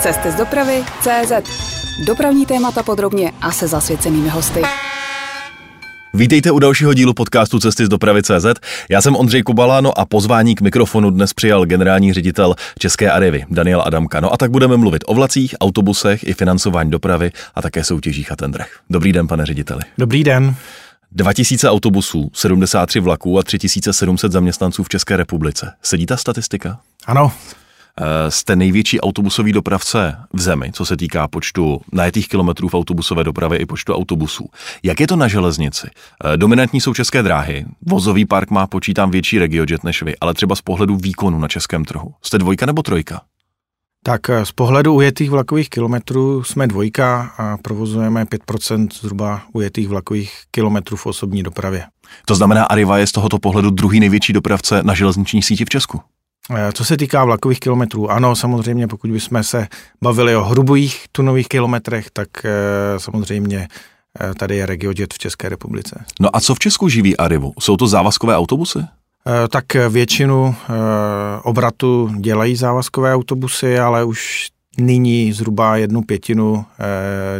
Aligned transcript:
Cesty 0.00 0.30
z 0.30 0.34
dopravy 0.34 0.84
CZ. 1.00 1.32
Dopravní 2.06 2.46
témata 2.46 2.82
podrobně 2.82 3.32
a 3.40 3.52
se 3.52 3.68
zasvěcenými 3.68 4.28
hosty. 4.28 4.62
Vítejte 6.14 6.50
u 6.50 6.58
dalšího 6.58 6.94
dílu 6.94 7.14
podcastu 7.14 7.58
Cesty 7.60 7.86
z 7.86 7.88
dopravy 7.88 8.22
CZ. 8.22 8.46
Já 8.90 9.02
jsem 9.02 9.16
Ondřej 9.16 9.42
Kubala, 9.42 9.80
no 9.80 9.98
a 9.98 10.04
pozvání 10.04 10.54
k 10.54 10.60
mikrofonu 10.60 11.10
dnes 11.10 11.32
přijal 11.32 11.66
generální 11.66 12.12
ředitel 12.12 12.54
České 12.78 13.10
Arivy 13.10 13.44
Daniel 13.50 13.82
Adamka. 13.86 14.20
No 14.20 14.32
a 14.32 14.36
tak 14.36 14.50
budeme 14.50 14.76
mluvit 14.76 15.04
o 15.06 15.14
vlacích, 15.14 15.54
autobusech 15.60 16.24
i 16.24 16.34
financování 16.34 16.90
dopravy 16.90 17.32
a 17.54 17.62
také 17.62 17.84
soutěžích 17.84 18.32
a 18.32 18.36
tendrech. 18.36 18.78
Dobrý 18.90 19.12
den, 19.12 19.28
pane 19.28 19.46
řediteli. 19.46 19.80
Dobrý 19.98 20.24
den. 20.24 20.54
2000 21.12 21.70
autobusů, 21.70 22.30
73 22.34 23.00
vlaků 23.00 23.38
a 23.38 23.42
3700 23.42 24.32
zaměstnanců 24.32 24.82
v 24.82 24.88
České 24.88 25.16
republice. 25.16 25.72
Sedí 25.82 26.06
ta 26.06 26.16
statistika? 26.16 26.80
Ano, 27.06 27.32
Jste 28.28 28.56
největší 28.56 29.00
autobusový 29.00 29.52
dopravce 29.52 30.16
v 30.32 30.40
zemi, 30.40 30.70
co 30.72 30.84
se 30.84 30.96
týká 30.96 31.28
počtu 31.28 31.80
najetých 31.92 32.28
kilometrů 32.28 32.68
v 32.68 32.74
autobusové 32.74 33.24
dopravě 33.24 33.58
i 33.58 33.66
počtu 33.66 33.94
autobusů. 33.94 34.48
Jak 34.82 35.00
je 35.00 35.06
to 35.06 35.16
na 35.16 35.28
železnici? 35.28 35.86
Eh, 36.24 36.36
Dominantní 36.36 36.80
jsou 36.80 36.94
české 36.94 37.22
dráhy, 37.22 37.66
vozový 37.86 38.26
park 38.26 38.50
má 38.50 38.66
počítám 38.66 39.10
větší 39.10 39.38
regiojet 39.38 39.84
než 39.84 40.02
vy, 40.02 40.16
ale 40.20 40.34
třeba 40.34 40.54
z 40.54 40.60
pohledu 40.60 40.96
výkonu 40.96 41.38
na 41.38 41.48
českém 41.48 41.84
trhu. 41.84 42.14
Jste 42.22 42.38
dvojka 42.38 42.66
nebo 42.66 42.82
trojka? 42.82 43.20
tak 44.04 44.30
eh, 44.30 44.46
z 44.46 44.52
pohledu 44.52 44.94
ujetých 44.94 45.30
vlakových 45.30 45.70
kilometrů 45.70 46.44
jsme 46.44 46.66
dvojka 46.66 47.32
a 47.38 47.56
provozujeme 47.56 48.24
5% 48.24 48.88
zhruba 49.00 49.42
ujetých 49.52 49.88
vlakových 49.88 50.32
kilometrů 50.50 50.96
v 50.96 51.06
osobní 51.06 51.42
dopravě. 51.42 51.84
To 52.26 52.34
znamená, 52.34 52.64
Arriva 52.64 52.98
je 52.98 53.06
z 53.06 53.12
tohoto 53.12 53.38
pohledu 53.38 53.70
druhý 53.70 54.00
největší 54.00 54.32
dopravce 54.32 54.82
na 54.82 54.94
železniční 54.94 55.42
síti 55.42 55.64
v 55.64 55.68
Česku. 55.68 56.00
Eh, 56.56 56.72
Co 56.72 56.84
se 56.84 56.96
týká 56.96 57.24
vlakových 57.24 57.60
kilometrů, 57.60 58.10
ano, 58.10 58.36
samozřejmě, 58.36 58.86
pokud 58.86 59.10
bychom 59.10 59.42
se 59.42 59.68
bavili 60.02 60.36
o 60.36 60.44
hrubých 60.44 61.04
tunových 61.12 61.48
kilometrech, 61.48 62.10
tak 62.12 62.28
eh, 62.44 62.50
samozřejmě 62.98 63.68
eh, 64.20 64.34
tady 64.34 64.56
je 64.56 64.66
RegioJet 64.66 65.14
v 65.14 65.18
České 65.18 65.48
republice. 65.48 66.04
No 66.20 66.36
a 66.36 66.40
co 66.40 66.54
v 66.54 66.58
Česku 66.58 66.88
živí 66.88 67.16
Arrivu? 67.16 67.52
Jsou 67.60 67.76
to 67.76 67.86
závazkové 67.86 68.36
autobusy? 68.36 68.78
Tak 69.50 69.64
většinu 69.88 70.54
obratu 71.42 72.10
dělají 72.18 72.56
závazkové 72.56 73.14
autobusy, 73.14 73.78
ale 73.78 74.04
už 74.04 74.48
nyní 74.78 75.32
zhruba 75.32 75.76
jednu 75.76 76.02
pětinu 76.02 76.64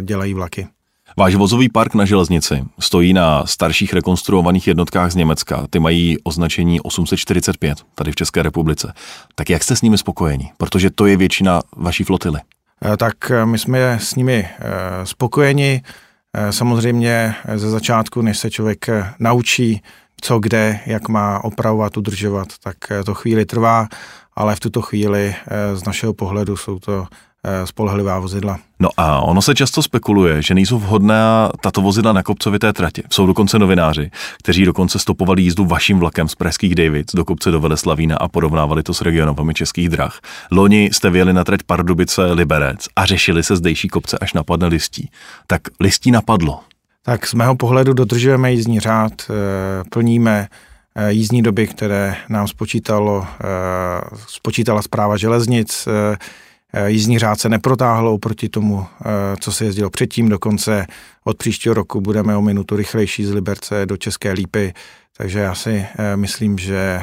dělají 0.01 0.33
vlaky. 0.33 0.67
Váš 1.17 1.35
vozový 1.35 1.69
park 1.69 1.95
na 1.95 2.05
železnici 2.05 2.63
stojí 2.79 3.13
na 3.13 3.45
starších 3.45 3.93
rekonstruovaných 3.93 4.67
jednotkách 4.67 5.11
z 5.11 5.15
Německa. 5.15 5.67
Ty 5.69 5.79
mají 5.79 6.17
označení 6.23 6.81
845 6.81 7.77
tady 7.95 8.11
v 8.11 8.15
České 8.15 8.43
republice. 8.43 8.93
Tak 9.35 9.49
jak 9.49 9.63
jste 9.63 9.75
s 9.75 9.81
nimi 9.81 9.97
spokojeni? 9.97 10.51
Protože 10.57 10.89
to 10.89 11.05
je 11.05 11.17
většina 11.17 11.61
vaší 11.77 12.03
flotily. 12.03 12.39
Eh, 12.85 12.97
tak 12.97 13.31
eh, 13.31 13.45
my 13.45 13.57
jsme 13.57 13.99
s 14.01 14.15
nimi 14.15 14.49
eh, 14.49 14.61
spokojeni. 15.05 15.81
Samozřejmě 16.49 17.35
ze 17.55 17.69
začátku, 17.69 18.21
než 18.21 18.37
se 18.37 18.51
člověk 18.51 18.85
naučí, 19.19 19.81
co 20.21 20.39
kde, 20.39 20.79
jak 20.85 21.09
má 21.09 21.43
opravovat, 21.43 21.97
udržovat, 21.97 22.47
tak 22.63 22.77
to 23.05 23.13
chvíli 23.13 23.45
trvá, 23.45 23.87
ale 24.35 24.55
v 24.55 24.59
tuto 24.59 24.81
chvíli 24.81 25.35
z 25.73 25.83
našeho 25.85 26.13
pohledu 26.13 26.57
jsou 26.57 26.79
to 26.79 27.07
spolehlivá 27.65 28.19
vozidla. 28.19 28.59
No 28.79 28.89
a 28.97 29.21
ono 29.21 29.41
se 29.41 29.55
často 29.55 29.83
spekuluje, 29.83 30.41
že 30.41 30.53
nejsou 30.53 30.79
vhodná 30.79 31.51
tato 31.61 31.81
vozidla 31.81 32.13
na 32.13 32.23
kopcovité 32.23 32.73
trati. 32.73 33.03
Jsou 33.09 33.25
dokonce 33.25 33.59
novináři, 33.59 34.11
kteří 34.37 34.65
dokonce 34.65 34.99
stopovali 34.99 35.41
jízdu 35.41 35.65
vaším 35.65 35.99
vlakem 35.99 36.27
z 36.27 36.35
pražských 36.35 36.75
Davids 36.75 37.15
do 37.15 37.25
kopce 37.25 37.51
do 37.51 37.59
Veleslavína 37.59 38.17
a 38.17 38.27
porovnávali 38.27 38.83
to 38.83 38.93
s 38.93 39.01
regionovami 39.01 39.53
českých 39.53 39.89
drah. 39.89 40.19
Loni 40.51 40.89
jste 40.93 41.09
vyjeli 41.09 41.33
na 41.33 41.43
trať 41.43 41.63
Pardubice 41.63 42.25
Liberec 42.25 42.87
a 42.95 43.05
řešili 43.05 43.43
se 43.43 43.55
zdejší 43.55 43.87
kopce, 43.87 44.17
až 44.21 44.33
napadne 44.33 44.67
listí. 44.67 45.09
Tak 45.47 45.61
listí 45.79 46.11
napadlo. 46.11 46.59
Tak 47.03 47.27
z 47.27 47.33
mého 47.33 47.55
pohledu 47.55 47.93
dodržujeme 47.93 48.51
jízdní 48.51 48.79
řád, 48.79 49.11
eh, 49.29 49.83
plníme 49.89 50.47
eh, 50.95 51.11
jízdní 51.11 51.41
doby, 51.41 51.67
které 51.67 52.15
nám 52.29 52.47
spočítalo, 52.47 53.27
eh, 53.27 53.45
spočítala 54.27 54.81
zpráva 54.81 55.17
železnic. 55.17 55.87
Eh, 56.73 56.91
Jízdní 56.91 57.19
řád 57.19 57.39
se 57.39 57.49
neprotáhl 57.49 58.17
proti 58.17 58.49
tomu, 58.49 58.85
eh, 58.85 59.05
co 59.39 59.51
se 59.51 59.65
jezdilo 59.65 59.89
předtím. 59.89 60.29
Dokonce 60.29 60.87
od 61.23 61.37
příštího 61.37 61.75
roku 61.75 62.01
budeme 62.01 62.35
o 62.35 62.41
minutu 62.41 62.75
rychlejší 62.75 63.25
z 63.25 63.33
Liberce 63.33 63.85
do 63.85 63.97
České 63.97 64.31
Lípy, 64.31 64.73
takže 65.17 65.39
já 65.39 65.55
si 65.55 65.85
eh, 65.99 66.17
myslím, 66.17 66.57
že 66.57 67.01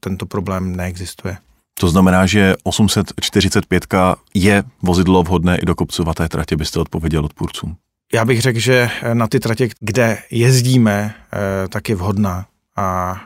tento 0.00 0.26
problém 0.26 0.76
neexistuje. 0.76 1.36
To 1.80 1.88
znamená, 1.88 2.26
že 2.26 2.54
845 2.62 3.86
je 4.34 4.64
vozidlo 4.82 5.22
vhodné 5.22 5.58
i 5.58 5.64
do 5.64 5.74
kopcovaté 5.74 6.28
tratě, 6.28 6.56
byste 6.56 6.80
odpověděl 6.80 7.24
odpůrcům. 7.24 7.76
Já 8.14 8.24
bych 8.24 8.42
řekl, 8.42 8.58
že 8.58 8.90
na 9.12 9.26
ty 9.26 9.40
tratě, 9.40 9.68
kde 9.80 10.18
jezdíme, 10.30 11.14
tak 11.68 11.88
je 11.88 11.94
vhodná 11.94 12.46
a 12.76 13.20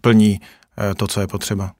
plní 0.00 0.40
to, 0.96 1.06
co 1.06 1.20
je 1.20 1.26
potřeba. 1.26 1.72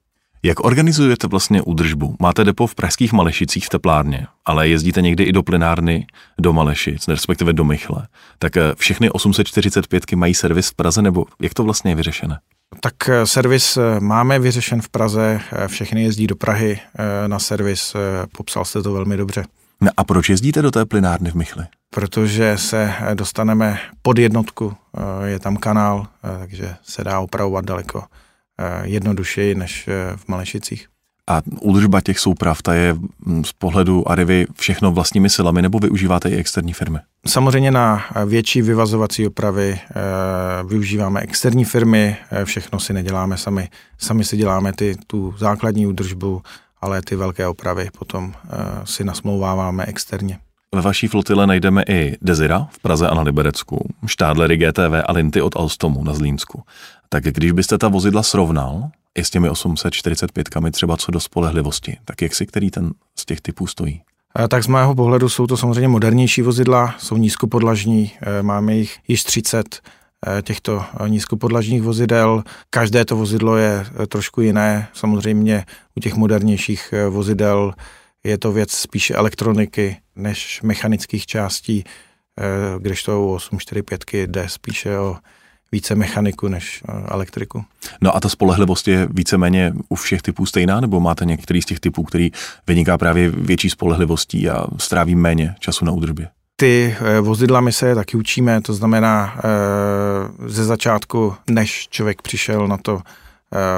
Jak 0.42 0.64
organizujete 0.64 1.26
vlastně 1.26 1.62
údržbu? 1.62 2.16
Máte 2.18 2.44
depo 2.44 2.66
v 2.66 2.74
pražských 2.74 3.12
Malešicích 3.12 3.66
v 3.66 3.68
teplárně, 3.68 4.26
ale 4.44 4.68
jezdíte 4.68 5.02
někdy 5.02 5.24
i 5.24 5.32
do 5.32 5.42
plinárny 5.42 6.06
do 6.40 6.52
Malešic, 6.52 7.08
respektive 7.08 7.52
do 7.52 7.64
Michle. 7.64 8.06
Tak 8.38 8.56
eh, 8.56 8.74
všechny 8.76 9.10
845 9.10 10.12
mají 10.12 10.34
servis 10.34 10.68
v 10.68 10.74
Praze, 10.74 11.02
nebo 11.02 11.24
jak 11.40 11.54
to 11.54 11.64
vlastně 11.64 11.90
je 11.90 11.94
vyřešené? 11.94 12.38
Tak 12.80 13.08
eh, 13.08 13.26
servis 13.26 13.76
eh, 13.76 14.00
máme 14.00 14.38
vyřešen 14.38 14.82
v 14.82 14.88
Praze, 14.88 15.40
všechny 15.66 16.02
jezdí 16.02 16.26
do 16.26 16.36
Prahy 16.36 16.80
na 17.26 17.38
servis, 17.38 17.96
popsal 18.36 18.64
jste 18.64 18.82
to 18.82 18.92
velmi 18.92 19.16
dobře. 19.16 19.44
No 19.80 19.90
a 19.96 20.04
proč 20.04 20.28
jezdíte 20.28 20.62
do 20.62 20.70
té 20.70 20.84
plinárny 20.84 21.30
v 21.30 21.34
Michli? 21.34 21.64
Protože 21.94 22.58
se 22.58 22.94
dostaneme 23.14 23.78
pod 24.02 24.18
jednotku, 24.18 24.74
je 25.24 25.38
tam 25.38 25.56
kanál, 25.56 26.06
takže 26.38 26.74
se 26.82 27.04
dá 27.04 27.20
opravovat 27.20 27.64
daleko 27.64 28.02
jednodušeji 28.84 29.54
než 29.54 29.88
eh, 29.88 30.16
v 30.16 30.28
Malešicích. 30.28 30.86
A 31.30 31.42
údržba 31.60 32.00
těch 32.00 32.18
souprav, 32.18 32.62
ta 32.62 32.74
je 32.74 32.96
mm, 33.24 33.44
z 33.44 33.52
pohledu 33.52 34.10
Arivy 34.10 34.46
všechno 34.54 34.92
vlastními 34.92 35.30
silami, 35.30 35.62
nebo 35.62 35.78
využíváte 35.78 36.30
i 36.30 36.36
externí 36.36 36.72
firmy? 36.72 36.98
Samozřejmě 37.26 37.70
na 37.70 38.04
větší 38.26 38.62
vyvazovací 38.62 39.26
opravy 39.26 39.80
eh, 39.80 39.94
využíváme 40.64 41.20
externí 41.20 41.64
firmy, 41.64 42.16
eh, 42.30 42.44
všechno 42.44 42.80
si 42.80 42.92
neděláme 42.92 43.36
sami. 43.36 43.68
Sami 43.98 44.24
si 44.24 44.36
děláme 44.36 44.72
ty, 44.72 44.96
tu 45.06 45.34
základní 45.38 45.86
údržbu, 45.86 46.42
ale 46.80 47.02
ty 47.02 47.16
velké 47.16 47.46
opravy 47.46 47.88
potom 47.98 48.32
eh, 48.34 48.48
si 48.84 49.04
nasmlouváváme 49.04 49.84
externě. 49.86 50.38
Ve 50.74 50.80
vaší 50.80 51.08
flotile 51.08 51.46
najdeme 51.46 51.82
i 51.88 52.16
Desira 52.22 52.68
v 52.70 52.78
Praze 52.78 53.08
a 53.08 53.14
na 53.14 53.22
Liberecku, 53.22 53.88
Štádlery 54.06 54.56
GTV 54.56 55.02
a 55.06 55.12
Linty 55.12 55.42
od 55.42 55.56
Alstomu 55.56 56.04
na 56.04 56.14
Zlínsku. 56.14 56.62
Tak 57.12 57.24
když 57.24 57.52
byste 57.52 57.78
ta 57.78 57.88
vozidla 57.88 58.22
srovnal 58.22 58.90
i 59.14 59.24
s 59.24 59.30
těmi 59.30 59.48
845 59.48 60.48
třeba 60.72 60.96
co 60.96 61.10
do 61.10 61.20
spolehlivosti, 61.20 61.96
tak 62.04 62.22
jak 62.22 62.34
si 62.34 62.46
který 62.46 62.70
ten 62.70 62.92
z 63.18 63.24
těch 63.24 63.40
typů 63.40 63.66
stojí? 63.66 64.02
Eh, 64.38 64.48
Tak 64.48 64.64
z 64.64 64.66
mého 64.66 64.94
pohledu 64.94 65.28
jsou 65.28 65.46
to 65.46 65.56
samozřejmě 65.56 65.88
modernější 65.88 66.42
vozidla, 66.42 66.94
jsou 66.98 67.16
nízkopodlažní, 67.16 68.12
eh, 68.20 68.42
máme 68.42 68.74
jich 68.74 68.98
již 69.08 69.24
30 69.24 69.80
eh, 70.26 70.42
těchto 70.42 70.84
nízkopodlažních 71.08 71.82
vozidel. 71.82 72.42
Každé 72.70 73.04
to 73.04 73.16
vozidlo 73.16 73.56
je 73.56 73.86
trošku 74.08 74.40
jiné. 74.40 74.88
Samozřejmě 74.92 75.64
u 75.94 76.00
těch 76.00 76.14
modernějších 76.14 76.94
vozidel 77.10 77.74
je 78.24 78.38
to 78.38 78.52
věc 78.52 78.72
spíše 78.72 79.14
elektroniky 79.14 79.96
než 80.16 80.62
mechanických 80.62 81.26
částí, 81.26 81.84
kdežto 82.78 83.22
u 83.22 83.34
845 83.34 84.26
jde 84.26 84.48
spíše 84.48 84.98
o 84.98 85.16
více 85.72 85.94
mechaniku 85.94 86.48
než 86.48 86.82
eh, 86.88 86.92
elektriku. 87.08 87.64
No 88.00 88.16
a 88.16 88.20
ta 88.20 88.28
spolehlivost 88.28 88.88
je 88.88 89.08
víceméně 89.10 89.72
u 89.88 89.94
všech 89.94 90.22
typů 90.22 90.46
stejná, 90.46 90.80
nebo 90.80 91.00
máte 91.00 91.24
některý 91.24 91.62
z 91.62 91.66
těch 91.66 91.80
typů, 91.80 92.02
který 92.02 92.30
vyniká 92.66 92.98
právě 92.98 93.28
větší 93.28 93.70
spolehlivostí 93.70 94.50
a 94.50 94.66
stráví 94.78 95.14
méně 95.14 95.54
času 95.58 95.84
na 95.84 95.92
údržbě? 95.92 96.28
Ty 96.56 96.96
eh, 97.00 97.20
vozidla 97.20 97.60
my 97.60 97.72
se 97.72 97.88
je 97.88 97.94
taky 97.94 98.16
učíme, 98.16 98.60
to 98.60 98.74
znamená 98.74 99.34
eh, 99.38 100.48
ze 100.48 100.64
začátku, 100.64 101.34
než 101.50 101.88
člověk 101.88 102.22
přišel 102.22 102.68
na 102.68 102.76
to, 102.76 103.02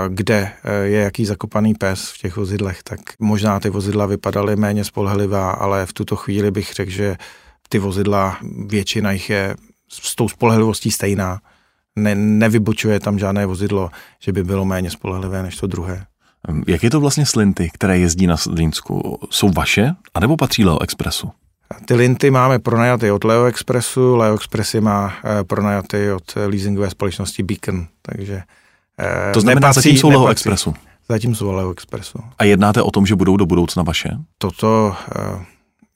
kde 0.09 0.53
je 0.83 1.01
jaký 1.01 1.25
zakopaný 1.25 1.75
pes 1.75 2.11
v 2.11 2.19
těch 2.19 2.37
vozidlech, 2.37 2.83
tak 2.83 3.01
možná 3.19 3.61
ty 3.61 3.71
vozidla 3.71 4.07
vypadaly 4.07 4.57
méně 4.57 4.85
spolehlivá, 4.85 5.51
ale 5.51 5.87
v 5.87 5.93
tuto 5.93 6.17
chvíli 6.17 6.51
bych 6.51 6.73
řekl, 6.73 6.91
že 6.91 7.17
ty 7.69 7.79
vozidla, 7.79 8.37
většina 8.67 9.13
jich 9.13 9.31
je 9.31 9.57
s 9.89 10.15
tou 10.15 10.29
spolehlivostí 10.29 10.91
stejná. 10.91 11.41
Ne, 11.97 12.15
nevybočuje 12.15 13.01
tam 13.01 13.19
žádné 13.19 13.47
vozidlo, 13.47 13.91
že 14.21 14.33
by 14.33 14.45
bylo 14.45 14.65
méně 14.65 14.91
spolehlivé 14.91 15.43
než 15.43 15.57
to 15.57 15.67
druhé. 15.67 16.07
Jak 16.67 16.83
je 16.83 16.91
to 16.91 17.01
vlastně 17.01 17.27
s 17.27 17.35
Linty, 17.37 17.71
které 17.75 17.99
jezdí 17.99 18.27
na 18.27 18.37
Zlínsku? 18.37 19.19
Jsou 19.31 19.51
vaše, 19.51 19.95
anebo 20.15 20.37
patří 20.37 20.65
Leo 20.65 20.83
Expressu? 20.83 21.31
Ty 21.87 21.95
linty 21.95 22.31
máme 22.31 22.59
pronajaty 22.59 23.11
od 23.11 23.25
Leo 23.25 23.45
Expressu, 23.45 24.17
Leo 24.17 24.35
Express 24.35 24.75
je 24.75 24.81
má 24.81 25.13
eh, 25.25 25.45
pronajaty 25.45 26.13
od 26.13 26.23
leasingové 26.47 26.91
společnosti 26.91 27.43
Beacon, 27.43 27.87
takže 28.03 28.43
eh, 28.99 29.33
To 29.33 29.41
znamená, 29.41 29.69
nepatří- 29.71 29.75
zatím 29.75 29.97
jsou 29.97 30.09
Leo 30.09 30.21
nepatří. 30.21 30.33
Expressu. 30.41 30.75
zatím 31.09 31.35
z 31.35 31.41
Valeo 31.41 31.71
Expressu. 31.73 32.19
A 32.39 32.45
jednáte 32.45 32.83
o 32.83 32.91
tom, 32.91 33.07
že 33.07 33.17
budou 33.17 33.37
do 33.37 33.47
budoucna 33.47 33.83
vaše? 33.83 34.09
Toto 34.39 34.97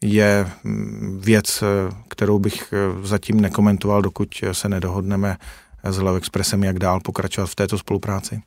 je 0.05 0.47
mm, 0.65 1.21
věc, 1.25 1.65
kterou 2.09 2.39
bych 2.39 2.75
zatím 3.03 3.41
nekomentoval, 3.41 4.03
dokud 4.03 4.29
se 4.53 4.69
nedohodneme 4.69 5.37
s 5.85 5.99
Leo 5.99 6.15
Expressem, 6.15 6.65
jak 6.65 6.79
dál 6.79 7.01
pokračovat 7.01 7.47
v 7.47 7.55
této 7.55 7.79
spolupráci. 7.79 8.43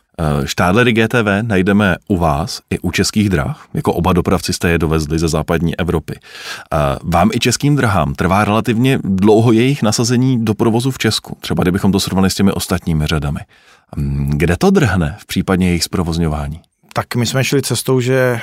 Štádlery 0.46 0.94
GTV 0.94 1.28
najdeme 1.42 1.96
u 2.08 2.18
vás 2.18 2.62
i 2.70 2.80
u 2.80 2.92
českých 2.92 3.30
drah, 3.30 3.68
jako 3.74 3.94
oba 3.94 4.14
dopravci 4.14 4.54
jste 4.54 4.70
je 4.70 4.78
dovezli 4.78 5.20
ze 5.20 5.28
západní 5.28 5.80
Evropy. 5.80 6.20
Vám 7.04 7.30
i 7.34 7.40
českým 7.40 7.76
drahám 7.76 8.14
trvá 8.14 8.46
relativně 8.46 9.00
dlouho 9.04 9.52
jejich 9.52 9.84
nasazení 9.84 10.46
do 10.46 10.54
provozu 10.54 10.92
v 10.92 10.98
Česku, 10.98 11.38
třeba 11.42 11.64
kdybychom 11.64 11.92
to 11.92 12.00
srovnali 12.00 12.30
s 12.30 12.36
těmi 12.36 12.52
ostatními 12.52 13.08
řadami. 13.08 13.40
Kde 14.28 14.58
to 14.58 14.72
drhne 14.72 15.16
v 15.20 15.26
případě 15.26 15.66
jejich 15.66 15.84
zprovozňování? 15.84 16.62
Tak 16.94 17.16
my 17.16 17.26
jsme 17.26 17.44
šli 17.44 17.62
cestou, 17.62 18.00
že 18.00 18.40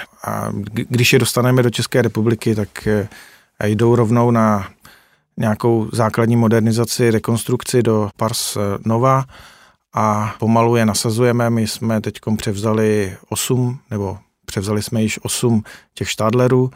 když 0.72 1.12
je 1.12 1.18
dostaneme 1.18 1.62
do 1.62 1.70
České 1.70 2.02
republiky, 2.02 2.54
tak 2.54 2.86
e, 2.86 3.08
jdou 3.64 3.94
rovnou 3.94 4.30
na 4.30 4.68
nějakou 5.36 5.88
základní 5.92 6.36
modernizaci, 6.36 7.10
rekonstrukci 7.10 7.82
do 7.82 8.10
Pars 8.16 8.56
Nova 8.84 9.24
a 9.94 10.34
pomalu 10.38 10.76
je 10.76 10.86
nasazujeme. 10.86 11.50
My 11.50 11.66
jsme 11.66 12.00
teď 12.00 12.14
převzali 12.36 13.16
8, 13.28 13.78
nebo 13.90 14.18
převzali 14.46 14.82
jsme 14.82 15.02
již 15.02 15.18
8 15.22 15.62
těch 15.94 16.10
štádlerů, 16.10 16.70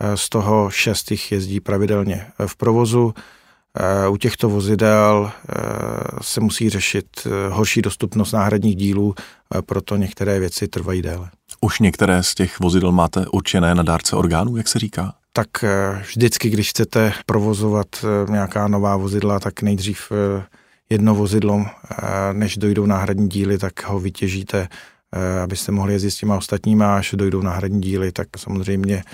eh, 0.00 0.16
z 0.16 0.28
toho 0.28 0.70
6 0.70 1.10
jich 1.10 1.32
jezdí 1.32 1.60
pravidelně 1.60 2.26
v 2.46 2.56
provozu. 2.56 3.14
Eh, 3.78 4.08
u 4.08 4.16
těchto 4.16 4.48
vozidel 4.48 5.30
eh, 5.32 5.54
se 6.22 6.40
musí 6.40 6.70
řešit 6.70 7.06
horší 7.50 7.82
dostupnost 7.82 8.32
náhradních 8.32 8.76
dílů, 8.76 9.14
proto 9.66 9.96
některé 9.96 10.40
věci 10.40 10.68
trvají 10.68 11.02
déle. 11.02 11.30
Už 11.60 11.80
některé 11.80 12.22
z 12.22 12.34
těch 12.34 12.60
vozidel 12.60 12.92
máte 12.92 13.26
určené 13.26 13.74
na 13.74 13.82
dárce 13.82 14.16
orgánů, 14.16 14.56
jak 14.56 14.68
se 14.68 14.78
říká? 14.78 15.14
Tak 15.32 15.48
vždycky, 16.00 16.50
když 16.50 16.70
chcete 16.70 17.12
provozovat 17.26 17.86
nějaká 18.28 18.68
nová 18.68 18.96
vozidla, 18.96 19.40
tak 19.40 19.62
nejdřív 19.62 20.12
jedno 20.92 21.14
vozidlo, 21.14 21.66
eh, 21.66 21.96
než 22.32 22.56
dojdou 22.56 22.86
náhradní 22.86 23.28
díly, 23.28 23.58
tak 23.58 23.84
ho 23.86 24.00
vytěžíte, 24.00 24.68
eh, 25.12 25.40
abyste 25.40 25.72
mohli 25.72 25.92
jezdit 25.92 26.10
s 26.10 26.16
těma 26.16 26.36
ostatníma, 26.36 26.96
až 26.96 27.14
dojdou 27.18 27.42
náhradní 27.42 27.80
díly, 27.80 28.12
tak 28.12 28.28
samozřejmě 28.36 29.04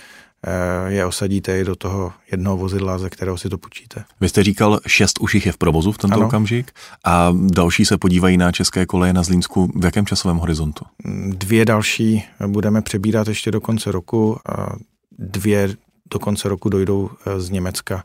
eh, 0.47 0.93
je 0.93 1.07
osadíte 1.07 1.61
i 1.61 1.65
do 1.65 1.77
toho 1.77 2.13
jednoho 2.31 2.57
vozidla, 2.57 2.99
ze 2.99 3.11
kterého 3.11 3.39
si 3.39 3.49
to 3.49 3.59
půjčíte. 3.59 4.05
Vy 4.21 4.29
jste 4.29 4.43
říkal, 4.43 4.81
šest 4.87 5.19
už 5.21 5.35
jich 5.35 5.47
je 5.47 5.53
v 5.53 5.59
provozu 5.59 5.93
v 5.93 5.99
tento 5.99 6.17
ano. 6.17 6.27
okamžik 6.27 6.73
a 7.05 7.33
další 7.35 7.85
se 7.85 7.99
podívají 7.99 8.37
na 8.37 8.53
české 8.53 8.87
koleje 8.87 9.13
na 9.13 9.23
Zlínsku. 9.23 9.73
V 9.75 9.85
jakém 9.85 10.07
časovém 10.07 10.37
horizontu? 10.37 10.85
Dvě 11.29 11.65
další 11.65 12.25
budeme 12.47 12.83
přebírat 12.83 13.29
ještě 13.29 13.51
do 13.51 13.61
konce 13.61 13.93
roku 13.93 14.39
a 14.49 14.77
dvě 15.19 15.69
do 16.11 16.19
konce 16.19 16.49
roku 16.49 16.69
dojdou 16.69 17.11
z 17.39 17.51
Německa 17.51 18.05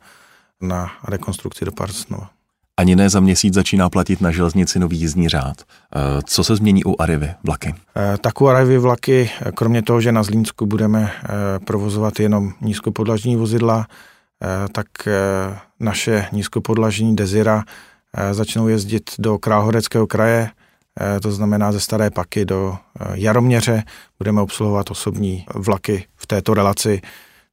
na 0.62 0.92
rekonstrukci 1.08 1.66
do 1.66 1.72
Parsnova. 1.72 2.30
Ani 2.78 2.96
ne 2.96 3.10
za 3.10 3.20
měsíc 3.20 3.54
začíná 3.54 3.90
platit 3.90 4.22
na 4.22 4.32
železnici 4.32 4.80
nový 4.80 5.00
jízdní 5.00 5.30
řád. 5.30 5.62
Eh, 5.62 6.00
co 6.26 6.44
se 6.44 6.56
změní 6.56 6.84
u 6.84 7.02
Arivy 7.02 7.34
vlaky? 7.44 7.76
Eh, 7.96 8.18
tak 8.22 8.42
u 8.42 8.48
Arivy 8.48 8.78
vlaky, 8.78 9.32
eh, 9.42 9.52
kromě 9.52 9.82
toho, 9.82 10.02
že 10.02 10.12
na 10.12 10.24
Zlínsku 10.24 10.66
budeme 10.66 11.12
provozovat 11.66 12.20
jenom 12.20 12.54
nízkopodlažní 12.62 13.36
vozidla, 13.36 13.88
tak 14.72 14.88
naše 15.80 16.26
nízkopodlažní 16.32 17.16
Desira 17.16 17.64
začnou 18.32 18.68
jezdit 18.68 19.12
do 19.20 19.38
Královéhradeckého 19.38 20.08
kraje, 20.08 20.50
to 21.22 21.32
znamená 21.32 21.72
ze 21.72 21.80
Staré 21.80 22.10
Paky 22.10 22.46
do 22.46 22.78
Jaroměře. 23.14 23.84
Budeme 24.20 24.42
obsluhovat 24.42 24.92
osobní 24.92 25.46
vlaky 25.56 26.06
v 26.16 26.28
této 26.28 26.54
relaci, 26.54 27.02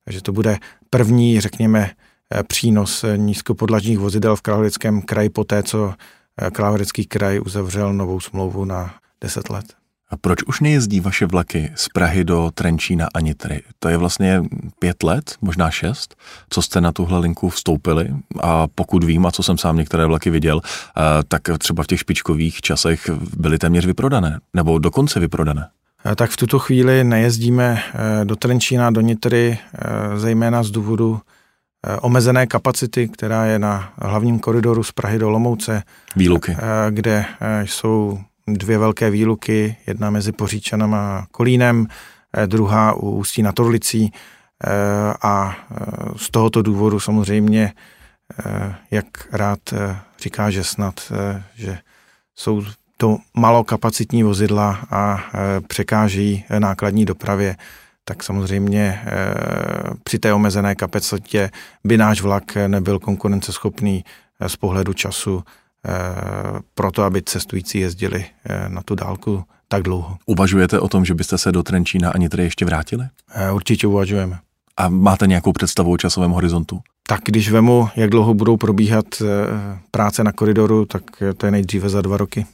takže 0.04 0.22
to 0.22 0.32
bude 0.32 0.58
první, 0.90 1.40
řekněme, 1.40 1.90
Eh, 2.34 2.42
přínos 2.42 3.04
eh, 3.04 3.18
nízkopodlažních 3.18 3.98
vozidel 3.98 4.36
v 4.36 4.40
Královéckém 4.40 5.02
kraji 5.02 5.30
poté, 5.30 5.62
co 5.62 5.94
eh, 6.42 6.50
Královécký 6.50 7.06
kraj 7.06 7.40
uzavřel 7.46 7.92
novou 7.92 8.20
smlouvu 8.20 8.64
na 8.64 8.94
10 9.20 9.50
let. 9.50 9.64
A 10.10 10.16
proč 10.16 10.42
už 10.42 10.60
nejezdí 10.60 11.00
vaše 11.00 11.26
vlaky 11.26 11.72
z 11.74 11.88
Prahy 11.88 12.24
do 12.24 12.50
Trenčína 12.54 13.08
a 13.14 13.20
Nitry? 13.20 13.62
To 13.78 13.88
je 13.88 13.96
vlastně 13.96 14.42
pět 14.78 15.02
let, 15.02 15.36
možná 15.40 15.70
šest, 15.70 16.16
co 16.50 16.62
jste 16.62 16.80
na 16.80 16.92
tuhle 16.92 17.18
linku 17.18 17.48
vstoupili 17.48 18.14
a 18.40 18.66
pokud 18.74 19.04
vím, 19.04 19.26
a 19.26 19.32
co 19.32 19.42
jsem 19.42 19.58
sám 19.58 19.76
některé 19.76 20.06
vlaky 20.06 20.30
viděl, 20.30 20.60
tak 21.28 21.42
třeba 21.58 21.82
v 21.82 21.86
těch 21.86 22.00
špičkových 22.00 22.60
časech 22.60 23.10
byly 23.36 23.58
téměř 23.58 23.86
vyprodané, 23.86 24.40
nebo 24.54 24.78
dokonce 24.78 25.20
vyprodané. 25.20 25.68
Tak 26.16 26.30
v 26.30 26.36
tuto 26.36 26.58
chvíli 26.58 27.04
nejezdíme 27.04 27.82
do 28.24 28.36
Trenčína, 28.36 28.90
do 28.90 29.00
Nitry, 29.00 29.58
zejména 30.16 30.62
z 30.62 30.70
důvodu 30.70 31.20
Eh, 31.86 31.96
omezené 31.96 32.46
kapacity, 32.46 33.08
která 33.08 33.44
je 33.44 33.58
na 33.58 33.92
hlavním 33.98 34.38
koridoru 34.38 34.82
z 34.82 34.92
Prahy 34.92 35.18
do 35.18 35.30
Lomouce. 35.30 35.82
Výluky. 36.16 36.56
Eh, 36.58 36.90
kde 36.90 37.24
eh, 37.40 37.62
jsou 37.66 38.18
dvě 38.46 38.78
velké 38.78 39.10
výluky, 39.10 39.76
jedna 39.86 40.10
mezi 40.10 40.32
Poříčanem 40.32 40.94
a 40.94 41.26
Kolínem, 41.30 41.86
druhá 42.46 42.92
u 42.92 43.10
Ústí 43.10 43.42
na 43.42 43.52
Torlicí 43.52 44.12
a 45.22 45.56
z 46.16 46.30
tohoto 46.30 46.62
důvodu 46.62 47.00
samozřejmě, 47.00 47.72
jak 48.90 49.06
rád 49.32 49.58
říká, 50.20 50.50
že 50.50 50.64
snad, 50.64 51.12
že 51.54 51.78
jsou 52.34 52.64
to 53.00 53.18
malokapacitní 53.36 54.22
vozidla 54.22 54.78
a 54.90 55.18
překáží 55.68 56.44
nákladní 56.58 57.04
dopravě 57.04 57.56
tak 58.10 58.22
samozřejmě 58.22 59.00
eh, 59.04 59.14
při 60.04 60.18
té 60.18 60.32
omezené 60.32 60.74
kapacitě 60.74 61.50
by 61.84 61.98
náš 61.98 62.20
vlak 62.20 62.56
nebyl 62.66 62.98
konkurenceschopný 62.98 64.04
eh, 64.40 64.48
z 64.48 64.56
pohledu 64.56 64.92
času 64.92 65.42
eh, 65.44 65.90
proto, 66.74 67.02
aby 67.02 67.22
cestující 67.22 67.78
jezdili 67.78 68.24
na 68.68 68.82
tu 68.82 68.94
dálku 68.94 69.44
tak 69.68 69.82
dlouho. 69.82 70.16
Uvažujete 70.26 70.80
o 70.80 70.88
tom, 70.88 71.04
že 71.04 71.14
byste 71.14 71.38
se 71.38 71.52
do 71.52 71.62
Trenčína 71.62 72.10
ani 72.10 72.28
tady 72.28 72.42
ještě 72.42 72.64
vrátili? 72.64 73.04
Určitě 73.52 73.86
uvažujeme. 73.86 74.38
A 74.76 74.88
máte 74.88 75.26
nějakou 75.26 75.52
představu 75.52 75.92
o 75.92 75.96
časovém 75.96 76.30
horizontu? 76.30 76.80
Tak 77.08 77.20
když 77.24 77.50
vemu, 77.50 77.88
jak 77.96 78.10
dlouho 78.10 78.34
budou 78.34 78.56
probíhat 78.56 79.06
práce 79.90 80.24
na 80.24 80.32
koridoru, 80.32 80.84
tak 80.84 81.02
to 81.36 81.46
je 81.46 81.52
nejdříve 81.52 81.88
za 81.88 82.02
dva 82.02 82.16
roky. 82.16 82.46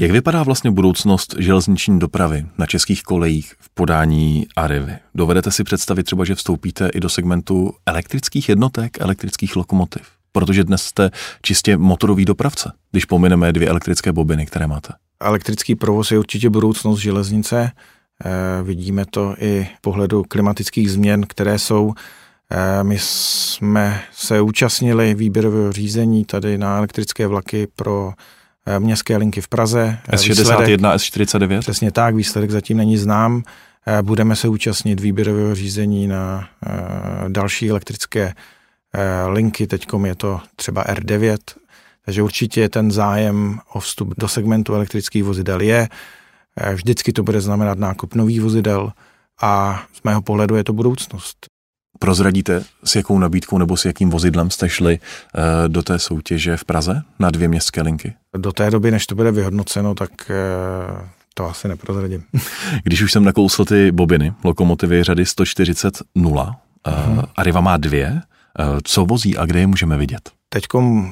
Jak 0.00 0.10
vypadá 0.10 0.42
vlastně 0.42 0.70
budoucnost 0.70 1.34
železniční 1.38 1.98
dopravy 1.98 2.46
na 2.58 2.66
českých 2.66 3.02
kolejích 3.02 3.54
v 3.58 3.70
podání 3.74 4.46
Arivy? 4.56 4.96
Dovedete 5.14 5.50
si 5.50 5.64
představit 5.64 6.02
třeba, 6.02 6.24
že 6.24 6.34
vstoupíte 6.34 6.88
i 6.88 7.00
do 7.00 7.08
segmentu 7.08 7.72
elektrických 7.86 8.48
jednotek, 8.48 9.00
elektrických 9.00 9.56
lokomotiv? 9.56 10.02
Protože 10.32 10.64
dnes 10.64 10.82
jste 10.82 11.10
čistě 11.42 11.76
motorový 11.76 12.24
dopravce, 12.24 12.72
když 12.90 13.04
pomineme 13.04 13.52
dvě 13.52 13.68
elektrické 13.68 14.12
bobiny, 14.12 14.46
které 14.46 14.66
máte. 14.66 14.92
Elektrický 15.20 15.74
provoz 15.74 16.10
je 16.10 16.18
určitě 16.18 16.50
budoucnost 16.50 16.98
železnice. 16.98 17.60
E, 17.60 17.72
vidíme 18.62 19.04
to 19.10 19.34
i 19.38 19.68
pohledu 19.80 20.24
klimatických 20.28 20.90
změn, 20.90 21.26
které 21.26 21.58
jsou. 21.58 21.94
E, 22.50 22.84
my 22.84 22.98
jsme 23.00 24.02
se 24.12 24.40
účastnili 24.40 25.14
výběrového 25.14 25.72
řízení 25.72 26.24
tady 26.24 26.58
na 26.58 26.76
elektrické 26.76 27.26
vlaky 27.26 27.68
pro 27.76 28.12
městské 28.78 29.16
linky 29.16 29.40
v 29.40 29.48
Praze. 29.48 29.98
Eh, 30.08 30.16
S61, 30.16 30.94
S49? 30.94 31.60
Přesně 31.60 31.90
tak, 31.90 32.14
výsledek 32.14 32.50
zatím 32.50 32.76
není 32.76 32.96
znám. 32.96 33.42
Eh, 33.86 34.02
budeme 34.02 34.36
se 34.36 34.48
účastnit 34.48 35.00
výběrového 35.00 35.54
řízení 35.54 36.06
na 36.06 36.48
další 37.28 37.70
elektrické 37.70 38.34
linky, 39.28 39.66
teď 39.66 39.86
je 40.04 40.14
to 40.14 40.40
třeba 40.56 40.84
R9, 40.84 41.38
takže 42.04 42.22
určitě 42.22 42.68
ten 42.68 42.90
zájem 42.90 43.60
o 43.72 43.80
vstup 43.80 44.14
do 44.18 44.28
segmentu 44.28 44.74
elektrických 44.74 45.24
vozidel 45.24 45.60
je. 45.60 45.88
Vždycky 46.74 47.12
to 47.12 47.22
bude 47.22 47.40
znamenat 47.40 47.78
nákup 47.78 48.14
nových 48.14 48.40
vozidel 48.40 48.92
a 49.42 49.82
z 49.92 50.02
mého 50.04 50.22
pohledu 50.22 50.56
je 50.56 50.64
to 50.64 50.72
budoucnost. 50.72 51.46
Prozradíte, 51.98 52.64
s 52.84 52.96
jakou 52.96 53.18
nabídkou 53.18 53.58
nebo 53.58 53.76
s 53.76 53.84
jakým 53.84 54.10
vozidlem 54.10 54.50
jste 54.50 54.68
šli 54.68 54.98
uh, 54.98 55.68
do 55.68 55.82
té 55.82 55.98
soutěže 55.98 56.56
v 56.56 56.64
Praze 56.64 57.02
na 57.18 57.30
dvě 57.30 57.48
městské 57.48 57.82
linky? 57.82 58.14
Do 58.36 58.52
té 58.52 58.70
doby, 58.70 58.90
než 58.90 59.06
to 59.06 59.14
bude 59.14 59.32
vyhodnoceno, 59.32 59.94
tak 59.94 60.10
uh, 60.90 61.00
to 61.34 61.50
asi 61.50 61.68
neprozradím. 61.68 62.24
Když 62.84 63.02
už 63.02 63.12
jsem 63.12 63.24
nakousl 63.24 63.64
ty 63.64 63.92
bobiny, 63.92 64.32
lokomotivy 64.44 65.04
řady 65.04 65.26
140 65.26 66.02
0, 66.14 66.56
uh, 66.86 66.94
hmm. 66.94 67.22
Arriva 67.36 67.60
má 67.60 67.76
dvě, 67.76 68.10
uh, 68.12 68.78
co 68.84 69.04
vozí 69.04 69.36
a 69.36 69.46
kde 69.46 69.60
je 69.60 69.66
můžeme 69.66 69.98
vidět? 69.98 70.30
Teď 70.48 70.64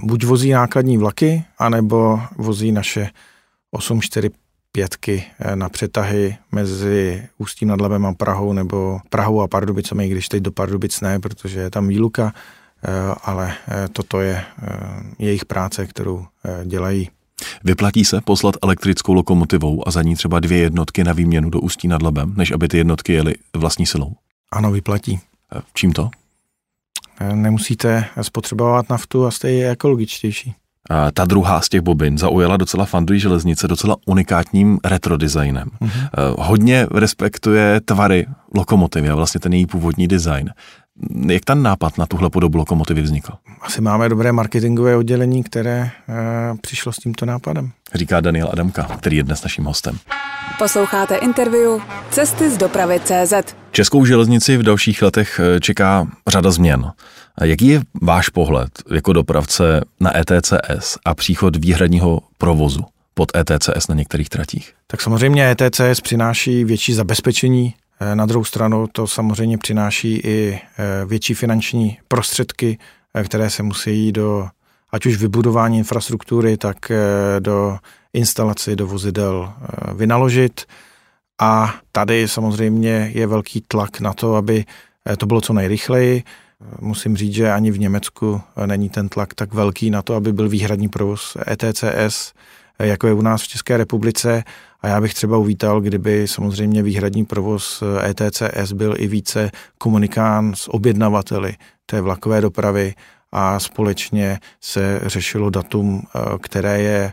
buď 0.02 0.25
vozí 0.25 0.50
nákladní 0.50 0.99
vlaky, 0.99 1.45
anebo 1.59 2.21
vozí 2.37 2.73
naše 2.73 3.11
845 3.71 4.33
pětky 4.76 5.25
eh, 5.38 5.56
na 5.56 5.68
přetahy 5.68 6.37
mezi 6.52 7.28
Ústím 7.38 7.68
nad 7.68 7.80
Labem 7.80 8.06
a 8.06 8.12
Prahou 8.12 8.52
nebo 8.52 9.00
Prahou 9.11 9.40
a 9.40 9.49
Pardubicemi, 9.49 10.09
když 10.09 10.28
teď 10.28 10.42
do 10.42 10.52
Pardubic 10.52 11.00
ne, 11.00 11.21
protože 11.21 11.61
je 11.61 11.71
tam 11.71 11.88
výluka, 11.88 12.33
eh, 12.85 12.90
ale 13.23 13.54
eh, 13.68 13.88
toto 13.88 14.21
je 14.21 14.45
jejich 15.18 15.45
práce, 15.45 15.87
kterou 15.87 16.26
dělají. 16.64 17.11
Vyplatí 17.64 18.04
se 18.04 18.21
poslat 18.21 18.54
elektrickou 18.62 19.12
lokomotivou 19.12 19.88
a 19.88 19.90
za 19.90 20.02
ní 20.02 20.14
třeba 20.14 20.40
dvě 20.40 20.59
jednotky 20.59 21.04
na 21.04 21.12
výměnu 21.12 21.50
do 21.50 21.61
Ústí 21.61 21.88
nad 21.88 22.02
Labem, 22.02 22.35
než 22.37 22.50
aby 22.50 22.68
ty 22.68 22.76
jednotky 22.76 23.12
jely 23.12 23.35
vlastní 23.56 23.87
silou? 23.87 24.12
Ano, 24.52 24.73
vyplatí. 24.73 25.21
Čím 25.75 25.92
to? 25.92 26.11
Nemusíte 27.35 28.04
spotřebovat 28.23 28.90
naftu 28.90 29.26
a 29.26 29.30
jste 29.30 29.71
ekologičtější. 29.71 30.54
Ta 31.14 31.25
druhá 31.25 31.61
z 31.61 31.69
těch 31.69 31.81
bobin 31.81 32.19
zaujala 32.19 32.57
docela 32.57 32.85
fandují 32.85 33.21
železnice 33.21 33.69
docela 33.69 33.97
unikátním 34.07 34.78
retro 34.85 35.16
designem. 35.16 35.69
Mm-hmm. 35.83 36.35
Hodně 36.38 36.87
respektuje 36.90 37.81
tvary 37.85 38.26
lokomotivy 38.55 39.09
a 39.09 39.14
vlastně 39.14 39.40
ten 39.40 39.52
její 39.52 39.66
původní 39.66 40.09
design. 40.09 40.50
Jak 41.28 41.45
ten 41.45 41.62
nápad 41.62 41.99
na 41.99 42.07
tuhle 42.07 42.31
podobu 42.31 42.59
lokomotivy 42.59 43.02
vznikl? 43.02 43.33
Asi 43.61 43.81
máme 43.81 44.09
dobré 44.09 44.33
marketingové 44.33 44.97
oddělení, 44.97 45.43
které 45.43 45.78
e, 45.78 45.90
přišlo 46.61 46.93
s 46.93 46.97
tímto 46.97 47.26
nápadem. 47.26 47.71
Říká 47.95 48.21
Daniel 48.21 48.49
Adamka, 48.52 48.83
který 48.83 49.16
je 49.16 49.23
dnes 49.23 49.43
naším 49.43 49.64
hostem. 49.64 49.99
Posloucháte 50.59 51.16
interview 51.16 51.81
Cesty 52.11 52.50
z 52.50 52.57
dopravy 52.57 53.00
CZ. 53.05 53.57
Českou 53.71 54.05
železnici 54.05 54.57
v 54.57 54.62
dalších 54.62 55.02
letech 55.02 55.40
eh, 55.40 55.61
čeká 55.61 56.07
řada 56.26 56.50
změn. 56.50 56.93
Jaký 57.45 57.66
je 57.66 57.81
váš 58.02 58.28
pohled 58.28 58.71
jako 58.95 59.12
dopravce 59.12 59.81
na 60.00 60.19
ETCS 60.19 60.99
a 61.05 61.14
příchod 61.14 61.57
výhradního 61.57 62.21
provozu 62.38 62.85
pod 63.14 63.37
ETCS 63.37 63.88
na 63.88 63.95
některých 63.95 64.28
tratích? 64.28 64.73
Tak 64.87 65.00
samozřejmě 65.00 65.50
ETCS 65.50 66.00
přináší 66.00 66.64
větší 66.64 66.95
zabezpečení 66.95 67.75
Eh, 68.00 68.14
na 68.14 68.26
druhou 68.26 68.45
stranu 68.45 68.87
to 68.93 69.07
samozřejmě 69.07 69.59
přináší 69.59 70.14
i 70.25 70.61
eh, 70.78 71.07
větší 71.07 71.35
finanční 71.35 71.99
prostředky, 72.09 72.78
eh, 73.14 73.25
které 73.25 73.50
se 73.50 73.62
musí 73.62 74.12
do 74.12 74.49
ať 74.93 75.07
už 75.07 75.16
vybudování 75.16 75.78
infrastruktury, 75.78 76.57
tak 76.57 76.76
do 77.38 77.78
instalaci 78.12 78.76
do 78.76 78.87
vozidel 78.87 79.52
vynaložit. 79.95 80.64
A 81.40 81.75
tady 81.93 82.28
samozřejmě 82.28 83.11
je 83.14 83.26
velký 83.26 83.61
tlak 83.69 84.00
na 84.00 84.12
to, 84.12 84.35
aby 84.35 84.64
to 85.16 85.26
bylo 85.26 85.40
co 85.40 85.52
nejrychleji. 85.52 86.23
Musím 86.80 87.16
říct, 87.16 87.34
že 87.34 87.52
ani 87.52 87.70
v 87.70 87.78
Německu 87.78 88.40
není 88.66 88.88
ten 88.88 89.08
tlak 89.08 89.34
tak 89.34 89.54
velký 89.54 89.90
na 89.90 90.02
to, 90.02 90.14
aby 90.14 90.32
byl 90.32 90.48
výhradní 90.48 90.88
provoz 90.88 91.36
ETCS, 91.50 92.32
jako 92.78 93.06
je 93.06 93.12
u 93.12 93.22
nás 93.22 93.42
v 93.42 93.48
České 93.48 93.76
republice. 93.76 94.44
A 94.80 94.88
já 94.88 95.00
bych 95.00 95.14
třeba 95.14 95.38
uvítal, 95.38 95.80
kdyby 95.80 96.28
samozřejmě 96.28 96.82
výhradní 96.82 97.25
provoz 97.25 97.82
ETCS 98.04 98.72
byl 98.72 98.94
i 98.98 99.06
více 99.06 99.50
komunikán 99.78 100.54
s 100.54 100.75
objednavateli 100.75 101.54
té 101.86 102.00
vlakové 102.00 102.40
dopravy 102.40 102.94
a 103.32 103.60
společně 103.60 104.38
se 104.60 105.00
řešilo 105.06 105.50
datum, 105.50 106.02
eh, 106.02 106.20
které 106.40 106.80
je 106.80 107.12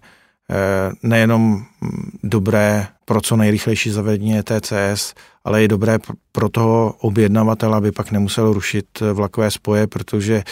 nejenom 1.03 1.65
dobré 2.23 2.87
pro 3.05 3.21
co 3.21 3.35
nejrychlejší 3.35 3.89
zavedení 3.89 4.37
ETCS, 4.37 5.13
ale 5.43 5.63
i 5.63 5.67
dobré 5.67 5.99
pro 6.31 6.49
toho 6.49 6.95
objednavatele, 6.99 7.77
aby 7.77 7.91
pak 7.91 8.11
nemusel 8.11 8.53
rušit 8.53 8.85
vlakové 9.13 9.51
spoje, 9.51 9.87
protože 9.87 10.43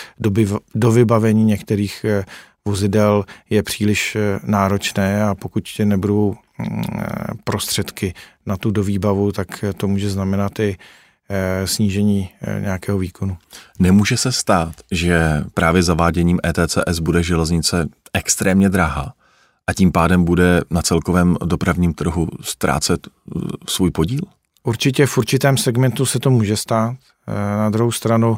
do 0.75 0.91
vybavení 0.91 1.43
některých 1.43 2.05
eh, 2.05 2.25
vozidel 2.65 3.25
je 3.50 3.63
příliš 3.63 4.17
náročné 4.43 5.24
a 5.24 5.36
pokud 5.36 5.63
nebudou 5.83 6.36
Mm, 6.69 6.83
prostředky 7.43 8.13
na 8.45 8.57
tu 8.57 8.71
dovýbavu, 8.71 9.31
tak 9.31 9.65
to 9.77 9.88
může 9.88 10.10
znamenat 10.10 10.60
i 10.60 10.77
eh, 11.29 11.67
snížení 11.67 12.29
eh, 12.41 12.62
nějakého 12.62 12.98
výkonu. 12.98 13.38
Nemůže 13.79 14.17
se 14.17 14.31
stát, 14.31 14.74
že 14.91 15.43
právě 15.53 15.83
zaváděním 15.83 16.39
ETCS 16.45 17.00
bude 17.00 17.24
železnice 17.24 17.88
extrémně 18.13 18.69
drahá 18.69 19.13
a 19.72 19.74
tím 19.74 19.92
pádem 19.92 20.24
bude 20.24 20.62
na 20.70 20.82
celkovém 20.82 21.38
dopravním 21.46 21.94
trhu 21.94 22.28
ztrácet 22.42 23.08
eh, 23.08 23.40
svůj 23.68 23.92
podíl? 23.92 24.22
Určitě 24.63 25.06
v 25.06 25.18
určitém 25.18 25.58
segmentu 25.58 26.06
se 26.06 26.20
to 26.20 26.30
může 26.30 26.58
stát. 26.58 26.96
Na 27.58 27.70
druhou 27.70 27.92
stranu, 27.92 28.38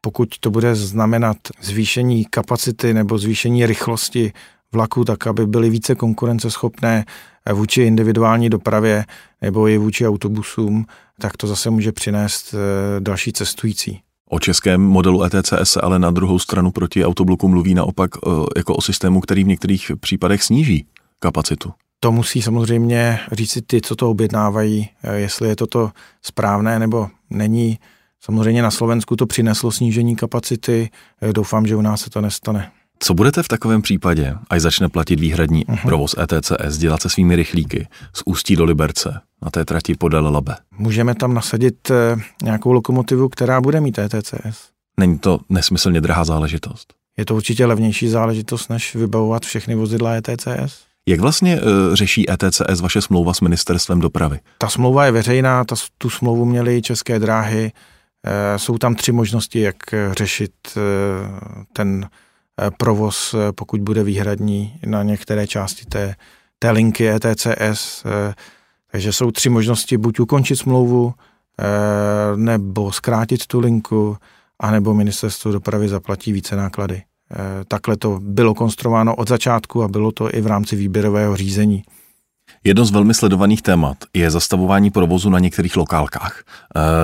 pokud 0.00 0.38
to 0.40 0.50
bude 0.50 0.74
znamenat 0.74 1.36
zvýšení 1.60 2.24
kapacity 2.24 2.94
nebo 2.94 3.18
zvýšení 3.18 3.66
rychlosti 3.66 4.32
vlaku, 4.72 5.04
tak 5.04 5.26
aby 5.26 5.46
byly 5.46 5.70
více 5.70 5.94
konkurenceschopné 5.94 7.04
vůči 7.52 7.82
individuální 7.82 8.50
dopravě 8.50 9.04
nebo 9.42 9.68
i 9.68 9.78
vůči 9.78 10.08
autobusům, 10.08 10.86
tak 11.18 11.36
to 11.36 11.46
zase 11.46 11.70
může 11.70 11.92
přinést 11.92 12.54
eh, 12.54 13.00
další 13.00 13.32
cestující. 13.32 14.00
O 14.30 14.38
českém 14.38 14.80
modelu 14.80 15.24
ETCS 15.24 15.62
se 15.62 15.80
ale 15.80 15.98
na 15.98 16.10
druhou 16.10 16.38
stranu 16.38 16.70
proti 16.70 17.04
autobloku 17.04 17.48
mluví 17.48 17.74
naopak 17.74 18.10
eh, 18.16 18.30
jako 18.56 18.74
o 18.74 18.82
systému, 18.82 19.20
který 19.20 19.44
v 19.44 19.48
některých 19.48 19.92
případech 20.00 20.42
sníží 20.42 20.86
kapacitu. 21.18 21.72
To 22.00 22.12
musí 22.12 22.42
samozřejmě 22.42 23.18
říct 23.32 23.58
ty, 23.66 23.80
co 23.80 23.96
to 23.96 24.10
objednávají, 24.10 24.88
eh, 25.02 25.16
jestli 25.16 25.48
je 25.48 25.56
toto 25.56 25.90
správné 26.22 26.78
nebo 26.78 27.08
není. 27.30 27.78
Samozřejmě 28.20 28.62
na 28.62 28.70
Slovensku 28.70 29.16
to 29.16 29.26
přineslo 29.26 29.72
snížení 29.72 30.16
kapacity, 30.16 30.90
doufám, 31.32 31.66
že 31.66 31.76
u 31.76 31.80
nás 31.80 32.00
se 32.00 32.10
to 32.10 32.20
nestane. 32.20 32.70
Co 32.98 33.14
budete 33.14 33.42
v 33.42 33.48
takovém 33.48 33.82
případě, 33.82 34.34
až 34.50 34.62
začne 34.62 34.88
platit 34.88 35.20
výhradní 35.20 35.66
uh-huh. 35.66 35.82
provoz 35.82 36.14
ETCS, 36.18 36.78
dělat 36.78 37.02
se 37.02 37.08
svými 37.08 37.36
rychlíky 37.36 37.88
z 38.12 38.22
Ústí 38.24 38.56
do 38.56 38.64
Liberce 38.64 39.20
na 39.42 39.50
té 39.50 39.64
trati 39.64 39.94
podél 39.94 40.32
Labe? 40.32 40.56
Můžeme 40.78 41.14
tam 41.14 41.34
nasadit 41.34 41.90
eh, 41.90 42.16
nějakou 42.42 42.72
lokomotivu, 42.72 43.28
která 43.28 43.60
bude 43.60 43.80
mít 43.80 43.98
ETCS. 43.98 44.68
Není 45.00 45.18
to 45.18 45.40
nesmyslně 45.48 46.00
drahá 46.00 46.24
záležitost? 46.24 46.94
Je 47.16 47.24
to 47.24 47.34
určitě 47.34 47.66
levnější 47.66 48.08
záležitost, 48.08 48.68
než 48.68 48.94
vybavovat 48.94 49.42
všechny 49.42 49.74
vozidla 49.74 50.12
ETCS. 50.12 50.84
Jak 51.08 51.20
vlastně 51.20 51.60
uh, 51.60 51.94
řeší 51.94 52.30
ETCS 52.30 52.80
vaše 52.80 53.02
smlouva 53.02 53.34
s 53.34 53.40
ministerstvem 53.40 54.00
dopravy? 54.00 54.40
Ta 54.58 54.68
smlouva 54.68 55.06
je 55.06 55.12
veřejná, 55.12 55.64
ta, 55.64 55.74
tu 55.98 56.10
smlouvu 56.10 56.44
měly 56.44 56.82
české 56.82 57.18
dráhy. 57.18 57.72
E, 58.26 58.58
jsou 58.58 58.78
tam 58.78 58.94
tři 58.94 59.12
možnosti, 59.12 59.60
jak 59.60 59.76
řešit 60.12 60.52
e, 60.76 60.80
ten 61.72 62.08
provoz, 62.78 63.34
eh, 63.34 63.52
pokud 63.52 63.80
bude 63.80 64.04
výhradní 64.04 64.74
na 64.86 65.02
některé 65.02 65.46
části 65.46 65.84
té, 65.84 66.14
té 66.58 66.70
linky 66.70 67.08
ETCS. 67.08 68.04
Eh, 68.06 68.34
takže 68.92 69.12
jsou 69.12 69.30
tři 69.30 69.48
možnosti, 69.48 69.96
buď 69.96 70.20
ukončit 70.20 70.56
smlouvu, 70.56 71.14
nebo 72.36 72.92
zkrátit 72.92 73.46
tu 73.46 73.60
linku, 73.60 74.16
anebo 74.60 74.94
ministerstvo 74.94 75.52
dopravy 75.52 75.88
zaplatí 75.88 76.32
více 76.32 76.56
náklady. 76.56 77.02
Takhle 77.68 77.96
to 77.96 78.20
bylo 78.22 78.54
konstruováno 78.54 79.16
od 79.16 79.28
začátku 79.28 79.82
a 79.82 79.88
bylo 79.88 80.12
to 80.12 80.34
i 80.34 80.40
v 80.40 80.46
rámci 80.46 80.76
výběrového 80.76 81.36
řízení. 81.36 81.82
Jedno 82.64 82.84
z 82.84 82.90
velmi 82.90 83.14
sledovaných 83.14 83.62
témat 83.62 83.96
je 84.14 84.30
zastavování 84.30 84.90
provozu 84.90 85.30
na 85.30 85.38
některých 85.38 85.76
lokálkách. 85.76 86.44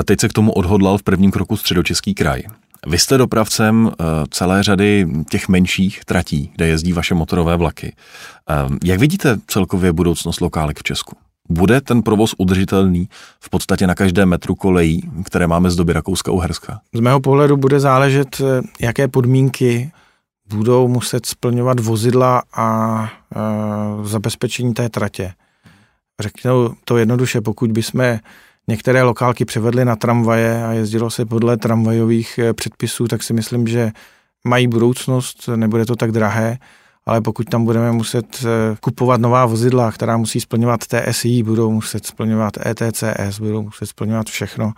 Teď 0.04 0.20
se 0.20 0.28
k 0.28 0.32
tomu 0.32 0.52
odhodlal 0.52 0.98
v 0.98 1.02
prvním 1.02 1.30
kroku 1.30 1.56
středočeský 1.56 2.14
kraj. 2.14 2.42
Vy 2.86 2.98
jste 2.98 3.18
dopravcem 3.18 3.90
eh, 3.90 4.04
celé 4.30 4.62
řady 4.62 5.06
těch 5.30 5.48
menších 5.48 6.04
tratí, 6.04 6.52
kde 6.54 6.66
jezdí 6.66 6.92
vaše 6.92 7.14
motorové 7.14 7.56
vlaky. 7.56 7.94
Eh, 8.50 8.54
jak 8.84 9.00
vidíte 9.00 9.38
celkově 9.46 9.92
budoucnost 9.92 10.40
lokálek 10.40 10.78
v 10.78 10.82
Česku? 10.82 11.16
Bude 11.48 11.80
ten 11.80 12.02
provoz 12.02 12.34
udržitelný 12.38 13.08
v 13.40 13.50
podstatě 13.50 13.86
na 13.86 13.94
každém 13.94 14.28
metru 14.28 14.54
kolejí, 14.54 15.10
které 15.24 15.46
máme 15.46 15.70
z 15.70 15.76
doby 15.76 15.92
Rakouska-Uherska? 15.92 16.78
Z 16.94 17.00
mého 17.00 17.20
pohledu 17.20 17.56
bude 17.56 17.80
záležet, 17.80 18.40
eh, 18.40 18.62
jaké 18.80 19.08
podmínky 19.08 19.92
budou 20.54 20.88
muset 20.88 21.26
splňovat 21.26 21.80
vozidla 21.80 22.42
a 22.56 23.08
zabezpečení 24.02 24.74
té 24.74 24.88
tratě. 24.88 25.32
Řeknu 26.20 26.74
to 26.84 26.96
jednoduše, 26.96 27.40
pokud 27.40 27.72
bychom 27.72 28.18
některé 28.70 29.02
lokálky 29.02 29.44
převedly 29.44 29.84
na 29.84 29.96
tramvaje 29.96 30.64
a 30.64 30.72
jezdilo 30.72 31.10
se 31.10 31.24
podle 31.24 31.56
tramvajových 31.56 32.38
eh, 32.38 32.52
předpisů, 32.52 33.08
tak 33.08 33.22
si 33.22 33.32
myslím, 33.32 33.66
že 33.66 33.92
mají 34.44 34.66
budoucnost, 34.66 35.48
nebude 35.56 35.86
to 35.86 35.96
tak 35.96 36.12
drahé, 36.12 36.58
ale 37.06 37.20
pokud 37.20 37.48
tam 37.48 37.64
budeme 37.64 37.92
muset 37.92 38.26
eh, 38.44 38.76
kupovat 38.80 39.20
nová 39.20 39.46
vozidla, 39.46 39.92
která 39.92 40.16
musí 40.16 40.40
splňovat 40.40 40.80
TSI, 40.86 41.42
budou 41.42 41.70
muset 41.70 42.06
splňovat 42.06 42.52
ETCS, 42.66 43.38
budou 43.38 43.62
muset 43.62 43.86
splňovat 43.86 44.26
všechno, 44.26 44.72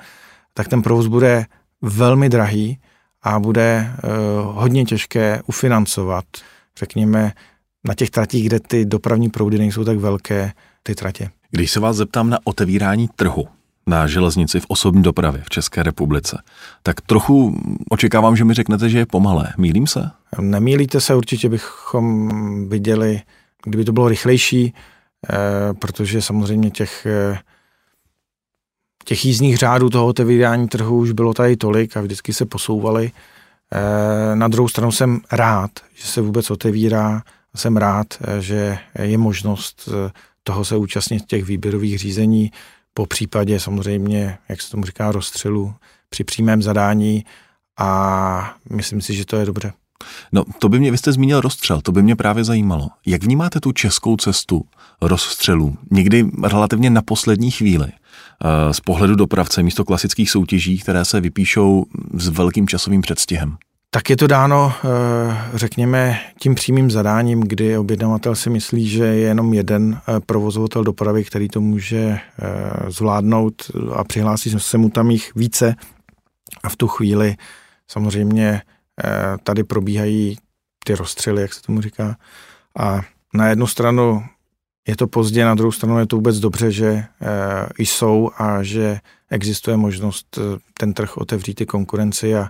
tak 0.55 0.69
ten 0.69 0.83
provoz 0.83 1.07
bude 1.07 1.47
velmi 1.83 2.29
drahý 2.29 2.79
a 3.23 3.39
bude 3.39 3.93
uh, 4.05 4.11
hodně 4.57 4.85
těžké 4.85 5.43
ufinancovat, 5.47 6.25
řekněme, 6.79 7.33
na 7.85 7.95
těch 7.95 8.11
tratích, 8.11 8.47
kde 8.47 8.61
ty 8.61 8.85
dopravní 8.85 9.31
proudy 9.31 9.59
nejsou 9.59 9.85
tak 9.85 9.99
velké, 9.99 10.53
ty 10.83 10.95
tratě. 10.95 11.31
Když 11.51 11.71
se 11.71 11.81
vás 11.81 11.97
zeptám 11.97 12.31
na 12.31 12.39
otevírání 12.45 13.09
trhu, 13.17 13.49
na 13.87 14.07
železnici 14.07 14.61
v 14.61 14.67
osobní 14.69 15.03
dopravě 15.03 15.43
v 15.45 15.51
České 15.51 15.83
republice. 15.83 16.43
Tak 16.83 17.01
trochu 17.01 17.61
očekávám, 17.91 18.37
že 18.37 18.45
mi 18.45 18.55
řeknete, 18.55 18.89
že 18.89 18.99
je 18.99 19.07
pomalé. 19.07 19.53
Mílím 19.59 19.87
se? 19.87 20.11
Nemýlíte 20.41 21.01
se, 21.01 21.15
určitě 21.15 21.49
bychom 21.49 22.69
viděli, 22.69 23.21
kdyby 23.65 23.85
to 23.85 23.93
bylo 23.93 24.09
rychlejší, 24.09 24.75
eh, 24.75 25.37
protože 25.75 26.23
samozřejmě 26.23 26.71
těch, 26.71 27.07
eh, 27.07 27.39
těch 29.05 29.25
jízdních 29.25 29.57
řádů 29.57 29.91
toho 29.91 30.07
otevírání 30.07 30.69
trhu 30.69 30.99
už 30.99 31.13
bylo 31.13 31.35
tady 31.35 31.57
tolik 31.57 31.97
a 31.97 32.01
vždycky 32.01 32.33
se 32.33 32.47
posouvali. 32.47 33.11
Eh, 33.73 34.37
na 34.37 34.49
druhou 34.49 34.69
stranu 34.69 34.93
jsem 34.93 35.21
rád, 35.33 35.71
že 35.95 36.07
se 36.07 36.21
vůbec 36.21 36.51
otevírá 36.51 37.23
jsem 37.57 37.77
rád, 37.77 38.07
že 38.41 38.79
je 38.99 39.19
možnost 39.19 39.89
toho 40.43 40.65
se 40.65 40.77
účastnit 40.77 41.27
těch 41.27 41.45
výběrových 41.45 41.99
řízení, 41.99 42.53
po 42.95 43.07
případě 43.07 43.61
samozřejmě, 43.61 44.39
jak 44.49 44.63
se 44.63 44.71
tomu 44.71 44.85
říká, 44.85 45.13
rozstřelu 45.13 45.75
při 46.11 46.25
přímém 46.25 46.63
zadání 46.63 47.25
a 47.79 48.55
myslím 48.71 49.01
si, 49.01 49.15
že 49.15 49.25
to 49.25 49.37
je 49.37 49.47
dobře. 49.47 49.73
No, 50.33 50.45
to 50.59 50.69
by 50.69 50.79
mě, 50.79 50.91
vy 50.91 50.99
jste 50.99 51.13
zmínil 51.13 51.41
rozstřel, 51.41 51.81
to 51.81 51.93
by 51.93 52.03
mě 52.03 52.17
právě 52.17 52.45
zajímalo. 52.45 52.89
Jak 53.07 53.25
vnímáte 53.25 53.61
tu 53.61 53.73
českou 53.73 54.17
cestu 54.17 54.65
rozstřelů, 55.01 55.77
někdy 55.91 56.31
relativně 56.43 56.91
na 56.91 57.03
poslední 57.03 57.51
chvíli, 57.51 57.87
eh, 57.89 58.75
z 58.75 58.81
pohledu 58.81 59.15
dopravce 59.15 59.63
místo 59.63 59.85
klasických 59.85 60.31
soutěží, 60.31 60.79
které 60.79 61.05
se 61.05 61.21
vypíšou 61.21 61.85
s 62.15 62.29
velkým 62.29 62.69
časovým 62.69 63.01
předstihem? 63.01 63.57
Tak 63.95 64.11
je 64.11 64.17
to 64.17 64.27
dáno, 64.27 64.73
eh, 64.73 65.59
řekněme, 65.59 66.21
tím 66.39 66.55
přímým 66.55 66.91
zadáním, 66.91 67.41
kdy 67.41 67.79
objednavatel 67.79 68.35
si 68.35 68.51
myslí, 68.51 68.89
že 68.89 69.05
je 69.05 69.19
jenom 69.19 69.55
jeden 69.55 70.01
eh, 70.09 70.21
provozovatel 70.21 70.85
dopravy, 70.85 71.25
který 71.25 71.49
to 71.49 71.61
může 71.61 72.19
zvládnout 72.89 73.55
a 73.95 74.05
přihlásí 74.05 74.51
se 74.59 74.79
mu 74.79 74.91
tam 74.91 75.11
jich 75.11 75.35
více. 75.35 75.75
A 76.63 76.69
v 76.69 76.77
tu 76.77 76.89
chvíli 76.89 77.37
samozřejmě 77.89 78.63
Eh, 79.05 79.37
tady 79.43 79.65
probíhají 79.65 80.39
ty 80.85 80.95
rozstřely, 80.95 81.43
jak 81.43 81.53
se 81.53 81.63
tomu 81.63 81.81
říká. 81.81 82.17
A 82.79 83.01
na 83.35 83.49
jednu 83.49 83.67
stranu 83.67 84.25
je 84.89 84.97
to 84.97 85.07
pozdě, 85.07 85.45
na 85.45 85.55
druhou 85.55 85.73
stranu 85.73 85.99
je 85.99 86.07
to 86.07 86.17
vůbec 86.17 86.39
dobře, 86.39 86.71
že 86.71 86.87
eh, 86.87 87.07
jsou 87.79 88.31
a 88.37 88.63
že 88.63 89.01
existuje 89.31 89.77
možnost 89.77 90.39
eh, 90.39 90.59
ten 90.79 90.93
trh 90.93 91.17
otevřít 91.17 91.55
ty 91.55 91.67
konkurenci 91.67 92.37
a 92.37 92.49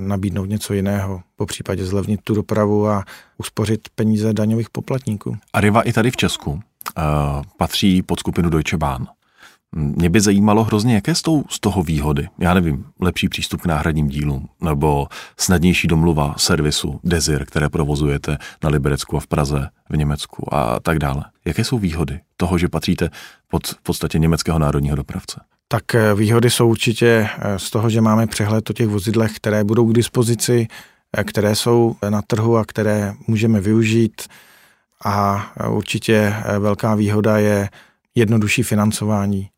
nabídnout 0.00 0.44
něco 0.44 0.74
jiného, 0.74 1.22
po 1.36 1.46
případě 1.46 1.86
zlevnit 1.86 2.20
tu 2.24 2.34
dopravu 2.34 2.88
a 2.88 3.04
uspořit 3.38 3.88
peníze 3.94 4.32
daňových 4.32 4.70
poplatníků. 4.70 5.36
Arriva 5.52 5.82
i 5.82 5.92
tady 5.92 6.10
v 6.10 6.16
Česku 6.16 6.50
uh, 6.50 6.60
patří 7.56 8.02
pod 8.02 8.20
skupinu 8.20 8.50
Deutsche 8.50 8.76
Bahn. 8.76 9.06
Mě 9.76 10.10
by 10.10 10.20
zajímalo 10.20 10.64
hrozně, 10.64 10.94
jaké 10.94 11.14
jsou 11.14 11.44
z 11.50 11.60
toho 11.60 11.82
výhody. 11.82 12.28
Já 12.38 12.54
nevím, 12.54 12.84
lepší 13.00 13.28
přístup 13.28 13.60
k 13.60 13.66
náhradním 13.66 14.08
dílům, 14.08 14.48
nebo 14.60 15.06
snadnější 15.36 15.88
domluva 15.88 16.34
servisu 16.38 17.00
Desir, 17.04 17.44
které 17.44 17.68
provozujete 17.68 18.38
na 18.62 18.70
Liberecku 18.70 19.16
a 19.16 19.20
v 19.20 19.26
Praze, 19.26 19.68
v 19.90 19.96
Německu 19.96 20.54
a 20.54 20.80
tak 20.80 20.98
dále. 20.98 21.24
Jaké 21.44 21.64
jsou 21.64 21.78
výhody 21.78 22.20
toho, 22.36 22.58
že 22.58 22.68
patříte 22.68 23.10
pod 23.48 23.66
v 23.66 23.82
podstatě 23.82 24.18
německého 24.18 24.58
národního 24.58 24.96
dopravce? 24.96 25.40
Tak 25.68 25.94
eh, 25.94 26.14
výhody 26.14 26.50
jsou 26.50 26.68
určitě 26.68 27.28
eh, 27.38 27.58
z 27.58 27.70
toho, 27.70 27.90
že 27.90 28.00
máme 28.00 28.26
přehled 28.26 28.70
o 28.70 28.72
těch 28.72 28.88
vozidlech, 28.88 29.36
které 29.36 29.64
budou 29.64 29.86
k 29.86 29.94
dispozici, 29.94 30.68
eh, 31.16 31.24
které 31.24 31.54
jsou 31.56 31.96
na 32.08 32.22
trhu 32.22 32.56
a 32.56 32.64
které 32.64 33.12
můžeme 33.26 33.60
využít. 33.60 34.22
A 35.04 35.46
určitě 35.68 36.34
velká 36.58 36.94
výhoda 36.94 37.38
je 37.38 37.68
jednodušší 38.14 38.62
financování. 38.62 39.48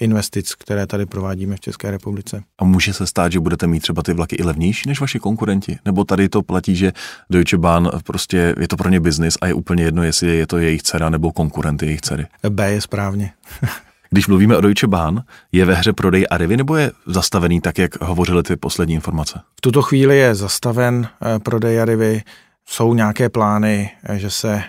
Investic, 0.00 0.54
které 0.54 0.86
tady 0.86 1.06
provádíme 1.06 1.56
v 1.56 1.60
České 1.60 1.90
republice. 1.90 2.42
A 2.58 2.64
může 2.64 2.92
se 2.92 3.06
stát, 3.06 3.32
že 3.32 3.40
budete 3.40 3.66
mít 3.66 3.80
třeba 3.80 4.02
ty 4.02 4.12
vlaky 4.12 4.36
i 4.36 4.42
levnější 4.42 4.88
než 4.88 5.00
vaši 5.00 5.18
konkurenti? 5.18 5.78
Nebo 5.84 6.04
tady 6.04 6.28
to 6.28 6.42
platí, 6.42 6.76
že 6.76 6.92
Deutsche 7.30 7.58
Bahn 7.58 7.90
prostě 8.04 8.54
je 8.60 8.68
to 8.68 8.76
pro 8.76 8.88
ně 8.88 9.00
biznis 9.00 9.38
a 9.40 9.46
je 9.46 9.54
úplně 9.54 9.84
jedno, 9.84 10.02
jestli 10.02 10.36
je 10.36 10.46
to 10.46 10.58
jejich 10.58 10.82
dcera 10.82 11.10
nebo 11.10 11.32
konkurent 11.32 11.82
jejich 11.82 12.00
dcery? 12.00 12.26
B 12.48 12.72
je 12.72 12.80
správně. 12.80 13.32
Když 14.10 14.26
mluvíme 14.26 14.56
o 14.56 14.60
Deutsche 14.60 14.86
Bahn, 14.86 15.20
je 15.52 15.64
ve 15.64 15.74
hře 15.74 15.92
prodej 15.92 16.26
Arivy 16.30 16.56
nebo 16.56 16.76
je 16.76 16.92
zastavený 17.06 17.60
tak, 17.60 17.78
jak 17.78 18.00
hovořily 18.00 18.42
ty 18.42 18.56
poslední 18.56 18.94
informace? 18.94 19.40
V 19.56 19.60
tuto 19.60 19.82
chvíli 19.82 20.18
je 20.18 20.34
zastaven 20.34 21.08
eh, 21.22 21.38
prodej 21.38 21.80
Arivy. 21.80 22.22
Jsou 22.68 22.94
nějaké 22.94 23.28
plány, 23.28 23.90
eh, 24.04 24.18
že 24.18 24.30
se 24.30 24.62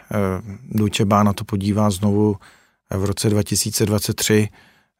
Deutsche 0.71 1.05
Bahn 1.05 1.25
na 1.27 1.33
to 1.33 1.43
podívá 1.43 1.89
znovu 1.89 2.35
v 2.89 3.05
roce 3.05 3.29
2023. 3.29 4.49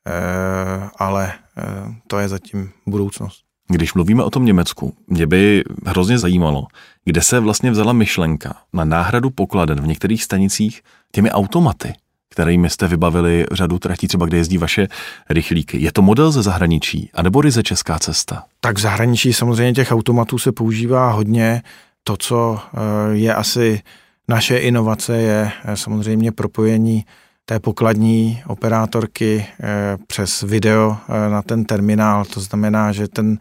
Eh, 0.08 0.90
ale 0.98 1.34
eh, 1.58 1.64
to 2.08 2.20
je 2.20 2.28
zatím 2.28 2.70
budoucnost. 2.88 3.42
Když 3.68 3.94
mluvíme 3.94 4.24
o 4.24 4.30
tom 4.30 4.46
Německu, 4.46 4.94
mě 5.08 5.28
by 5.28 5.64
hrozně 5.86 6.18
zajímalo, 6.18 6.68
kde 7.06 7.22
se 7.22 7.40
vlastně 7.40 7.72
vzala 7.72 7.94
myšlenka 7.94 8.56
na 8.74 8.86
náhradu 8.86 9.30
pokladen 9.30 9.82
v 9.82 9.88
některých 9.88 10.24
stanicích 10.24 10.82
těmi 11.12 11.32
automaty, 11.32 11.94
kterými 12.32 12.70
jste 12.70 12.88
vybavili 12.88 13.46
řadu 13.52 13.80
tratí, 13.80 14.08
třeba 14.08 14.26
kde 14.26 14.38
jezdí 14.38 14.58
vaše 14.58 14.88
rychlíky. 15.30 15.78
Je 15.82 15.92
to 15.92 16.02
model 16.02 16.32
ze 16.32 16.42
zahraničí, 16.42 17.10
anebo 17.14 17.42
ryze 17.42 17.64
česká 17.64 18.00
cesta? 18.00 18.44
Tak 18.60 18.78
v 18.78 18.82
zahraničí 18.82 19.34
samozřejmě 19.34 19.74
těch 19.74 19.92
automatů 19.92 20.38
se 20.38 20.52
používá 20.52 21.12
hodně. 21.12 21.62
To, 22.04 22.18
co 22.18 22.60
eh, 22.60 22.78
je 23.12 23.36
asi 23.36 23.82
naše 24.28 24.58
inovace, 24.58 25.18
je 25.18 25.52
samozřejmě 25.76 26.32
propojení 26.32 27.06
té 27.52 27.60
pokladní 27.60 28.44
operátorky 28.48 29.46
eh, 29.60 29.98
přes 30.08 30.42
video 30.42 30.98
eh, 31.10 31.30
na 31.30 31.42
ten 31.42 31.66
terminál. 31.66 32.26
To 32.26 32.40
znamená, 32.40 32.92
že 32.92 33.08
ten, 33.08 33.38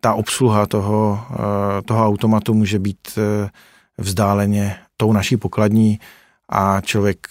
ta 0.00 0.14
obsluha 0.14 0.66
toho, 0.66 1.20
eh, 1.32 1.82
toho 1.82 2.06
automatu 2.06 2.54
může 2.54 2.78
být 2.78 3.18
vzdáleně 3.98 4.76
tou 4.96 5.12
naší 5.12 5.36
pokladní 5.36 6.00
a 6.48 6.80
člověk 6.80 7.26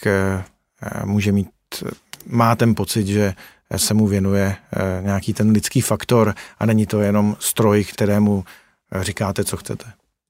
může 1.05 1.31
mít, 1.31 1.49
má 2.27 2.55
ten 2.55 2.75
pocit, 2.75 3.07
že 3.07 3.33
se 3.77 3.93
mu 3.93 4.07
věnuje 4.07 4.55
nějaký 5.01 5.33
ten 5.33 5.51
lidský 5.51 5.81
faktor 5.81 6.35
a 6.59 6.65
není 6.65 6.85
to 6.85 7.01
jenom 7.01 7.35
stroj, 7.39 7.83
kterému 7.83 8.43
říkáte, 9.01 9.43
co 9.43 9.57
chcete. 9.57 9.85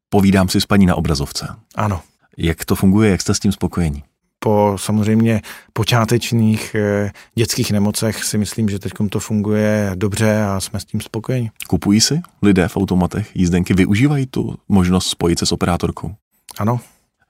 Povídám 0.09 0.49
si 0.49 0.61
s 0.61 0.65
paní 0.65 0.85
na 0.85 0.95
obrazovce. 0.95 1.47
Ano. 1.75 2.01
Jak 2.37 2.65
to 2.65 2.75
funguje, 2.75 3.11
jak 3.11 3.21
jste 3.21 3.33
s 3.33 3.39
tím 3.39 3.51
spokojení? 3.51 4.03
po 4.43 4.75
samozřejmě 4.79 5.41
počátečných 5.73 6.75
eh, 6.75 7.11
dětských 7.35 7.71
nemocech 7.71 8.23
si 8.23 8.37
myslím, 8.37 8.69
že 8.69 8.79
teď 8.79 8.91
to 9.09 9.19
funguje 9.19 9.91
dobře 9.95 10.43
a 10.43 10.59
jsme 10.59 10.79
s 10.79 10.85
tím 10.85 11.01
spokojeni. 11.01 11.51
Kupují 11.67 12.01
si 12.01 12.21
lidé 12.41 12.67
v 12.67 12.77
automatech 12.77 13.35
jízdenky, 13.35 13.73
využívají 13.73 14.25
tu 14.25 14.55
možnost 14.69 15.07
spojit 15.07 15.39
se 15.39 15.45
s 15.45 15.51
operátorkou? 15.51 16.15
Ano. 16.59 16.79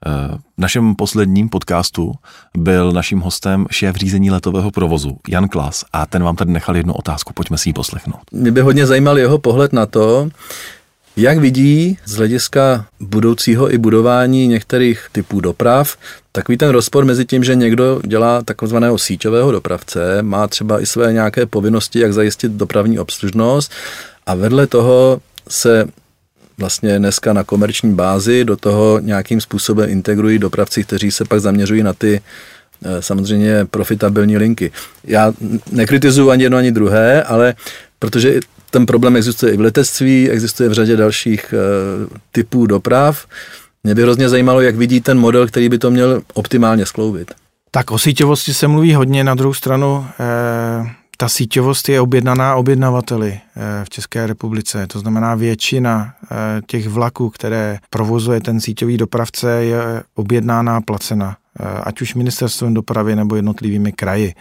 V 0.04 0.58
našem 0.58 0.94
posledním 0.94 1.48
podcastu 1.48 2.12
byl 2.56 2.92
naším 2.92 3.20
hostem 3.20 3.66
šéf 3.70 3.96
řízení 3.96 4.30
letového 4.30 4.70
provozu 4.70 5.18
Jan 5.28 5.48
Klas 5.48 5.84
a 5.92 6.06
ten 6.06 6.22
vám 6.22 6.36
tady 6.36 6.52
nechal 6.52 6.76
jednu 6.76 6.92
otázku, 6.92 7.32
pojďme 7.32 7.58
si 7.58 7.68
ji 7.68 7.72
poslechnout. 7.72 8.20
Mě 8.32 8.52
by 8.52 8.60
hodně 8.60 8.86
zajímal 8.86 9.18
jeho 9.18 9.38
pohled 9.38 9.72
na 9.72 9.86
to, 9.86 10.28
jak 11.16 11.38
vidí 11.38 11.98
z 12.04 12.16
hlediska 12.16 12.86
budoucího 13.00 13.74
i 13.74 13.78
budování 13.78 14.46
některých 14.46 15.06
typů 15.12 15.40
doprav 15.40 15.96
takový 16.32 16.58
ten 16.58 16.70
rozpor 16.70 17.04
mezi 17.04 17.24
tím, 17.24 17.44
že 17.44 17.54
někdo 17.54 18.00
dělá 18.06 18.42
takzvaného 18.42 18.98
síťového 18.98 19.52
dopravce, 19.52 20.22
má 20.22 20.48
třeba 20.48 20.80
i 20.80 20.86
své 20.86 21.12
nějaké 21.12 21.46
povinnosti, 21.46 22.00
jak 22.00 22.12
zajistit 22.12 22.52
dopravní 22.52 22.98
obslužnost 22.98 23.72
a 24.26 24.34
vedle 24.34 24.66
toho 24.66 25.20
se 25.48 25.86
vlastně 26.58 26.98
dneska 26.98 27.32
na 27.32 27.44
komerční 27.44 27.94
bázi 27.94 28.44
do 28.44 28.56
toho 28.56 28.98
nějakým 28.98 29.40
způsobem 29.40 29.90
integrují 29.90 30.38
dopravci, 30.38 30.84
kteří 30.84 31.10
se 31.10 31.24
pak 31.24 31.40
zaměřují 31.40 31.82
na 31.82 31.92
ty 31.92 32.20
eh, 32.84 33.02
samozřejmě 33.02 33.66
profitabilní 33.70 34.36
linky. 34.36 34.72
Já 35.04 35.32
nekritizuji 35.72 36.30
ani 36.30 36.42
jedno, 36.42 36.58
ani 36.58 36.72
druhé, 36.72 37.22
ale 37.22 37.54
protože 37.98 38.40
ten 38.70 38.86
problém 38.86 39.16
existuje 39.16 39.52
i 39.52 39.56
v 39.56 39.60
letectví, 39.60 40.30
existuje 40.30 40.68
v 40.68 40.72
řadě 40.72 40.96
dalších 40.96 41.54
uh, 41.54 42.16
typů 42.32 42.66
doprav. 42.66 43.26
Mě 43.84 43.94
by 43.94 44.02
hrozně 44.02 44.28
zajímalo, 44.28 44.60
jak 44.60 44.76
vidí 44.76 45.00
ten 45.00 45.18
model, 45.18 45.46
který 45.46 45.68
by 45.68 45.78
to 45.78 45.90
měl 45.90 46.22
optimálně 46.34 46.86
skloubit. 46.86 47.34
Tak 47.70 47.90
o 47.90 47.98
síťovosti 47.98 48.54
se 48.54 48.68
mluví 48.68 48.94
hodně, 48.94 49.24
na 49.24 49.34
druhou 49.34 49.54
stranu 49.54 50.06
eh, 50.20 50.90
ta 51.16 51.28
síťovost 51.28 51.88
je 51.88 52.00
objednaná 52.00 52.56
objednavateli 52.56 53.32
eh, 53.32 53.84
v 53.84 53.90
České 53.90 54.26
republice. 54.26 54.86
To 54.86 54.98
znamená 54.98 55.34
většina 55.34 56.14
eh, 56.22 56.36
těch 56.66 56.88
vlaků, 56.88 57.30
které 57.30 57.78
provozuje 57.90 58.40
ten 58.40 58.60
síťový 58.60 58.96
dopravce, 58.96 59.64
je 59.64 60.02
objednána 60.14 60.76
a 60.76 60.80
placena, 60.80 61.36
eh, 61.60 61.64
ať 61.84 62.00
už 62.00 62.14
ministerstvem 62.14 62.74
dopravy 62.74 63.16
nebo 63.16 63.36
jednotlivými 63.36 63.92
kraji. 63.92 64.34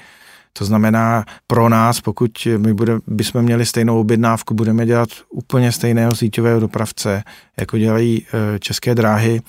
To 0.58 0.66
znamená, 0.66 1.26
pro 1.48 1.70
nás, 1.70 2.02
pokud 2.02 2.48
my 2.58 2.74
bude, 2.74 3.00
bychom 3.08 3.42
měli 3.42 3.66
stejnou 3.66 4.00
objednávku, 4.00 4.54
budeme 4.54 4.86
dělat 4.86 5.10
úplně 5.30 5.72
stejného 5.72 6.16
síťového 6.16 6.60
dopravce, 6.60 7.24
jako 7.60 7.78
dělají 7.78 8.26
české 8.60 8.96
dráhy. 8.96 9.42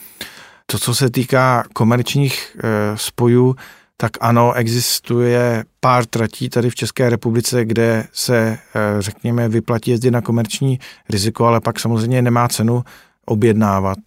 To, 0.67 0.79
co 0.79 0.95
se 0.95 1.11
týká 1.11 1.65
komerčních 1.73 2.57
spojů, 2.95 3.57
tak 3.97 4.13
ano, 4.21 4.53
existuje 4.53 5.65
pár 5.81 6.07
tratí 6.07 6.49
tady 6.49 6.71
v 6.71 6.75
České 6.75 7.11
republice, 7.11 7.65
kde 7.65 8.07
se, 8.13 8.39
e, 8.39 8.59
řekněme, 8.99 9.49
vyplatí 9.49 9.91
jezdit 9.91 10.11
na 10.11 10.21
komerční 10.21 10.79
riziko, 11.11 11.47
ale 11.47 11.61
pak 11.61 11.81
samozřejmě 11.81 12.23
nemá 12.23 12.49
cenu 12.49 12.85
objednávat 13.27 13.99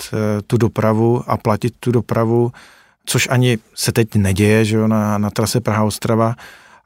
tu 0.47 0.57
dopravu 0.57 1.23
a 1.27 1.37
platit 1.37 1.73
tu 1.79 1.91
dopravu, 1.91 2.51
což 3.05 3.27
ani 3.31 3.57
se 3.75 3.91
teď 3.91 4.15
neděje, 4.15 4.65
že 4.65 4.77
jo, 4.77 4.87
na, 4.87 5.17
na 5.17 5.29
trase 5.29 5.59
Praha-Ostrava, 5.59 6.35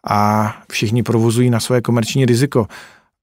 a 0.08 0.54
všichni 0.72 1.04
provozují 1.04 1.50
na 1.50 1.60
své 1.60 1.82
komerční 1.82 2.26
riziko. 2.26 2.68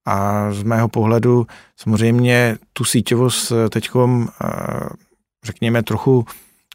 A 0.07 0.53
z 0.53 0.63
mého 0.63 0.89
pohledu 0.89 1.47
samozřejmě 1.77 2.59
tu 2.73 2.85
síťovost 2.85 3.53
teď, 3.71 3.91
řekněme, 5.45 5.83
trochu 5.83 6.27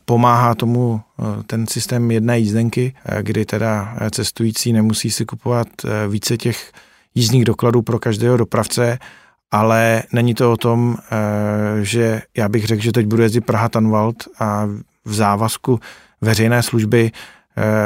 pomáhá 0.06 0.56
tomu 0.56 1.02
ten 1.48 1.68
systém 1.68 2.12
jedné 2.12 2.40
jízdenky, 2.40 2.96
kdy 3.22 3.46
teda 3.46 3.96
cestující 4.12 4.74
nemusí 4.74 5.12
si 5.12 5.26
kupovat 5.26 5.68
více 6.10 6.38
těch 6.38 6.72
jízdních 7.16 7.46
dokladů 7.46 7.82
pro 7.82 8.00
každého 8.00 8.38
dopravce, 8.38 9.00
ale 9.52 10.04
není 10.14 10.34
to 10.34 10.52
o 10.52 10.58
tom, 10.58 10.98
že 11.82 12.22
já 12.38 12.50
bych 12.50 12.66
řekl, 12.66 12.82
že 12.82 12.92
teď 12.92 13.06
budu 13.06 13.24
jezdit 13.24 13.46
Praha-Tanvald 13.46 14.16
a 14.40 14.66
v 15.06 15.14
závazku 15.14 15.80
veřejné 16.22 16.64
služby 16.64 17.12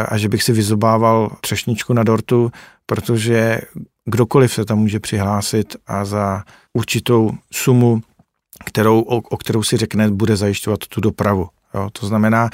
a 0.07 0.17
že 0.17 0.29
bych 0.29 0.43
si 0.43 0.53
vyzobával 0.53 1.31
třešničku 1.41 1.93
na 1.93 2.03
dortu, 2.03 2.51
protože 2.85 3.61
kdokoliv 4.05 4.53
se 4.53 4.65
tam 4.65 4.79
může 4.79 4.99
přihlásit 4.99 5.75
a 5.87 6.05
za 6.05 6.43
určitou 6.73 7.31
sumu, 7.53 8.01
kterou, 8.65 9.01
o, 9.01 9.15
o 9.17 9.37
kterou 9.37 9.63
si 9.63 9.77
řekne, 9.77 10.11
bude 10.11 10.35
zajišťovat 10.35 10.79
tu 10.89 11.01
dopravu. 11.01 11.47
Jo, 11.77 11.89
to 11.93 12.07
znamená, 12.07 12.49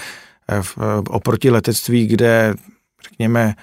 eh, 0.47 0.61
v, 0.61 0.77
eh, 0.77 1.01
oproti 1.09 1.49
letectví, 1.49 2.07
kde, 2.07 2.55
řekněme, 3.03 3.55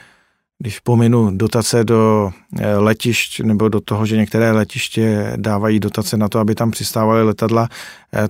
když 0.59 0.81
pominu 0.81 1.31
dotace 1.37 1.85
do 1.85 2.31
eh, 2.59 2.77
letišť 2.77 3.41
nebo 3.41 3.69
do 3.69 3.81
toho, 3.81 4.07
že 4.07 4.17
některé 4.17 4.53
letiště 4.53 5.33
dávají 5.37 5.81
dotace 5.81 6.17
na 6.17 6.29
to, 6.29 6.39
aby 6.39 6.55
tam 6.55 6.71
přistávaly 6.71 7.23
letadla, 7.23 7.69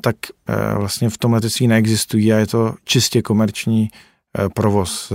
tak 0.01 0.17
vlastně 0.77 1.11
v 1.11 1.19
tom 1.19 1.33
letectví 1.33 1.69
neexistují 1.69 2.33
a 2.33 2.37
je 2.37 2.47
to 2.47 2.75
čistě 2.85 3.23
komerční 3.23 3.89
provoz, 4.55 5.13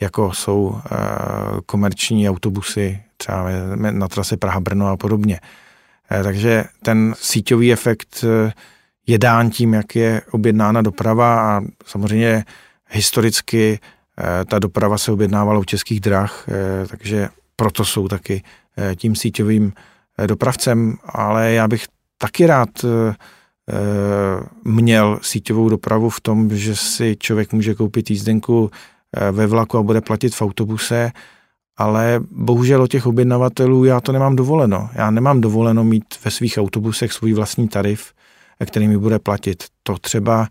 jako 0.00 0.32
jsou 0.32 0.80
komerční 1.66 2.28
autobusy 2.28 3.02
třeba 3.16 3.46
na 3.90 4.08
trase 4.08 4.36
Praha-Brno 4.36 4.86
a 4.86 4.96
podobně. 4.96 5.40
Takže 6.22 6.64
ten 6.82 7.14
síťový 7.18 7.72
efekt 7.72 8.24
je 9.06 9.18
dán 9.18 9.50
tím, 9.50 9.74
jak 9.74 9.96
je 9.96 10.22
objednána 10.30 10.82
doprava 10.82 11.40
a 11.40 11.60
samozřejmě 11.86 12.44
historicky 12.88 13.80
eh, 14.18 14.44
ta 14.44 14.58
doprava 14.58 14.98
se 14.98 15.12
objednávala 15.12 15.58
u 15.58 15.64
českých 15.64 16.00
drah, 16.00 16.44
eh, 16.48 16.86
takže 16.86 17.28
proto 17.56 17.84
jsou 17.84 18.08
taky 18.08 18.42
eh, 18.76 18.96
tím 18.96 19.16
síťovým 19.16 19.72
dopravcem, 20.26 20.96
ale 21.04 21.52
já 21.52 21.68
bych 21.68 21.84
taky 22.18 22.46
rád 22.46 22.68
měl 24.64 25.18
síťovou 25.22 25.68
dopravu 25.68 26.10
v 26.10 26.20
tom, 26.20 26.56
že 26.56 26.76
si 26.76 27.16
člověk 27.20 27.52
může 27.52 27.74
koupit 27.74 28.10
jízdenku 28.10 28.70
ve 29.32 29.46
vlaku 29.46 29.78
a 29.78 29.82
bude 29.82 30.00
platit 30.00 30.34
v 30.34 30.42
autobuse, 30.42 31.12
ale 31.76 32.20
bohužel 32.30 32.82
o 32.82 32.86
těch 32.86 33.06
objednavatelů 33.06 33.84
já 33.84 34.00
to 34.00 34.12
nemám 34.12 34.36
dovoleno. 34.36 34.90
Já 34.92 35.10
nemám 35.10 35.40
dovoleno 35.40 35.84
mít 35.84 36.04
ve 36.24 36.30
svých 36.30 36.58
autobusech 36.58 37.12
svůj 37.12 37.32
vlastní 37.32 37.68
tarif, 37.68 38.12
který 38.64 38.88
mi 38.88 38.98
bude 38.98 39.18
platit. 39.18 39.64
To 39.82 39.98
třeba 39.98 40.48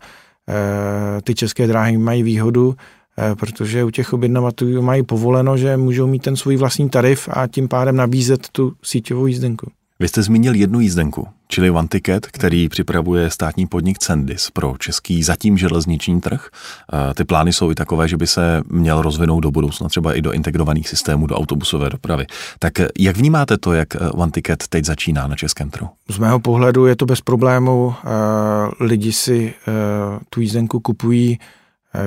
eh, 0.48 1.22
ty 1.22 1.34
české 1.34 1.66
dráhy 1.66 1.98
mají 1.98 2.22
výhodu, 2.22 2.76
eh, 3.18 3.34
protože 3.34 3.84
u 3.84 3.90
těch 3.90 4.12
objednavatelů 4.12 4.82
mají 4.82 5.02
povoleno, 5.02 5.56
že 5.56 5.76
můžou 5.76 6.06
mít 6.06 6.22
ten 6.22 6.36
svůj 6.36 6.56
vlastní 6.56 6.90
tarif 6.90 7.28
a 7.32 7.46
tím 7.46 7.68
pádem 7.68 7.96
nabízet 7.96 8.48
tu 8.48 8.72
síťovou 8.82 9.26
jízdenku. 9.26 9.70
Vy 10.00 10.08
jste 10.08 10.22
zmínil 10.22 10.54
jednu 10.54 10.80
jízdenku, 10.80 11.28
čili 11.48 11.70
One 11.70 11.88
Ticket, 11.88 12.26
který 12.26 12.68
připravuje 12.68 13.30
státní 13.30 13.66
podnik 13.66 13.98
Cendis 13.98 14.50
pro 14.50 14.74
český 14.78 15.22
zatím 15.22 15.58
železniční 15.58 16.20
trh. 16.20 16.48
Ty 17.14 17.24
plány 17.24 17.52
jsou 17.52 17.70
i 17.70 17.74
takové, 17.74 18.08
že 18.08 18.16
by 18.16 18.26
se 18.26 18.62
měl 18.70 19.02
rozvinout 19.02 19.40
do 19.40 19.50
budoucna 19.50 19.88
třeba 19.88 20.14
i 20.14 20.22
do 20.22 20.32
integrovaných 20.32 20.88
systémů, 20.88 21.26
do 21.26 21.36
autobusové 21.36 21.90
dopravy. 21.90 22.26
Tak 22.58 22.72
jak 22.98 23.16
vnímáte 23.16 23.58
to, 23.58 23.72
jak 23.72 23.88
One 24.12 24.32
Ticket 24.32 24.68
teď 24.68 24.84
začíná 24.84 25.26
na 25.26 25.36
českém 25.36 25.70
trhu? 25.70 25.88
Z 26.08 26.18
mého 26.18 26.40
pohledu 26.40 26.86
je 26.86 26.96
to 26.96 27.06
bez 27.06 27.20
problému. 27.20 27.94
Lidi 28.80 29.12
si 29.12 29.54
tu 30.30 30.40
jízdenku 30.40 30.80
kupují, 30.80 31.38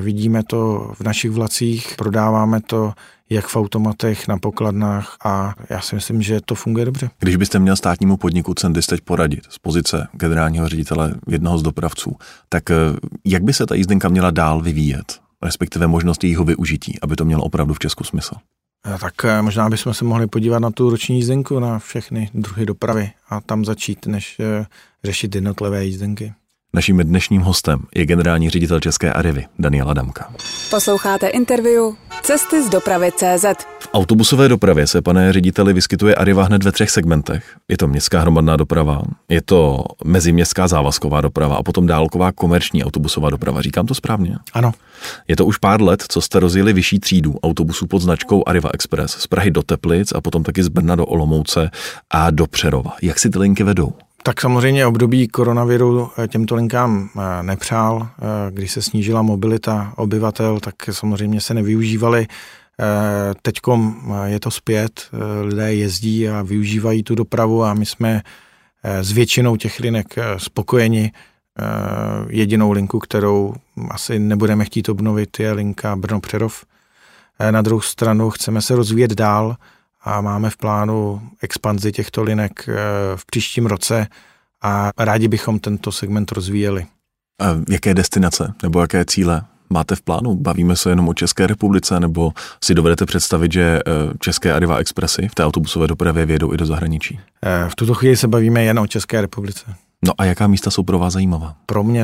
vidíme 0.02 0.44
to 0.44 0.92
v 0.94 1.02
našich 1.02 1.32
vlacích, 1.32 1.94
prodáváme 1.98 2.62
to 2.62 2.94
jak 3.30 3.48
v 3.48 3.56
automatech, 3.56 4.28
na 4.28 4.38
pokladnách 4.38 5.18
a 5.26 5.54
já 5.70 5.82
si 5.82 5.96
myslím, 5.96 6.22
že 6.22 6.42
to 6.46 6.56
funguje 6.56 6.86
dobře. 6.86 7.10
Když 7.20 7.36
byste 7.36 7.60
měl 7.60 7.76
státnímu 7.76 8.18
podniku 8.18 8.54
Cendis 8.54 8.88
teď 8.88 9.02
poradit 9.02 9.44
z 9.50 9.60
pozice 9.60 10.08
generálního 10.14 10.70
ředitele 10.70 11.14
jednoho 11.28 11.58
z 11.58 11.64
dopravců, 11.64 12.16
tak 12.50 12.72
eh, 12.72 12.76
jak 13.26 13.44
by 13.44 13.54
se 13.54 13.66
ta 13.66 13.76
jízdenka 13.76 14.10
měla 14.10 14.32
dál 14.32 14.62
vyvíjet, 14.62 15.20
respektive 15.44 15.88
možnost 15.88 16.24
jejího 16.24 16.44
využití, 16.44 17.00
aby 17.02 17.16
to 17.16 17.26
mělo 17.26 17.44
opravdu 17.44 17.74
v 17.74 17.80
Česku 17.80 18.04
smysl? 18.04 18.36
Eh, 18.88 18.98
tak 19.00 19.26
eh, 19.26 19.42
možná 19.42 19.70
bychom 19.70 19.94
se 19.94 20.06
mohli 20.06 20.28
podívat 20.28 20.60
na 20.60 20.72
tu 20.72 20.90
roční 20.90 21.16
jízdenku, 21.16 21.60
na 21.60 21.80
všechny 21.80 22.30
druhy 22.34 22.66
dopravy 22.66 23.12
a 23.30 23.42
tam 23.42 23.66
začít, 23.66 24.06
než 24.06 24.42
řešit 25.04 25.36
jednotlivé 25.36 25.86
jízdenky. 25.86 26.34
Naším 26.74 26.98
dnešním 26.98 27.42
hostem 27.42 27.80
je 27.96 28.06
generální 28.06 28.50
ředitel 28.50 28.80
České 28.80 29.14
Arivy 29.14 29.46
Daniela 29.60 29.94
Damka. 29.94 30.34
Posloucháte 30.70 31.28
interview 31.28 31.84
Cesty 32.22 32.64
z 32.64 32.70
dopravy 32.70 33.12
CZ. 33.12 33.46
V 33.80 33.90
autobusové 33.94 34.48
dopravě 34.48 34.88
se, 34.88 35.02
pane 35.02 35.34
řediteli, 35.34 35.74
vyskytuje 35.74 36.16
Ariva 36.16 36.44
hned 36.44 36.64
ve 36.64 36.72
třech 36.72 36.90
segmentech. 36.90 37.58
Je 37.68 37.78
to 37.78 37.88
městská 37.88 38.20
hromadná 38.20 38.58
doprava, 38.58 39.02
je 39.30 39.42
to 39.42 39.84
meziměstská 40.06 40.68
závazková 40.68 41.22
doprava 41.22 41.56
a 41.56 41.64
potom 41.64 41.88
dálková 41.88 42.32
komerční 42.32 42.84
autobusová 42.84 43.30
doprava. 43.30 43.62
Říkám 43.62 43.86
to 43.86 43.96
správně? 43.96 44.36
Ano. 44.54 44.72
Je 45.28 45.36
to 45.36 45.46
už 45.46 45.58
pár 45.58 45.82
let, 45.82 46.04
co 46.08 46.22
jste 46.22 46.40
rozjeli 46.40 46.74
vyšší 46.74 47.00
třídu 47.00 47.40
autobusů 47.44 47.88
pod 47.88 48.00
značkou 48.00 48.44
Ariva 48.48 48.70
Express 48.74 49.12
z 49.12 49.28
Prahy 49.28 49.52
do 49.52 49.64
Teplic 49.64 50.12
a 50.12 50.22
potom 50.22 50.44
taky 50.44 50.64
z 50.64 50.68
Brna 50.68 50.96
do 50.96 51.06
Olomouce 51.06 51.72
a 52.10 52.32
do 52.32 52.48
Přerova. 52.48 52.96
Jak 53.02 53.20
si 53.20 53.30
ty 53.30 53.40
linky 53.40 53.64
vedou? 53.64 53.94
Tak 54.24 54.42
samozřejmě 54.42 54.86
období 54.86 55.28
koronaviru 55.28 56.12
eh, 56.18 56.28
těmto 56.28 56.56
linkám 56.56 57.10
eh, 57.16 57.44
nepřál. 57.44 58.08
Eh, 58.12 58.52
když 58.52 58.72
se 58.72 58.82
snížila 58.82 59.22
mobilita 59.22 59.94
obyvatel, 59.96 60.60
tak 60.60 60.76
samozřejmě 60.92 61.42
se 61.42 61.54
nevyužívaly. 61.54 62.28
Teďkom 63.42 64.02
je 64.26 64.40
to 64.40 64.52
zpět, 64.52 65.10
lidé 65.42 65.74
jezdí 65.74 66.30
a 66.30 66.42
využívají 66.42 67.04
tu 67.04 67.16
dopravu 67.16 67.64
a 67.64 67.74
my 67.74 67.86
jsme 67.86 68.22
s 68.84 69.12
většinou 69.12 69.56
těch 69.56 69.80
linek 69.80 70.16
spokojeni. 70.38 71.12
Jedinou 72.30 72.72
linku, 72.72 73.00
kterou 73.00 73.54
asi 73.92 74.20
nebudeme 74.20 74.66
chtít 74.66 74.90
obnovit, 74.90 75.40
je 75.40 75.52
linka 75.52 75.96
Brno-Přerov. 75.96 76.66
Na 77.52 77.62
druhou 77.62 77.82
stranu 77.82 78.30
chceme 78.30 78.62
se 78.62 78.76
rozvíjet 78.76 79.12
dál, 79.12 79.56
a 80.02 80.22
máme 80.22 80.50
v 80.50 80.58
plánu 80.58 81.22
expanzi 81.42 81.92
těchto 81.92 82.24
linek 82.24 82.70
eh, 82.70 82.74
v 83.16 83.26
příštím 83.26 83.66
roce 83.66 84.08
a 84.62 84.92
rádi 84.98 85.28
bychom 85.28 85.60
tento 85.60 85.92
segment 85.92 86.32
rozvíjeli. 86.32 86.86
A 87.42 87.46
jaké 87.70 87.94
destinace 87.94 88.54
nebo 88.64 88.82
jaké 88.82 89.06
cíle 89.06 89.42
máte 89.70 89.96
v 89.96 90.02
plánu? 90.02 90.36
Bavíme 90.36 90.76
se 90.76 90.90
jenom 90.90 91.10
o 91.10 91.14
České 91.14 91.48
republice, 91.48 92.00
nebo 92.00 92.32
si 92.64 92.76
dovedete 92.76 93.06
představit, 93.06 93.52
že 93.52 93.62
eh, 93.62 93.82
České 94.20 94.54
Arriva 94.54 94.78
Expressy 94.78 95.28
v 95.28 95.36
té 95.36 95.46
autobusové 95.46 95.88
dopravě 95.88 96.26
vědou 96.26 96.54
i 96.54 96.58
do 96.58 96.66
zahraničí? 96.66 97.20
Eh, 97.44 97.70
v 97.70 97.76
tuto 97.76 97.94
chvíli 97.94 98.18
se 98.18 98.28
bavíme 98.28 98.64
jen 98.64 98.80
o 98.80 98.88
České 98.88 99.22
republice. 99.22 99.76
No 100.06 100.14
a 100.18 100.26
jaká 100.26 100.48
místa 100.48 100.72
jsou 100.72 100.84
pro 100.84 101.00
vás 101.00 101.14
zajímavá? 101.14 101.56
Pro 101.66 101.84
mě 101.84 102.04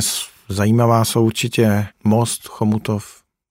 zajímavá 0.50 1.06
jsou 1.06 1.26
určitě 1.26 1.88
Most, 2.04 2.48
Chomutov, 2.48 3.06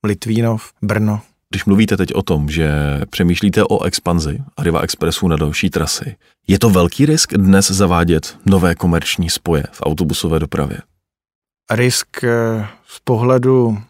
Litvínov, 0.07 0.72
Brno, 0.83 1.20
když 1.55 1.64
mluvíte 1.64 1.97
teď 1.97 2.14
o 2.14 2.23
tom, 2.23 2.49
že 2.49 2.71
přemýšlíte 3.11 3.64
o 3.64 3.85
expanzi 3.85 4.38
Arriva 4.57 4.81
Expressu 4.81 5.29
na 5.29 5.37
další 5.37 5.71
trasy, 5.71 6.17
je 6.47 6.59
to 6.59 6.71
velký 6.71 7.07
risk 7.07 7.35
dnes 7.35 7.71
zavádět 7.71 8.37
nové 8.47 8.75
komerční 8.75 9.31
spoje 9.31 9.64
v 9.73 9.83
autobusové 9.83 10.38
dopravě? 10.38 10.79
Risk 11.71 12.25
eh, 12.25 12.67
z 12.87 13.01
pohledu 13.05 13.79
eh, 13.79 13.83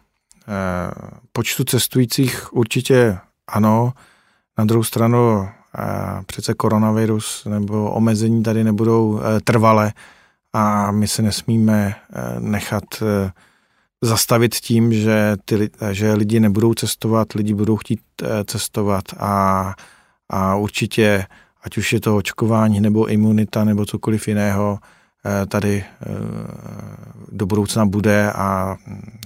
počtu 1.31 1.63
cestujících 1.63 2.53
určitě 2.53 3.17
ano. 3.47 3.93
Na 4.57 4.65
druhou 4.65 4.83
stranu 4.83 5.47
eh, 5.47 5.83
přece 6.25 6.53
koronavirus 6.53 7.45
nebo 7.45 7.91
omezení 7.91 8.43
tady 8.43 8.63
nebudou 8.63 9.21
trvale 9.43 9.93
a 10.53 10.91
my 10.91 11.07
se 11.07 11.21
nesmíme 11.21 11.95
nechat 12.39 12.83
zastavit 14.01 14.55
tím, 14.55 14.93
že, 14.93 15.35
ty, 15.45 15.69
že 15.91 16.13
lidi 16.13 16.39
nebudou 16.39 16.73
cestovat, 16.73 17.33
lidi 17.33 17.53
budou 17.53 17.75
chtít 17.75 18.01
eh, 18.23 18.43
cestovat 18.43 19.03
a, 19.19 19.73
a 20.29 20.55
určitě, 20.55 21.25
ať 21.63 21.77
už 21.77 21.93
je 21.93 22.01
to 22.01 22.17
očkování 22.17 22.81
nebo 22.81 23.05
imunita 23.05 23.63
nebo 23.63 23.85
cokoliv 23.85 24.27
jiného, 24.27 24.79
eh, 25.25 25.45
tady 25.45 25.83
eh, 25.85 26.05
do 27.31 27.45
budoucna 27.45 27.85
bude 27.85 28.31
a 28.31 28.77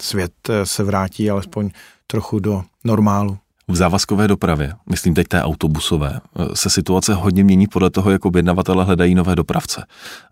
svět 0.02 0.34
se 0.64 0.84
vrátí 0.84 1.30
alespoň 1.30 1.70
trochu 2.08 2.40
do 2.40 2.64
normálu. 2.84 3.38
V 3.70 3.76
závazkové 3.76 4.28
dopravě, 4.28 4.74
myslím 4.90 5.14
teď 5.14 5.28
té 5.28 5.44
autobusové, 5.44 6.20
se 6.54 6.70
situace 6.70 7.14
hodně 7.14 7.44
mění 7.44 7.68
podle 7.68 7.90
toho, 7.90 8.12
jak 8.12 8.26
objednavatele 8.26 8.84
hledají 8.84 9.16
nové 9.16 9.36
dopravce. 9.36 9.86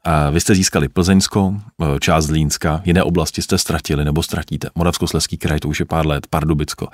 A 0.03 0.29
vy 0.29 0.39
jste 0.39 0.55
získali 0.55 0.89
Plzeňsko, 0.89 1.55
část 1.99 2.29
Línska, 2.29 2.81
jiné 2.85 3.03
oblasti 3.03 3.41
jste 3.41 3.57
ztratili 3.57 4.05
nebo 4.05 4.23
ztratíte. 4.23 4.69
Moravskosleský 4.75 5.37
kraj, 5.37 5.59
to 5.59 5.67
už 5.67 5.79
je 5.79 5.85
pár 5.85 6.07
let, 6.07 6.27
Pardubicko. 6.29 6.87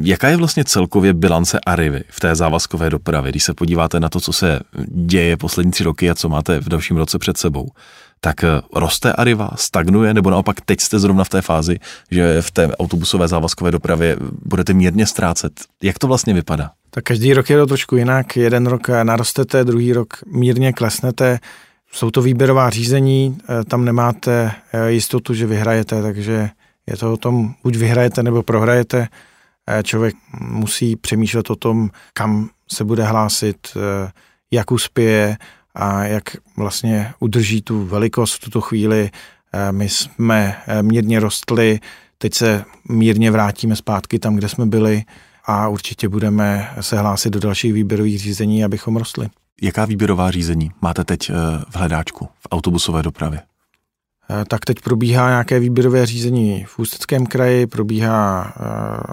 Jaká 0.00 0.28
je 0.28 0.36
vlastně 0.36 0.64
celkově 0.64 1.14
bilance 1.14 1.60
Arivy 1.66 2.04
v 2.10 2.20
té 2.20 2.34
závazkové 2.34 2.90
dopravě, 2.90 3.32
když 3.32 3.44
se 3.44 3.54
podíváte 3.54 4.00
na 4.00 4.08
to, 4.08 4.20
co 4.20 4.32
se 4.32 4.60
děje 4.88 5.36
poslední 5.36 5.72
tři 5.72 5.84
roky 5.84 6.10
a 6.10 6.14
co 6.14 6.28
máte 6.28 6.60
v 6.60 6.68
dalším 6.68 6.96
roce 6.96 7.18
před 7.18 7.36
sebou? 7.36 7.68
Tak 8.20 8.44
eh, 8.44 8.60
roste 8.74 9.12
Arriva, 9.12 9.50
stagnuje, 9.54 10.14
nebo 10.14 10.30
naopak 10.30 10.60
teď 10.60 10.80
jste 10.80 10.98
zrovna 10.98 11.24
v 11.24 11.28
té 11.28 11.42
fázi, 11.42 11.78
že 12.10 12.42
v 12.42 12.50
té 12.50 12.76
autobusové 12.76 13.28
závazkové 13.28 13.70
dopravě 13.70 14.16
budete 14.44 14.72
mírně 14.72 15.06
ztrácet. 15.06 15.52
Jak 15.82 15.98
to 15.98 16.06
vlastně 16.06 16.34
vypadá? 16.34 16.70
Tak 16.90 17.04
každý 17.04 17.34
rok 17.34 17.50
je 17.50 17.56
to 17.56 17.66
trošku 17.66 17.96
jinak. 17.96 18.36
Jeden 18.36 18.66
rok 18.66 18.88
narostete, 18.88 19.64
druhý 19.64 19.92
rok 19.92 20.14
mírně 20.26 20.72
klesnete. 20.72 21.38
Jsou 21.92 22.10
to 22.10 22.22
výběrová 22.22 22.70
řízení, 22.70 23.38
eh, 23.48 23.64
tam 23.64 23.84
nemáte 23.84 24.52
eh, 24.72 24.90
jistotu, 24.92 25.34
že 25.34 25.46
vyhrajete, 25.46 26.02
takže 26.02 26.50
je 26.86 26.96
to 26.96 27.12
o 27.12 27.16
tom, 27.16 27.54
buď 27.62 27.76
vyhrajete 27.76 28.22
nebo 28.22 28.42
prohrajete. 28.42 29.08
Člověk 29.82 30.14
musí 30.40 30.96
přemýšlet 30.96 31.50
o 31.50 31.56
tom, 31.56 31.90
kam 32.12 32.48
se 32.72 32.84
bude 32.84 33.04
hlásit, 33.04 33.56
jak 34.50 34.70
uspěje, 34.70 35.36
a 35.76 36.04
jak 36.04 36.36
vlastně 36.56 37.12
udrží 37.20 37.62
tu 37.62 37.84
velikost 37.84 38.34
v 38.34 38.40
tuto 38.40 38.60
chvíli. 38.60 39.10
Eh, 39.52 39.72
my 39.72 39.88
jsme 39.88 40.56
eh, 40.66 40.82
mírně 40.82 41.20
rostli, 41.20 41.80
teď 42.18 42.34
se 42.34 42.64
mírně 42.88 43.30
vrátíme 43.30 43.76
zpátky 43.76 44.18
tam, 44.18 44.36
kde 44.36 44.48
jsme 44.48 44.66
byli 44.66 45.02
a 45.44 45.68
určitě 45.68 46.08
budeme 46.08 46.70
se 46.80 46.98
hlásit 46.98 47.30
do 47.30 47.40
dalších 47.40 47.72
výběrových 47.72 48.20
řízení, 48.20 48.64
abychom 48.64 48.96
rostli. 48.96 49.28
Jaká 49.62 49.84
výběrová 49.84 50.30
řízení 50.30 50.70
máte 50.80 51.04
teď 51.04 51.30
eh, 51.30 51.34
v 51.70 51.76
hledáčku 51.76 52.28
v 52.40 52.48
autobusové 52.50 53.02
dopravě? 53.02 53.40
Tak 54.48 54.64
teď 54.64 54.80
probíhá 54.80 55.28
nějaké 55.28 55.60
výběrové 55.60 56.06
řízení 56.06 56.64
v 56.68 56.78
Ústeckém 56.78 57.26
kraji, 57.26 57.66
probíhá 57.66 58.52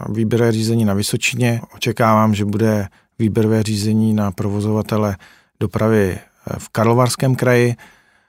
výběrové 0.09 0.51
řízení 0.51 0.85
na 0.85 0.93
Vysočině. 0.93 1.61
Očekávám, 1.75 2.35
že 2.35 2.45
bude 2.45 2.87
výběrové 3.19 3.63
řízení 3.63 4.13
na 4.13 4.31
provozovatele 4.31 5.17
dopravy 5.59 6.19
v 6.57 6.69
Karlovarském 6.69 7.35
kraji, 7.35 7.75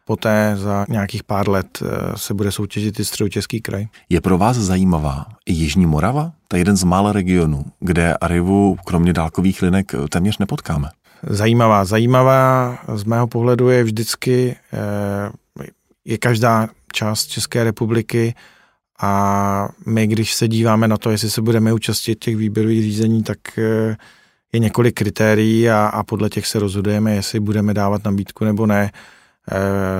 poté 0.05 0.53
za 0.57 0.87
nějakých 0.89 1.23
pár 1.23 1.49
let 1.49 1.83
eh, 1.83 1.89
se 2.17 2.35
bude 2.35 2.53
soutěžit 2.53 3.01
i 3.01 3.05
středočeský 3.05 3.61
kraj. 3.61 3.87
Je 4.09 4.21
pro 4.21 4.39
vás 4.39 4.57
zajímavá 4.57 5.27
i 5.47 5.53
Jižní 5.53 5.87
Morava? 5.87 6.33
To 6.49 6.57
je 6.57 6.61
jeden 6.61 6.77
z 6.77 6.85
mála 6.85 7.13
regionů, 7.13 7.65
kde 7.81 8.15
Arrivu 8.15 8.77
kromě 8.85 9.13
dálkových 9.13 9.63
linek 9.63 9.93
téměř 10.11 10.39
nepotkáme. 10.39 10.89
Zajímavá. 11.23 11.85
Zajímavá 11.85 12.79
z 12.95 13.05
mého 13.05 13.27
pohledu 13.27 13.69
je 13.69 13.85
vždycky, 13.85 14.57
eh, 14.73 15.67
je 16.05 16.19
každá 16.19 16.69
část 16.93 17.27
České 17.27 17.65
republiky 17.65 18.35
a 19.01 19.69
my, 19.87 20.07
když 20.07 20.35
se 20.35 20.49
díváme 20.49 20.89
na 20.89 20.97
to, 20.97 21.11
jestli 21.11 21.31
se 21.31 21.43
budeme 21.43 21.73
účastnit 21.73 22.19
těch 22.19 22.37
výběrových 22.37 22.83
řízení, 22.83 23.23
tak 23.23 23.39
eh, 23.59 23.97
je 24.55 24.61
několik 24.61 24.95
kritérií 24.95 25.71
a, 25.71 25.87
a 25.87 26.03
podle 26.03 26.31
těch 26.31 26.47
se 26.47 26.59
rozhodujeme, 26.59 27.15
jestli 27.15 27.41
budeme 27.41 27.75
dávat 27.75 28.05
nabídku 28.05 28.45
nebo 28.45 28.67
ne. 28.67 28.83
E, 28.85 28.91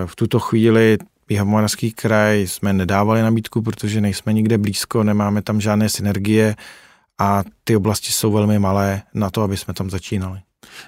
v 0.07 0.17
tuto 0.17 0.41
chvíli 0.41 0.99
Jihomoravský 1.29 1.93
kraj 1.93 2.47
jsme 2.47 2.73
nedávali 2.73 3.23
nabídku, 3.23 3.63
protože 3.63 4.01
nejsme 4.01 4.33
nikde 4.33 4.59
blízko, 4.59 5.05
nemáme 5.05 5.43
tam 5.43 5.61
žádné 5.61 5.89
synergie 5.89 6.57
a 7.19 7.43
ty 7.65 7.77
oblasti 7.77 8.13
jsou 8.13 8.33
velmi 8.33 8.59
malé 8.59 9.03
na 9.15 9.31
to, 9.31 9.43
aby 9.43 9.57
jsme 9.57 9.75
tam 9.75 9.91
začínali. 9.91 10.41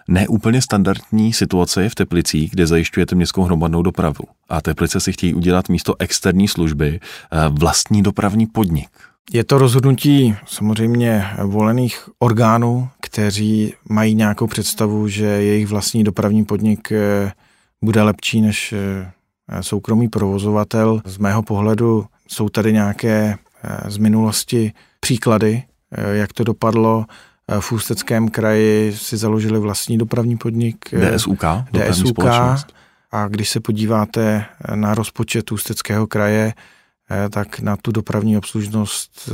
Neúplně 0.09 0.63
standardní 0.63 1.33
situace 1.33 1.83
je 1.83 1.89
v 1.89 1.95
Teplicích, 1.95 2.51
kde 2.51 2.67
zajišťujete 2.67 3.15
městskou 3.15 3.43
hromadnou 3.43 3.83
dopravu. 3.83 4.25
A 4.49 4.61
Teplice 4.61 5.01
si 5.01 5.13
chtějí 5.13 5.35
udělat 5.35 5.69
místo 5.69 5.95
externí 5.99 6.49
služby 6.49 6.89
e, 6.89 7.01
vlastní 7.49 8.03
dopravní 8.03 8.47
podnik. 8.47 8.89
Je 9.33 9.45
to 9.45 9.59
rozhodnutí 9.59 10.37
samozřejmě 10.47 11.25
volených 11.43 12.09
orgánů, 12.19 12.89
kteří 13.01 13.75
mají 13.89 14.15
nějakou 14.15 14.47
představu, 14.47 15.09
že 15.09 15.25
jejich 15.25 15.67
vlastní 15.67 16.05
dopravní 16.05 16.45
podnik 16.45 16.93
eh, 16.93 17.33
bude 17.83 18.03
lepší 18.03 18.41
než 18.41 18.73
eh, 18.73 19.13
soukromý 19.63 20.09
provozovatel. 20.09 21.01
Z 21.05 21.19
mého 21.19 21.43
pohledu 21.43 22.07
jsou 22.29 22.49
tady 22.49 22.73
nějaké 22.73 23.35
eh, 23.63 23.91
z 23.91 23.97
minulosti 23.97 24.73
příklady, 25.01 25.63
jak 26.13 26.33
to 26.33 26.45
dopadlo. 26.45 27.05
V 27.61 27.73
Ústeckém 27.73 28.29
kraji 28.29 28.93
si 28.97 29.17
založili 29.17 29.59
vlastní 29.59 29.99
dopravní 29.99 30.37
podnik. 30.37 30.95
DSUK? 31.15 31.45
DSUK. 31.73 32.25
A 33.13 33.29
když 33.29 33.49
se 33.49 33.61
podíváte 33.61 34.45
na 34.75 34.95
rozpočet 34.95 35.53
Ústeckého 35.53 36.07
kraje, 36.07 36.53
tak 37.31 37.61
na 37.61 37.77
tu 37.77 37.93
dopravní 37.93 38.39
obslužnost 38.39 39.29
eh, 39.29 39.33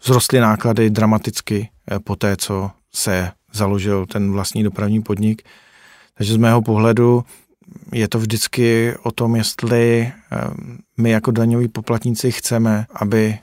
vzrostly 0.00 0.40
náklady 0.40 0.90
dramaticky 0.90 1.68
eh, 1.90 1.98
po 1.98 2.16
té, 2.16 2.36
co 2.36 2.70
se 2.94 3.32
založil 3.52 4.06
ten 4.06 4.32
vlastní 4.32 4.62
dopravní 4.62 5.02
podnik. 5.02 5.42
Takže 6.14 6.32
z 6.32 6.36
mého 6.36 6.62
pohledu 6.62 7.24
je 7.92 8.08
to 8.08 8.18
vždycky 8.18 8.94
o 9.02 9.10
tom, 9.10 9.36
jestli 9.36 10.12
my 10.96 11.10
jako 11.10 11.30
daňoví 11.30 11.68
poplatníci 11.68 12.32
chceme, 12.32 12.86
aby 12.94 13.38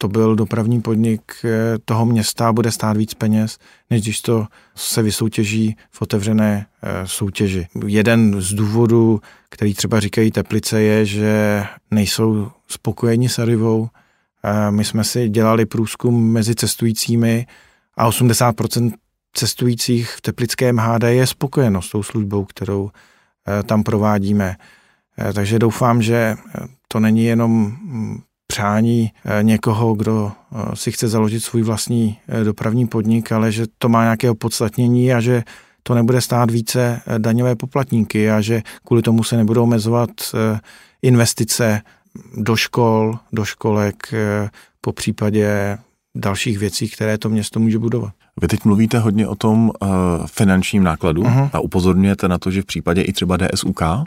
to 0.00 0.08
byl 0.08 0.36
dopravní 0.36 0.80
podnik 0.80 1.32
eh, 1.44 1.78
toho 1.84 2.06
města 2.06 2.48
a 2.48 2.52
bude 2.52 2.72
stát 2.72 2.96
víc 2.96 3.14
peněz, 3.14 3.58
než 3.90 4.02
když 4.02 4.20
to 4.20 4.46
se 4.74 5.02
vysoutěží 5.02 5.76
v 5.90 6.02
otevřené 6.02 6.66
eh, 6.82 6.88
soutěži. 7.04 7.66
Jeden 7.86 8.40
z 8.40 8.52
důvodů, 8.52 9.20
který 9.48 9.74
třeba 9.74 10.00
říkají 10.00 10.30
Teplice, 10.30 10.82
je, 10.82 11.06
že 11.06 11.64
nejsou 11.90 12.50
spokojeni 12.68 13.28
s 13.28 13.38
Arivou. 13.38 13.88
Eh, 14.44 14.70
my 14.70 14.84
jsme 14.84 15.04
si 15.04 15.28
dělali 15.28 15.66
průzkum 15.66 16.32
mezi 16.32 16.54
cestujícími 16.54 17.46
a 17.96 18.08
80% 18.08 18.92
cestujících 19.32 20.10
v 20.10 20.20
teplickém 20.20 20.76
HD 20.76 21.02
je 21.02 21.26
spokojeno 21.26 21.82
s 21.82 21.90
tou 21.90 22.02
službou, 22.02 22.44
kterou 22.44 22.90
tam 23.66 23.82
provádíme. 23.82 24.56
Takže 25.34 25.58
doufám, 25.58 26.02
že 26.02 26.36
to 26.88 27.00
není 27.00 27.24
jenom 27.24 27.50
mm, 27.52 28.20
přání 28.50 29.12
eh, 29.24 29.42
někoho, 29.42 29.94
kdo 29.94 30.32
eh, 30.32 30.76
si 30.76 30.92
chce 30.92 31.08
založit 31.08 31.40
svůj 31.40 31.62
vlastní 31.62 32.18
eh, 32.28 32.44
dopravní 32.44 32.86
podnik, 32.86 33.32
ale 33.32 33.52
že 33.52 33.66
to 33.78 33.88
má 33.88 34.02
nějaké 34.02 34.30
opodstatnění 34.30 35.12
a 35.12 35.20
že 35.20 35.42
to 35.82 35.94
nebude 35.94 36.20
stát 36.20 36.50
více 36.50 37.00
daňové 37.18 37.56
poplatníky 37.56 38.30
a 38.30 38.40
že 38.40 38.62
kvůli 38.86 39.02
tomu 39.02 39.24
se 39.24 39.36
nebudou 39.36 39.66
mezovat 39.66 40.10
investice 41.02 41.80
do 42.36 42.56
škol, 42.56 43.18
do 43.32 43.44
školek, 43.44 44.14
po 44.80 44.92
případě 44.92 45.78
dalších 46.14 46.58
věcí, 46.58 46.88
které 46.88 47.18
to 47.18 47.28
město 47.28 47.60
může 47.60 47.78
budovat. 47.78 48.12
Vy 48.40 48.48
teď 48.48 48.64
mluvíte 48.64 48.98
hodně 48.98 49.26
o 49.26 49.34
tom 49.34 49.70
uh, 49.70 49.88
finančním 50.26 50.82
nákladu 50.84 51.22
uh-huh. 51.22 51.50
a 51.52 51.60
upozorňujete 51.60 52.28
na 52.28 52.38
to, 52.38 52.50
že 52.50 52.62
v 52.62 52.64
případě 52.64 53.02
i 53.02 53.12
třeba 53.12 53.36
DSUK, 53.36 53.80
uh, 53.80 54.00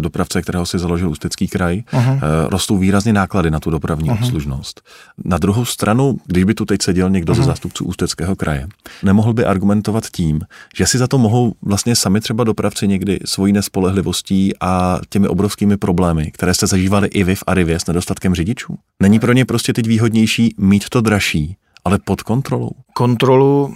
dopravce, 0.00 0.42
kterého 0.42 0.66
si 0.66 0.78
založil 0.78 1.10
Ústecký 1.10 1.48
kraj, 1.48 1.82
uh-huh. 1.92 2.14
uh, 2.14 2.20
rostou 2.48 2.78
výrazně 2.78 3.12
náklady 3.12 3.50
na 3.50 3.60
tu 3.60 3.70
dopravní 3.70 4.10
uh-huh. 4.10 4.14
obslužnost. 4.14 4.82
Na 5.24 5.38
druhou 5.38 5.64
stranu, 5.64 6.16
když 6.26 6.44
by 6.44 6.54
tu 6.54 6.64
teď 6.64 6.82
seděl 6.82 7.10
někdo 7.10 7.32
uh-huh. 7.32 7.36
ze 7.36 7.42
zástupců 7.42 7.84
Ústeckého 7.84 8.36
kraje, 8.36 8.66
nemohl 9.02 9.32
by 9.32 9.44
argumentovat 9.44 10.04
tím, 10.12 10.40
že 10.76 10.86
si 10.86 10.98
za 10.98 11.06
to 11.06 11.18
mohou 11.18 11.54
vlastně 11.62 11.96
sami 11.96 12.20
třeba 12.20 12.44
dopravci 12.44 12.88
někdy 12.88 13.18
svojí 13.24 13.52
nespolehlivostí 13.52 14.52
a 14.60 15.00
těmi 15.08 15.28
obrovskými 15.28 15.76
problémy, 15.76 16.30
které 16.30 16.54
jste 16.54 16.66
zažívali 16.66 17.08
i 17.08 17.24
vy 17.24 17.34
v 17.34 17.44
Arivě 17.46 17.80
s 17.80 17.86
nedostatkem 17.86 18.34
řidičů. 18.34 18.74
Není 19.02 19.18
pro 19.18 19.32
ně 19.32 19.44
prostě 19.44 19.72
teď 19.72 19.86
výhodnější 19.86 20.54
mít 20.58 20.88
to 20.88 21.00
dražší, 21.00 21.56
ale 21.84 21.98
pod 21.98 22.22
kontrolou. 22.22 22.70
Kontrolu, 22.94 23.74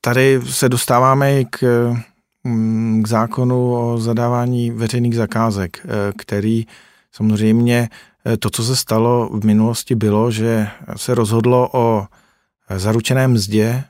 tady 0.00 0.40
se 0.44 0.68
dostáváme 0.68 1.44
k, 1.44 1.92
mm, 2.44 3.02
k 3.02 3.08
zákonu 3.08 3.74
o 3.74 3.98
zadávání 3.98 4.70
veřejných 4.70 5.16
zakázek, 5.16 5.80
eh, 5.84 5.88
který 6.18 6.66
samozřejmě 7.12 7.88
eh, 8.26 8.36
to, 8.36 8.50
co 8.50 8.64
se 8.64 8.76
stalo 8.76 9.30
v 9.32 9.44
minulosti, 9.44 9.94
bylo, 9.94 10.30
že 10.30 10.68
se 10.96 11.14
rozhodlo 11.14 11.68
o 11.72 12.06
zaručené 12.76 13.28
mzdě, 13.28 13.64
eh, 13.64 13.84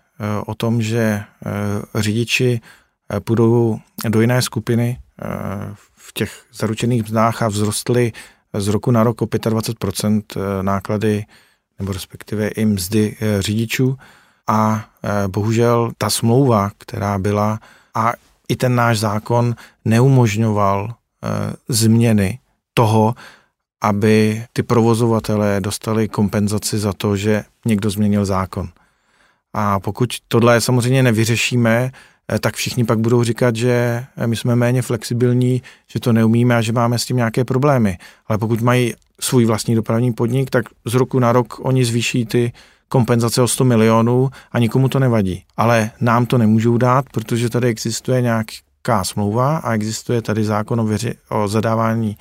o 0.46 0.54
tom, 0.54 0.82
že 0.82 1.22
řidiči 1.94 2.60
půjdou 3.24 3.78
do 4.08 4.20
jiné 4.20 4.42
skupiny 4.42 4.98
v 5.96 6.12
těch 6.12 6.44
zaručených 6.52 7.02
mzdách 7.02 7.42
a 7.42 7.50
vzrostly 7.50 8.12
z 8.54 8.68
roku 8.68 8.90
na 8.90 9.02
rok 9.02 9.22
o 9.22 9.24
25% 9.24 10.22
náklady 10.62 11.24
nebo 11.80 11.92
respektive 11.92 12.48
i 12.48 12.64
mzdy 12.64 13.16
eh, 13.20 13.42
řidičů. 13.42 13.98
A 14.46 14.84
eh, 15.02 15.28
bohužel 15.28 15.92
ta 15.98 16.10
smlouva, 16.10 16.70
která 16.78 17.18
byla, 17.18 17.60
a 17.94 18.12
i 18.48 18.56
ten 18.56 18.74
náš 18.74 18.98
zákon 18.98 19.54
neumožňoval 19.84 20.88
eh, 20.90 21.28
změny 21.68 22.38
toho, 22.74 23.14
aby 23.82 24.44
ty 24.52 24.62
provozovatelé 24.62 25.60
dostali 25.60 26.08
kompenzaci 26.08 26.78
za 26.78 26.92
to, 26.92 27.16
že 27.16 27.44
někdo 27.66 27.90
změnil 27.90 28.24
zákon. 28.24 28.68
A 29.52 29.80
pokud 29.80 30.10
tohle 30.28 30.60
samozřejmě 30.60 31.02
nevyřešíme, 31.02 31.92
tak 32.38 32.54
všichni 32.54 32.84
pak 32.84 32.98
budou 32.98 33.22
říkat, 33.24 33.56
že 33.56 34.04
my 34.26 34.36
jsme 34.36 34.56
méně 34.56 34.82
flexibilní, 34.82 35.62
že 35.88 36.00
to 36.00 36.12
neumíme 36.12 36.56
a 36.56 36.60
že 36.60 36.72
máme 36.72 36.98
s 36.98 37.04
tím 37.04 37.16
nějaké 37.16 37.44
problémy. 37.44 37.98
Ale 38.26 38.38
pokud 38.38 38.60
mají 38.60 38.94
svůj 39.20 39.44
vlastní 39.44 39.74
dopravní 39.74 40.12
podnik, 40.12 40.50
tak 40.50 40.64
z 40.84 40.94
roku 40.94 41.18
na 41.18 41.32
rok 41.32 41.60
oni 41.62 41.84
zvýší 41.84 42.26
ty 42.26 42.52
kompenzace 42.88 43.42
o 43.42 43.48
100 43.48 43.64
milionů 43.64 44.30
a 44.52 44.58
nikomu 44.58 44.88
to 44.88 44.98
nevadí. 44.98 45.44
Ale 45.56 45.90
nám 46.00 46.26
to 46.26 46.38
nemůžou 46.38 46.78
dát, 46.78 47.04
protože 47.12 47.50
tady 47.50 47.68
existuje 47.68 48.22
nějak, 48.22 48.46
evropská 48.80 49.04
smlouva 49.04 49.56
a 49.56 49.74
existuje 49.74 50.22
tady 50.22 50.44
zákon 50.44 50.80
o, 50.80 50.84
veři, 50.84 51.14
o 51.28 51.48
zadávání 51.48 52.16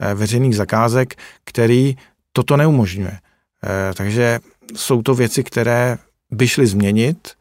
eh, 0.00 0.14
veřejných 0.14 0.56
zakázek, 0.56 1.14
který 1.44 1.96
toto 2.32 2.56
neumožňuje. 2.56 3.18
Eh, 3.64 3.94
takže 3.94 4.40
jsou 4.76 5.02
to 5.02 5.14
věci, 5.14 5.44
které 5.44 5.98
by 6.30 6.48
šly 6.48 6.66
změnit 6.66 7.32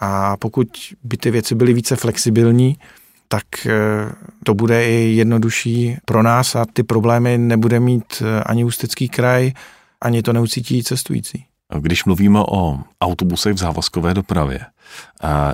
a 0.00 0.36
pokud 0.36 0.68
by 1.04 1.16
ty 1.16 1.30
věci 1.30 1.54
byly 1.54 1.72
více 1.72 1.96
flexibilní, 1.96 2.76
tak 3.28 3.44
to 4.44 4.54
bude 4.54 4.88
i 4.88 5.14
jednodušší 5.14 5.96
pro 6.04 6.22
nás 6.22 6.56
a 6.56 6.64
ty 6.72 6.82
problémy 6.82 7.38
nebude 7.38 7.80
mít 7.80 8.22
ani 8.46 8.64
Ústecký 8.64 9.08
kraj, 9.08 9.52
ani 10.00 10.22
to 10.22 10.32
neucítí 10.32 10.84
cestující. 10.84 11.44
Když 11.80 12.04
mluvíme 12.04 12.38
o 12.40 12.78
autobusech 13.00 13.54
v 13.54 13.58
závazkové 13.58 14.14
dopravě, 14.14 14.60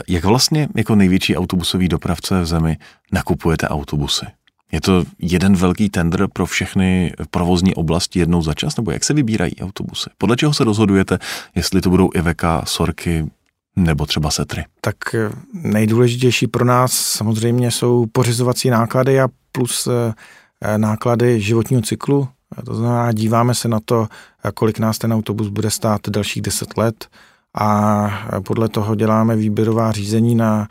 jak 0.08 0.24
vlastně 0.24 0.68
jako 0.76 0.94
největší 0.94 1.36
autobusový 1.36 1.88
dopravce 1.88 2.40
v 2.40 2.46
zemi 2.46 2.76
nakupujete 3.12 3.68
autobusy? 3.68 4.26
Je 4.72 4.80
to 4.80 5.04
jeden 5.18 5.56
velký 5.56 5.90
tender 5.90 6.28
pro 6.32 6.46
všechny 6.46 7.12
provozní 7.30 7.74
oblasti 7.74 8.18
jednou 8.18 8.42
za 8.42 8.54
čas, 8.54 8.76
nebo 8.76 8.90
jak 8.90 9.04
se 9.04 9.14
vybírají 9.14 9.52
autobusy? 9.60 10.10
Podle 10.18 10.36
čeho 10.36 10.54
se 10.54 10.64
rozhodujete, 10.64 11.18
jestli 11.54 11.80
to 11.80 11.90
budou 11.90 12.10
Iveka, 12.14 12.62
Sorky 12.66 13.30
nebo 13.76 14.06
třeba 14.06 14.30
Setry? 14.30 14.64
Tak 14.80 15.14
eh, 15.14 15.30
nejdůležitější 15.52 16.46
pro 16.46 16.64
nás 16.64 16.92
samozřejmě 16.92 17.70
jsou 17.70 18.06
pořizovací 18.12 18.70
náklady 18.70 19.20
a 19.20 19.28
plus 19.52 19.86
eh, 19.86 20.78
náklady 20.78 21.40
životního 21.40 21.82
cyklu 21.82 22.28
to 22.62 22.74
znamená, 22.74 23.12
díváme 23.12 23.54
se 23.54 23.68
na 23.68 23.80
to, 23.84 24.08
kolik 24.54 24.78
nás 24.78 24.98
ten 24.98 25.12
autobus 25.12 25.48
bude 25.48 25.70
stát 25.70 26.08
dalších 26.08 26.42
10 26.42 26.76
let 26.76 27.08
a 27.54 28.40
podle 28.46 28.68
toho 28.68 28.94
děláme 28.94 29.36
výběrová 29.36 29.92
řízení 29.92 30.34
na, 30.34 30.68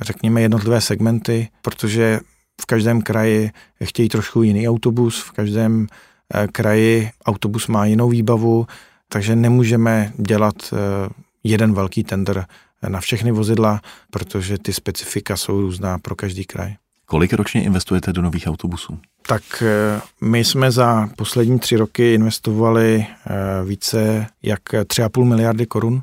řekněme, 0.00 0.40
jednotlivé 0.40 0.80
segmenty, 0.80 1.48
protože 1.62 2.20
v 2.60 2.66
každém 2.66 3.02
kraji 3.02 3.50
chtějí 3.84 4.08
trošku 4.08 4.42
jiný 4.42 4.68
autobus, 4.68 5.22
v 5.22 5.30
každém 5.30 5.86
eh, 6.34 6.46
kraji 6.52 7.10
autobus 7.26 7.66
má 7.66 7.86
jinou 7.86 8.08
výbavu, 8.08 8.66
takže 9.08 9.36
nemůžeme 9.36 10.12
dělat 10.16 10.54
eh, 10.72 11.08
jeden 11.44 11.74
velký 11.74 12.04
tender 12.04 12.46
na 12.88 13.00
všechny 13.00 13.32
vozidla, 13.32 13.80
protože 14.10 14.58
ty 14.58 14.72
specifika 14.72 15.36
jsou 15.36 15.60
různá 15.60 15.98
pro 15.98 16.16
každý 16.16 16.44
kraj. 16.44 16.74
Kolik 17.06 17.32
ročně 17.32 17.64
investujete 17.64 18.12
do 18.12 18.22
nových 18.22 18.46
autobusů? 18.46 18.98
Tak 19.26 19.42
eh, 19.62 20.00
my 20.20 20.44
jsme 20.44 20.70
za 20.70 21.08
poslední 21.16 21.58
tři 21.58 21.76
roky 21.76 22.14
investovali 22.14 23.06
eh, 23.06 23.34
více 23.64 24.26
jak 24.42 24.60
3,5 24.62 25.24
miliardy 25.24 25.66
korun 25.66 26.02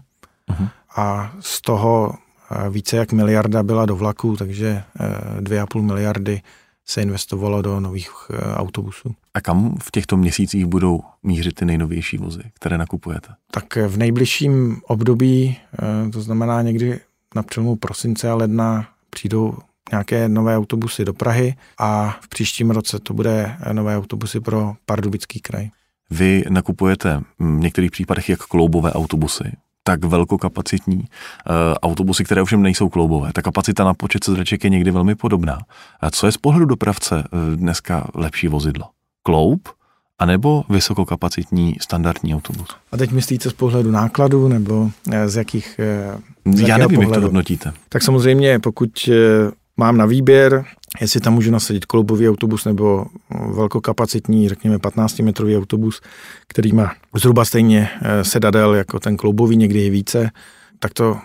uh-huh. 0.49 0.69
a 0.95 1.33
z 1.39 1.61
toho 1.61 2.13
eh, 2.51 2.69
více 2.69 2.97
jak 2.97 3.11
miliarda 3.11 3.63
byla 3.63 3.85
do 3.85 3.95
vlaků, 3.95 4.35
takže 4.35 4.83
2,5 5.39 5.81
miliardy 5.81 6.41
se 6.85 7.01
investovalo 7.01 7.61
do 7.61 7.79
nových 7.79 8.11
autobusů. 8.55 9.15
A 9.33 9.41
kam 9.41 9.75
v 9.83 9.91
těchto 9.91 10.17
měsících 10.17 10.65
budou 10.65 11.01
mířit 11.23 11.55
ty 11.55 11.65
nejnovější 11.65 12.17
vozy, 12.17 12.43
které 12.53 12.77
nakupujete? 12.77 13.29
Tak 13.51 13.75
v 13.75 13.97
nejbližším 13.97 14.81
období, 14.87 15.57
to 16.13 16.21
znamená 16.21 16.61
někdy 16.61 16.99
na 17.35 17.43
přelomu 17.43 17.75
prosince 17.75 18.29
a 18.29 18.35
ledna, 18.35 18.87
přijdou 19.09 19.57
nějaké 19.91 20.29
nové 20.29 20.57
autobusy 20.57 21.05
do 21.05 21.13
Prahy 21.13 21.55
a 21.77 22.19
v 22.21 22.27
příštím 22.27 22.71
roce 22.71 22.99
to 22.99 23.13
bude 23.13 23.57
nové 23.71 23.97
autobusy 23.97 24.39
pro 24.39 24.75
Pardubický 24.85 25.39
kraj. 25.39 25.69
Vy 26.09 26.43
nakupujete 26.49 27.21
v 27.39 27.43
některých 27.43 27.91
případech 27.91 28.29
jak 28.29 28.39
kloubové 28.39 28.93
autobusy, 28.93 29.51
tak 29.87 30.05
velkokapacitní 30.05 30.97
uh, 30.97 31.03
autobusy, 31.81 32.23
které 32.23 32.41
ovšem 32.41 32.61
nejsou 32.61 32.89
kloubové. 32.89 33.33
Ta 33.33 33.41
kapacita 33.41 33.83
na 33.83 33.93
počet 33.93 34.23
sedraček 34.23 34.63
je 34.63 34.69
někdy 34.69 34.91
velmi 34.91 35.15
podobná. 35.15 35.59
A 36.01 36.11
co 36.11 36.25
je 36.25 36.31
z 36.31 36.37
pohledu 36.37 36.65
dopravce 36.65 37.15
uh, 37.15 37.55
dneska 37.55 38.07
lepší 38.13 38.47
vozidlo? 38.47 38.85
Kloub 39.23 39.69
anebo 40.19 40.63
vysokokapacitní 40.69 41.75
standardní 41.81 42.35
autobus? 42.35 42.67
A 42.91 42.97
teď 42.97 43.11
myslíte 43.11 43.49
z 43.49 43.53
pohledu 43.53 43.91
nákladu 43.91 44.47
nebo 44.47 44.89
eh, 45.11 45.29
z 45.29 45.35
jakých 45.35 45.79
z 46.45 46.59
Já 46.59 46.77
nevím, 46.77 46.95
pohledu? 46.95 47.11
jak 47.11 47.19
to 47.19 47.25
hodnotíte. 47.25 47.73
Tak 47.89 48.03
samozřejmě, 48.03 48.59
pokud 48.59 49.09
mám 49.77 49.97
na 49.97 50.05
výběr, 50.05 50.65
jestli 51.01 51.19
tam 51.19 51.33
můžu 51.33 51.51
nasadit 51.51 51.85
kloubový 51.85 52.29
autobus 52.29 52.65
nebo 52.65 53.05
velkokapacitní, 53.53 54.49
řekněme 54.49 54.77
15-metrový 54.77 55.57
autobus, 55.57 56.01
který 56.47 56.73
má 56.73 56.93
zhruba 57.15 57.45
stejně 57.45 57.89
eh, 58.01 58.23
sedadel 58.23 58.75
jako 58.75 58.99
ten 58.99 59.17
kloubový, 59.17 59.57
někdy 59.57 59.81
je 59.81 59.89
více, 59.89 60.31
tak 60.79 60.93
to 60.93 61.17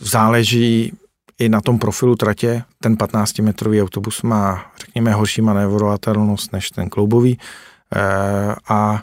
záleží 0.00 0.92
i 1.38 1.48
na 1.48 1.60
tom 1.60 1.78
profilu 1.78 2.16
tratě. 2.16 2.62
Ten 2.80 2.94
15-metrový 2.94 3.82
autobus 3.82 4.22
má, 4.22 4.72
řekněme, 4.80 5.12
horší 5.12 5.42
manévrovatelnost 5.42 6.52
než 6.52 6.70
ten 6.70 6.88
kloubový, 6.88 7.38
eh, 7.96 8.54
a, 8.68 9.02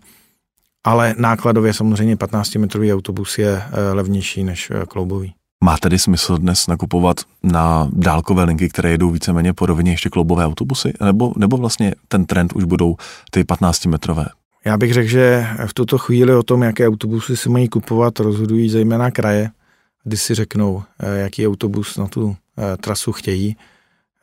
ale 0.83 1.15
nákladově 1.17 1.73
samozřejmě 1.73 2.15
15-metrový 2.15 2.93
autobus 2.93 3.38
je 3.38 3.63
eh, 3.63 3.93
levnější 3.93 4.43
než 4.43 4.71
kloubový. 4.88 5.33
Má 5.63 5.78
tedy 5.78 5.99
smysl 5.99 6.38
dnes 6.38 6.67
nakupovat 6.67 7.17
na 7.43 7.89
dálkové 7.91 8.43
linky, 8.43 8.69
které 8.69 8.91
jedou 8.91 9.10
víceméně 9.10 9.54
podobně 9.54 9.91
ještě 9.91 10.10
kloubové 10.10 10.45
autobusy? 10.45 10.93
Nebo, 11.06 11.34
nebo 11.38 11.58
vlastně 11.58 11.95
ten 12.08 12.26
trend 12.26 12.54
už 12.54 12.63
budou 12.63 12.95
ty 13.32 13.43
15-metrové? 13.43 14.26
Já 14.65 14.78
bych 14.78 14.93
řekl, 14.93 15.10
že 15.10 15.47
v 15.65 15.73
tuto 15.73 15.97
chvíli 15.97 16.36
o 16.36 16.43
tom, 16.43 16.63
jaké 16.63 16.88
autobusy 16.88 17.38
si 17.38 17.49
mají 17.49 17.69
kupovat, 17.69 18.19
rozhodují 18.19 18.69
zejména 18.69 19.12
kraje, 19.12 19.49
kdy 20.04 20.17
si 20.17 20.36
řeknou, 20.36 20.84
eh, 20.99 21.19
jaký 21.19 21.47
autobus 21.47 21.97
na 21.97 22.08
tu 22.08 22.36
eh, 22.58 22.78
trasu 22.78 23.12
chtějí. 23.12 23.58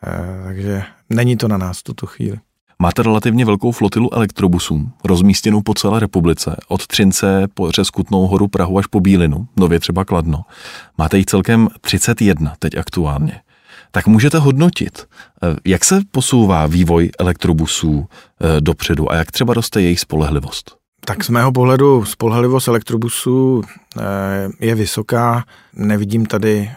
Eh, 0.06 0.44
takže 0.44 0.82
není 1.10 1.36
to 1.36 1.48
na 1.48 1.58
nás 1.58 1.78
v 1.78 1.82
tuto 1.82 2.06
chvíli. 2.06 2.38
Máte 2.82 3.02
relativně 3.02 3.44
velkou 3.44 3.72
flotilu 3.72 4.14
elektrobusů, 4.14 4.90
rozmístěnou 5.04 5.62
po 5.62 5.74
celé 5.74 6.00
republice, 6.00 6.56
od 6.68 6.86
Třince 6.86 7.48
po 7.54 7.70
Řeskutnou 7.70 8.26
horu 8.26 8.48
Prahu 8.48 8.78
až 8.78 8.86
po 8.86 9.00
Bílinu, 9.00 9.48
nově 9.56 9.80
třeba 9.80 10.04
Kladno. 10.04 10.42
Máte 10.98 11.16
jich 11.18 11.26
celkem 11.26 11.68
31 11.80 12.54
teď 12.58 12.76
aktuálně. 12.76 13.40
Tak 13.90 14.06
můžete 14.06 14.38
hodnotit, 14.38 15.06
eh, 15.42 15.56
jak 15.64 15.84
se 15.84 16.00
posouvá 16.10 16.66
vývoj 16.66 17.10
elektrobusů 17.18 18.06
eh, 18.08 18.60
dopředu 18.60 19.12
a 19.12 19.16
jak 19.16 19.32
třeba 19.32 19.54
roste 19.54 19.82
jejich 19.82 20.00
spolehlivost? 20.00 20.76
Tak 21.04 21.24
z 21.24 21.28
mého 21.28 21.52
pohledu 21.52 22.04
spolehlivost 22.04 22.68
elektrobusů 22.68 23.62
eh, 23.62 24.00
je 24.60 24.74
vysoká. 24.74 25.44
Nevidím 25.74 26.26
tady 26.26 26.70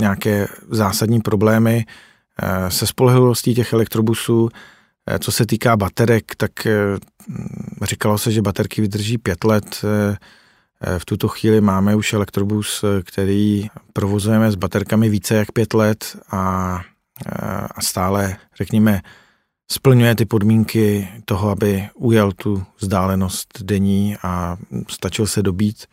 nějaké 0.00 0.48
zásadní 0.70 1.20
problémy 1.20 1.84
se 2.68 2.86
spolehlivostí 2.86 3.54
těch 3.54 3.72
elektrobusů. 3.72 4.48
Eh, 5.06 5.18
co 5.18 5.32
se 5.32 5.46
týká 5.46 5.76
baterek, 5.76 6.34
tak 6.36 6.66
eh, 6.66 6.72
říkalo 7.82 8.18
se, 8.18 8.32
že 8.32 8.42
baterky 8.42 8.80
vydrží 8.80 9.18
pět 9.18 9.44
let. 9.44 9.84
Eh, 9.84 10.18
v 10.98 11.04
tuto 11.04 11.28
chvíli 11.28 11.60
máme 11.60 11.96
už 11.96 12.12
elektrobus, 12.12 12.84
který 13.04 13.68
provozujeme 13.92 14.50
s 14.50 14.54
baterkami 14.54 15.08
více 15.08 15.34
jak 15.34 15.52
pět 15.52 15.74
let 15.74 16.16
a, 16.30 16.80
a 17.70 17.80
stále, 17.82 18.36
řekněme, 18.56 19.02
splňuje 19.70 20.14
ty 20.14 20.24
podmínky 20.24 21.08
toho, 21.24 21.50
aby 21.50 21.88
ujel 21.94 22.32
tu 22.32 22.64
vzdálenost 22.78 23.62
denní 23.62 24.16
a 24.22 24.56
stačil 24.88 25.26
se 25.26 25.42
dobít. 25.42 25.86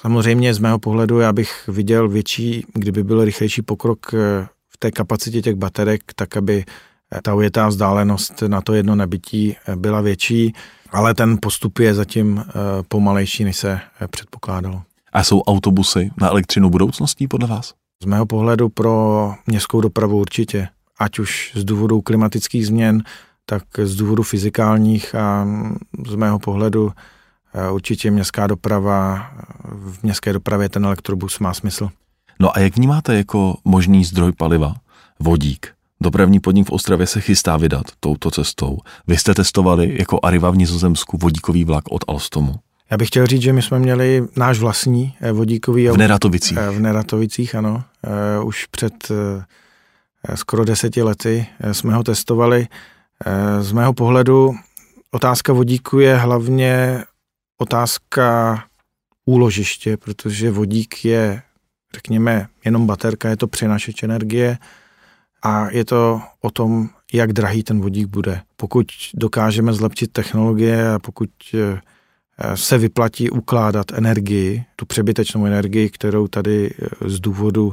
Samozřejmě 0.00 0.54
z 0.54 0.58
mého 0.58 0.78
pohledu 0.78 1.20
já 1.20 1.32
bych 1.32 1.68
viděl 1.68 2.08
větší, 2.08 2.66
kdyby 2.74 3.04
byl 3.04 3.24
rychlejší 3.24 3.62
pokrok 3.62 4.12
v 4.68 4.78
té 4.78 4.90
kapacitě 4.90 5.42
těch 5.42 5.54
baterek, 5.54 6.02
tak 6.14 6.36
aby 6.36 6.64
ta 7.22 7.34
ujetá 7.34 7.68
vzdálenost 7.68 8.42
na 8.46 8.60
to 8.60 8.74
jedno 8.74 8.94
nabití 8.94 9.56
byla 9.76 10.00
větší, 10.00 10.52
ale 10.92 11.14
ten 11.14 11.38
postup 11.40 11.78
je 11.78 11.94
zatím 11.94 12.44
eh, 12.48 12.52
pomalejší, 12.88 13.44
než 13.44 13.56
se 13.56 13.80
eh, 14.00 14.08
předpokládalo. 14.08 14.82
A 15.12 15.24
jsou 15.24 15.40
autobusy 15.40 16.10
na 16.20 16.28
elektřinu 16.28 16.70
budoucností 16.70 17.28
podle 17.28 17.48
vás? 17.48 17.74
Z 18.02 18.06
mého 18.06 18.26
pohledu 18.26 18.68
pro 18.68 19.34
městskou 19.46 19.80
dopravu 19.80 20.18
určitě. 20.18 20.68
Ať 20.98 21.18
už 21.18 21.52
z 21.54 21.64
důvodu 21.64 22.00
klimatických 22.00 22.66
změn, 22.66 23.02
tak 23.46 23.62
z 23.82 23.96
důvodu 23.96 24.22
fyzikálních 24.22 25.14
a 25.14 25.46
z 26.08 26.14
mého 26.14 26.38
pohledu 26.38 26.92
eh, 27.54 27.70
určitě 27.70 28.10
městská 28.10 28.46
doprava, 28.46 29.30
v 29.64 30.02
městské 30.02 30.32
dopravě 30.32 30.68
ten 30.68 30.84
elektrobus 30.84 31.38
má 31.38 31.54
smysl. 31.54 31.90
No 32.40 32.56
a 32.56 32.60
jak 32.60 32.76
vnímáte 32.76 33.16
jako 33.16 33.56
možný 33.64 34.04
zdroj 34.04 34.32
paliva 34.32 34.74
vodík? 35.20 35.74
Dopravní 36.02 36.40
podnik 36.40 36.68
v 36.68 36.70
Ostravě 36.70 37.06
se 37.06 37.20
chystá 37.20 37.56
vydat 37.56 37.86
touto 38.00 38.30
cestou. 38.30 38.78
Vy 39.06 39.16
jste 39.16 39.34
testovali 39.34 39.96
jako 39.98 40.18
Arriva 40.22 40.50
v 40.50 40.56
Nizozemsku 40.56 41.18
vodíkový 41.18 41.64
vlak 41.64 41.84
od 41.90 42.04
Alstomu. 42.08 42.54
Já 42.90 42.96
bych 42.96 43.08
chtěl 43.08 43.26
říct, 43.26 43.42
že 43.42 43.52
my 43.52 43.62
jsme 43.62 43.78
měli 43.78 44.28
náš 44.36 44.58
vlastní 44.58 45.14
eh, 45.20 45.32
vodíkový... 45.32 45.88
V 45.88 45.96
Neratovicích. 45.96 46.58
Eh, 46.58 46.70
v 46.70 46.80
Neratovicích, 46.80 47.54
ano. 47.54 47.84
Eh, 48.04 48.44
už 48.44 48.66
před 48.66 49.08
skoro 50.34 50.64
deseti 50.64 51.02
lety 51.02 51.46
jsme 51.72 51.94
ho 51.94 52.02
testovali. 52.02 52.66
Z 53.60 53.72
mého 53.72 53.92
pohledu 53.92 54.54
otázka 55.10 55.52
vodíku 55.52 55.98
je 55.98 56.16
hlavně 56.16 57.04
otázka 57.58 58.58
úložiště, 59.26 59.96
protože 59.96 60.50
vodík 60.50 61.04
je, 61.04 61.42
řekněme, 61.94 62.46
jenom 62.64 62.86
baterka, 62.86 63.28
je 63.28 63.36
to 63.36 63.46
přenašeč 63.46 64.02
energie, 64.02 64.58
a 65.42 65.70
je 65.70 65.84
to 65.84 66.20
o 66.40 66.50
tom, 66.50 66.88
jak 67.12 67.32
drahý 67.32 67.62
ten 67.62 67.80
vodík 67.80 68.06
bude. 68.06 68.40
Pokud 68.56 68.86
dokážeme 69.14 69.72
zlepšit 69.72 70.12
technologie 70.12 70.92
a 70.92 70.98
pokud 70.98 71.30
eh, 71.54 71.80
se 72.56 72.78
vyplatí 72.78 73.30
ukládat 73.30 73.92
energii, 73.92 74.64
tu 74.76 74.86
přebytečnou 74.86 75.46
energii, 75.46 75.90
kterou 75.90 76.28
tady 76.28 76.70
eh, 76.70 77.08
z 77.10 77.20
důvodu 77.20 77.72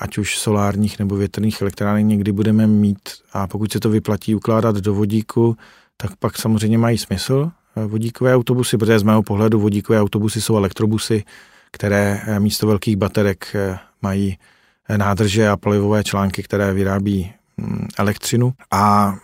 ať 0.00 0.18
už 0.18 0.38
solárních 0.38 0.98
nebo 0.98 1.16
větrných 1.16 1.62
elektráren 1.62 2.06
někdy 2.06 2.32
budeme 2.32 2.66
mít 2.66 3.08
a 3.32 3.46
pokud 3.46 3.72
se 3.72 3.80
to 3.80 3.90
vyplatí 3.90 4.34
ukládat 4.34 4.76
do 4.76 4.94
vodíku, 4.94 5.56
tak 5.96 6.16
pak 6.16 6.38
samozřejmě 6.38 6.78
mají 6.78 6.98
smysl 6.98 7.50
vodíkové 7.86 8.34
autobusy, 8.34 8.78
protože 8.78 8.98
z 8.98 9.02
mého 9.02 9.22
pohledu 9.22 9.60
vodíkové 9.60 10.00
autobusy 10.00 10.40
jsou 10.40 10.56
elektrobusy, 10.56 11.24
které 11.70 12.20
místo 12.38 12.66
velkých 12.66 12.96
baterek 12.96 13.56
mají 14.02 14.38
nádrže 14.96 15.48
a 15.48 15.56
palivové 15.56 16.04
články, 16.04 16.42
které 16.42 16.72
vyrábí 16.72 17.32
mm, 17.56 17.88
elektřinu 17.98 18.52
a 18.70 19.14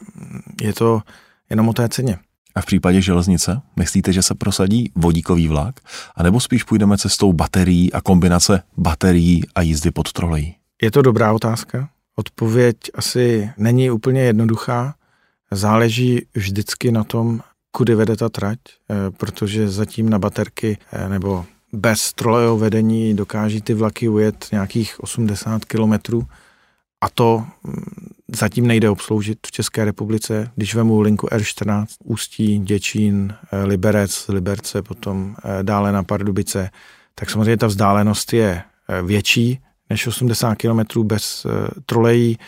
je 0.63 0.73
to 0.73 1.03
jenom 1.51 1.69
o 1.69 1.73
té 1.73 1.89
ceně. 1.89 2.19
A 2.55 2.61
v 2.61 2.67
případě 2.67 3.01
železnice, 3.01 3.61
myslíte, 3.77 4.13
že 4.13 4.23
se 4.23 4.35
prosadí 4.35 4.93
vodíkový 4.95 5.49
vlak, 5.49 5.81
anebo 6.17 6.41
spíš 6.41 6.63
půjdeme 6.63 6.99
cestou 6.99 7.33
baterií 7.33 7.93
a 7.93 8.01
kombinace 8.01 8.63
baterií 8.77 9.43
a 9.55 9.63
jízdy 9.63 9.91
pod 9.91 10.13
trolejí? 10.13 10.55
Je 10.83 10.91
to 10.91 11.03
dobrá 11.03 11.33
otázka. 11.33 11.89
Odpověď 12.17 12.77
asi 12.95 13.51
není 13.59 13.91
úplně 13.91 14.21
jednoduchá. 14.21 14.95
Záleží 15.51 16.27
vždycky 16.35 16.93
na 16.93 17.05
tom, 17.05 17.41
kudy 17.71 17.95
vede 17.95 18.17
ta 18.17 18.29
trať, 18.29 18.59
eh, 18.91 19.11
protože 19.11 19.69
zatím 19.69 20.11
na 20.11 20.19
baterky 20.19 20.79
eh, 20.93 21.09
nebo 21.09 21.45
bez 21.75 22.13
trolejového 22.13 22.59
vedení 22.59 23.15
dokáží 23.15 23.61
ty 23.61 23.75
vlaky 23.75 24.09
ujet 24.09 24.49
nějakých 24.53 25.01
80 25.01 25.65
kilometrů 25.65 26.27
a 27.01 27.09
to 27.09 27.45
mm, 27.65 27.75
zatím 28.29 28.67
nejde 28.67 28.91
obsloužit 28.91 29.39
v 29.47 29.53
České 29.53 29.85
republice. 29.85 30.51
Když 30.57 30.75
vemu 30.75 31.01
linku 31.01 31.27
R14, 31.27 31.87
Ústí, 32.05 32.59
Děčín, 32.59 33.35
eh, 33.53 33.65
Liberec, 33.65 34.29
Liberce, 34.29 34.83
potom 34.83 35.37
eh, 35.45 35.63
dále 35.63 35.93
na 35.93 36.03
Pardubice, 36.03 36.71
tak 37.15 37.31
samozřejmě 37.31 37.57
ta 37.57 37.67
vzdálenost 37.67 38.33
je 38.33 38.63
eh, 38.89 39.03
větší 39.03 39.59
než 39.91 40.07
80 40.07 40.55
km 40.55 41.03
bez 41.03 41.47
trolejí, 41.87 42.39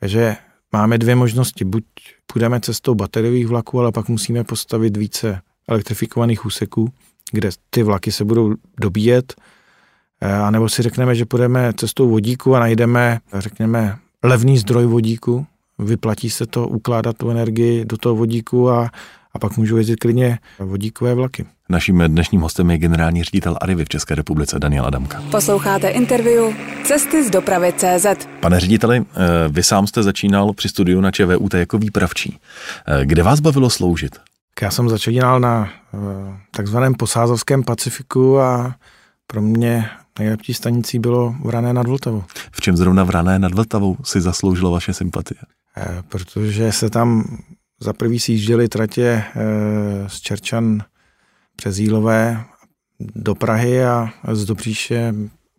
takže 0.00 0.36
máme 0.72 0.98
dvě 0.98 1.14
možnosti. 1.14 1.64
Buď 1.64 1.84
půjdeme 2.26 2.60
cestou 2.60 2.94
bateriových 2.94 3.46
vlaků, 3.46 3.80
ale 3.80 3.92
pak 3.92 4.08
musíme 4.08 4.44
postavit 4.44 4.96
více 4.96 5.40
elektrifikovaných 5.68 6.46
úseků, 6.46 6.92
kde 7.32 7.50
ty 7.70 7.82
vlaky 7.82 8.12
se 8.12 8.24
budou 8.24 8.54
dobíjet, 8.80 9.34
a 10.20 10.50
nebo 10.50 10.68
si 10.68 10.82
řekneme, 10.82 11.14
že 11.14 11.24
půjdeme 11.24 11.72
cestou 11.76 12.08
vodíku 12.08 12.54
a 12.54 12.60
najdeme, 12.60 13.18
řekněme, 13.32 13.96
levný 14.22 14.58
zdroj 14.58 14.86
vodíku, 14.86 15.46
vyplatí 15.78 16.30
se 16.30 16.46
to 16.46 16.68
ukládat 16.68 17.16
tu 17.16 17.30
energii 17.30 17.84
do 17.84 17.96
toho 17.96 18.14
vodíku 18.14 18.70
a, 18.70 18.90
a 19.32 19.38
pak 19.38 19.56
můžu 19.56 19.76
jezdit 19.76 19.96
klidně 19.96 20.38
vodíkové 20.58 21.14
vlaky. 21.14 21.46
Naším 21.68 21.98
dnešním 22.06 22.40
hostem 22.40 22.70
je 22.70 22.78
generální 22.78 23.22
ředitel 23.22 23.56
Arivy 23.60 23.84
v 23.84 23.88
České 23.88 24.14
republice 24.14 24.58
Daniel 24.58 24.86
Adamka. 24.86 25.22
Posloucháte 25.30 25.88
interview 25.88 26.54
Cesty 26.84 27.24
z 27.24 27.30
dopravy 27.30 27.72
CZ. 27.76 28.06
Pane 28.40 28.60
řediteli, 28.60 28.98
eh, 28.98 29.04
vy 29.48 29.62
sám 29.62 29.86
jste 29.86 30.02
začínal 30.02 30.52
při 30.52 30.68
studiu 30.68 31.00
na 31.00 31.10
ČVUT 31.10 31.54
jako 31.54 31.78
výpravčí. 31.78 32.38
Eh, 32.86 33.06
kde 33.06 33.22
vás 33.22 33.40
bavilo 33.40 33.70
sloužit? 33.70 34.16
Já 34.62 34.70
jsem 34.70 34.88
začínal 34.88 35.40
na 35.40 35.68
eh, 35.94 35.98
takzvaném 36.50 36.94
posázovském 36.94 37.62
Pacifiku 37.62 38.40
a 38.40 38.74
pro 39.26 39.42
mě 39.42 39.90
nejlepší 40.18 40.54
stanicí 40.54 40.98
bylo 40.98 41.34
Vrané 41.44 41.72
nad 41.72 41.86
Vltavou. 41.86 42.24
V 42.52 42.60
čem 42.60 42.76
zrovna 42.76 43.04
Vrané 43.04 43.38
nad 43.38 43.54
Vltavou 43.54 43.96
si 44.04 44.20
zasloužilo 44.20 44.70
vaše 44.70 44.94
sympatie? 44.94 45.40
E, 45.76 46.02
protože 46.08 46.72
se 46.72 46.90
tam 46.90 47.38
za 47.80 47.92
prvý 47.92 48.20
sjížděly 48.20 48.68
tratě 48.68 49.04
e, 49.04 49.24
z 50.08 50.20
Čerčan 50.20 50.82
přes 51.56 51.78
Jílové 51.78 52.44
do 53.00 53.34
Prahy 53.34 53.84
a 53.84 54.10
z 54.32 54.44
Dobříše 54.44 55.14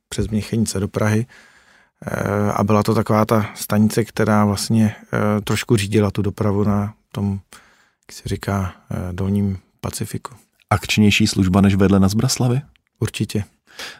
přes 0.09 0.27
Měchenice 0.27 0.79
do 0.79 0.87
Prahy. 0.87 1.25
A 2.53 2.63
byla 2.63 2.83
to 2.83 2.95
taková 2.95 3.25
ta 3.25 3.49
stanice, 3.55 4.05
která 4.05 4.45
vlastně 4.45 4.95
trošku 5.43 5.75
řídila 5.75 6.11
tu 6.11 6.21
dopravu 6.21 6.63
na 6.63 6.93
tom, 7.11 7.39
jak 8.07 8.13
se 8.13 8.29
říká, 8.29 8.73
e, 8.91 9.13
dolním 9.13 9.57
Pacifiku. 9.81 10.35
Akčnější 10.69 11.27
služba 11.27 11.61
než 11.61 11.75
vedle 11.75 11.99
na 11.99 12.07
Zbraslavy? 12.07 12.61
Určitě. 12.99 13.43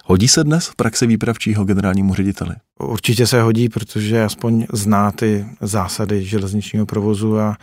Hodí 0.06 0.28
se 0.28 0.44
dnes 0.44 0.68
v 0.68 0.76
praxi 0.76 1.08
výpravčího 1.08 1.66
generálnímu 1.66 2.14
řediteli? 2.14 2.56
Určitě 2.80 3.28
se 3.28 3.42
hodí, 3.42 3.70
protože 3.70 4.24
aspoň 4.24 4.66
zná 4.74 5.12
ty 5.12 5.46
zásady 5.62 6.26
železničního 6.26 6.86
provozu 6.86 7.40
a, 7.40 7.58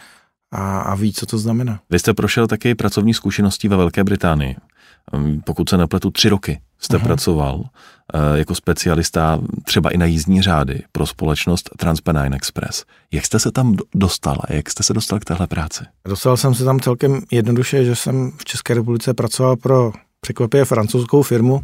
a, 0.50 0.80
a 0.80 0.94
ví, 0.94 1.12
co 1.12 1.26
to 1.26 1.38
znamená. 1.38 1.80
Vy 1.90 1.98
jste 1.98 2.14
prošel 2.14 2.46
také 2.46 2.74
pracovní 2.74 3.14
zkušenosti 3.14 3.68
ve 3.68 3.76
Velké 3.76 4.04
Británii. 4.04 4.56
Ehm, 5.12 5.40
pokud 5.40 5.68
se 5.68 5.76
nepletu, 5.76 6.10
tři 6.10 6.28
roky 6.28 6.60
jste 6.84 6.96
uh-huh. 6.96 7.02
pracoval 7.02 7.64
eh, 8.14 8.38
jako 8.38 8.54
specialista 8.54 9.40
třeba 9.64 9.90
i 9.90 9.98
na 9.98 10.06
jízdní 10.06 10.42
řády 10.42 10.82
pro 10.92 11.06
společnost 11.06 11.70
Transpennine 11.76 12.36
Express. 12.36 12.84
Jak 13.12 13.26
jste 13.26 13.38
se 13.38 13.50
tam 13.50 13.76
dostal 13.94 14.36
a 14.40 14.52
jak 14.52 14.70
jste 14.70 14.82
se 14.82 14.92
dostal 14.92 15.20
k 15.20 15.24
téhle 15.24 15.46
práci? 15.46 15.84
Dostal 16.08 16.36
jsem 16.36 16.54
se 16.54 16.64
tam 16.64 16.80
celkem 16.80 17.20
jednoduše, 17.30 17.84
že 17.84 17.96
jsem 17.96 18.32
v 18.36 18.44
České 18.44 18.74
republice 18.74 19.14
pracoval 19.14 19.56
pro 19.56 19.92
překvapivě 20.20 20.64
francouzskou 20.64 21.22
firmu, 21.22 21.62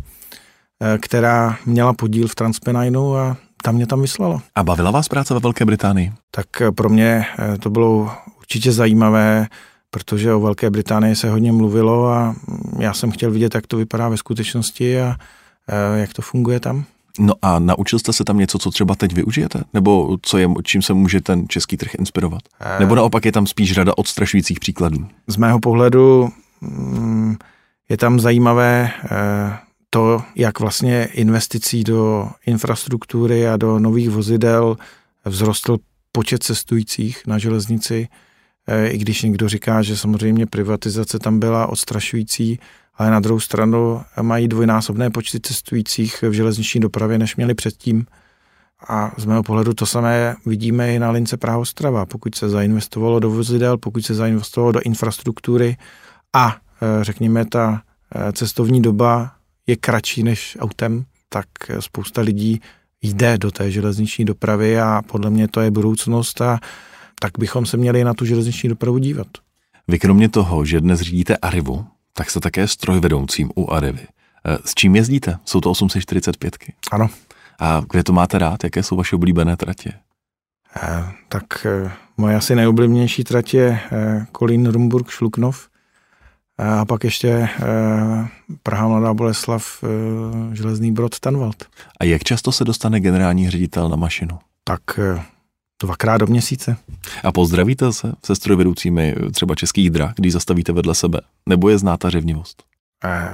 Eh, 0.82 0.98
která 0.98 1.56
měla 1.66 1.92
podíl 1.92 2.28
v 2.28 2.34
Transpenninu 2.34 3.16
a 3.16 3.36
tam 3.62 3.74
mě 3.74 3.86
tam 3.86 4.00
vyslala. 4.00 4.42
A 4.54 4.64
bavila 4.64 4.90
vás 4.90 5.08
práce 5.08 5.34
ve 5.34 5.40
Velké 5.40 5.64
Británii? 5.64 6.12
Tak 6.30 6.46
pro 6.74 6.88
mě 6.88 7.26
eh, 7.38 7.58
to 7.58 7.70
bylo 7.70 8.10
určitě 8.38 8.72
zajímavé, 8.72 9.46
protože 9.90 10.34
o 10.34 10.40
Velké 10.40 10.70
Británii 10.70 11.16
se 11.16 11.30
hodně 11.30 11.52
mluvilo 11.52 12.08
a 12.08 12.36
já 12.78 12.94
jsem 12.94 13.10
chtěl 13.10 13.30
vidět, 13.30 13.54
jak 13.54 13.66
to 13.66 13.76
vypadá 13.76 14.08
ve 14.08 14.16
skutečnosti 14.16 15.00
a 15.00 15.16
jak 15.94 16.12
to 16.12 16.22
funguje 16.22 16.60
tam. 16.60 16.84
No 17.18 17.34
a 17.42 17.58
naučil 17.58 17.98
jste 17.98 18.12
se 18.12 18.24
tam 18.24 18.38
něco, 18.38 18.58
co 18.58 18.70
třeba 18.70 18.94
teď 18.94 19.12
využijete? 19.12 19.62
Nebo 19.74 20.18
co 20.22 20.38
je, 20.38 20.48
čím 20.62 20.82
se 20.82 20.94
může 20.94 21.20
ten 21.20 21.48
český 21.48 21.76
trh 21.76 21.94
inspirovat? 21.94 22.42
Nebo 22.78 22.94
naopak 22.94 23.24
je 23.24 23.32
tam 23.32 23.46
spíš 23.46 23.72
řada 23.72 23.98
odstrašujících 23.98 24.60
příkladů? 24.60 25.06
Z 25.26 25.36
mého 25.36 25.60
pohledu 25.60 26.28
mm, 26.60 27.36
je 27.88 27.96
tam 27.96 28.20
zajímavé 28.20 28.90
to, 29.90 30.22
jak 30.36 30.60
vlastně 30.60 31.04
investicí 31.04 31.84
do 31.84 32.30
infrastruktury 32.46 33.48
a 33.48 33.56
do 33.56 33.78
nových 33.78 34.10
vozidel 34.10 34.76
vzrostl 35.30 35.76
počet 36.12 36.42
cestujících 36.42 37.26
na 37.26 37.38
železnici, 37.38 38.08
e, 38.10 38.29
i 38.86 38.98
když 38.98 39.22
někdo 39.22 39.48
říká, 39.48 39.82
že 39.82 39.96
samozřejmě 39.96 40.46
privatizace 40.46 41.18
tam 41.18 41.38
byla 41.38 41.66
odstrašující, 41.66 42.58
ale 42.94 43.10
na 43.10 43.20
druhou 43.20 43.40
stranu 43.40 44.02
mají 44.22 44.48
dvojnásobné 44.48 45.10
počty 45.10 45.40
cestujících 45.40 46.22
v 46.22 46.32
železniční 46.32 46.80
dopravě, 46.80 47.18
než 47.18 47.36
měli 47.36 47.54
předtím. 47.54 48.06
A 48.88 49.12
z 49.16 49.24
mého 49.24 49.42
pohledu 49.42 49.74
to 49.74 49.86
samé 49.86 50.36
vidíme 50.46 50.94
i 50.94 50.98
na 50.98 51.10
lince 51.10 51.36
Praha-Ostrava. 51.36 52.06
Pokud 52.06 52.34
se 52.34 52.48
zainvestovalo 52.48 53.20
do 53.20 53.30
vozidel, 53.30 53.78
pokud 53.78 54.04
se 54.04 54.14
zainvestovalo 54.14 54.72
do 54.72 54.80
infrastruktury 54.80 55.76
a 56.32 56.56
e, 56.56 57.04
řekněme 57.04 57.44
ta 57.44 57.82
e, 58.14 58.32
cestovní 58.32 58.82
doba 58.82 59.32
je 59.66 59.76
kratší 59.76 60.22
než 60.22 60.56
autem, 60.60 61.04
tak 61.28 61.46
spousta 61.80 62.20
lidí 62.20 62.60
jde 63.02 63.38
do 63.38 63.50
té 63.50 63.70
železniční 63.70 64.24
dopravy 64.24 64.80
a 64.80 65.02
podle 65.06 65.30
mě 65.30 65.48
to 65.48 65.60
je 65.60 65.70
budoucnost 65.70 66.40
a 66.40 66.60
tak 67.22 67.32
bychom 67.38 67.66
se 67.66 67.76
měli 67.76 68.04
na 68.04 68.14
tu 68.14 68.24
železniční 68.24 68.68
dopravu 68.68 68.98
dívat. 68.98 69.26
Vy 69.88 69.98
kromě 69.98 70.28
toho, 70.28 70.64
že 70.64 70.80
dnes 70.80 71.00
řídíte 71.00 71.36
Arivu, 71.36 71.86
tak 72.12 72.30
jste 72.30 72.40
také 72.40 72.68
strojvedoucím 72.68 73.50
u 73.54 73.70
Arivy. 73.70 74.06
Eh, 74.46 74.58
s 74.64 74.74
čím 74.74 74.96
jezdíte? 74.96 75.38
Jsou 75.44 75.60
to 75.60 75.70
845? 75.70 76.56
Ano. 76.92 77.08
A 77.60 77.82
kde 77.90 78.04
to 78.04 78.12
máte 78.12 78.38
rád? 78.38 78.64
Jaké 78.64 78.82
jsou 78.82 78.96
vaše 78.96 79.16
oblíbené 79.16 79.56
tratě? 79.56 79.92
Eh, 80.82 81.04
tak 81.28 81.66
eh, 81.66 81.92
moje 82.16 82.36
asi 82.36 82.54
nejoblíbenější 82.54 83.24
tratě 83.24 83.58
je 83.58 84.26
Kolín, 84.32 84.66
Rumburg, 84.66 85.10
Šluknov. 85.10 85.68
A 86.58 86.84
pak 86.84 87.04
ještě 87.04 87.48
Praha 88.62 88.88
Mladá 88.88 89.14
Boleslav, 89.14 89.84
Železný 90.52 90.92
Brod, 90.92 91.20
Tanvald. 91.20 91.64
A 92.00 92.04
jak 92.04 92.24
často 92.24 92.52
se 92.52 92.64
dostane 92.64 93.00
generální 93.00 93.50
ředitel 93.50 93.88
na 93.88 93.96
mašinu? 93.96 94.38
Tak 94.64 94.80
dvakrát 95.82 96.18
do 96.18 96.26
měsíce. 96.26 96.76
A 97.24 97.32
pozdravíte 97.32 97.92
se 97.92 98.12
se 98.24 98.36
strojvedoucími 98.36 99.14
třeba 99.32 99.54
českých 99.54 99.90
drah, 99.90 100.12
když 100.16 100.32
zastavíte 100.32 100.72
vedle 100.72 100.94
sebe? 100.94 101.20
Nebo 101.48 101.68
je 101.68 101.78
zná 101.78 101.96
ta 101.96 102.10
řevnivost? 102.10 102.62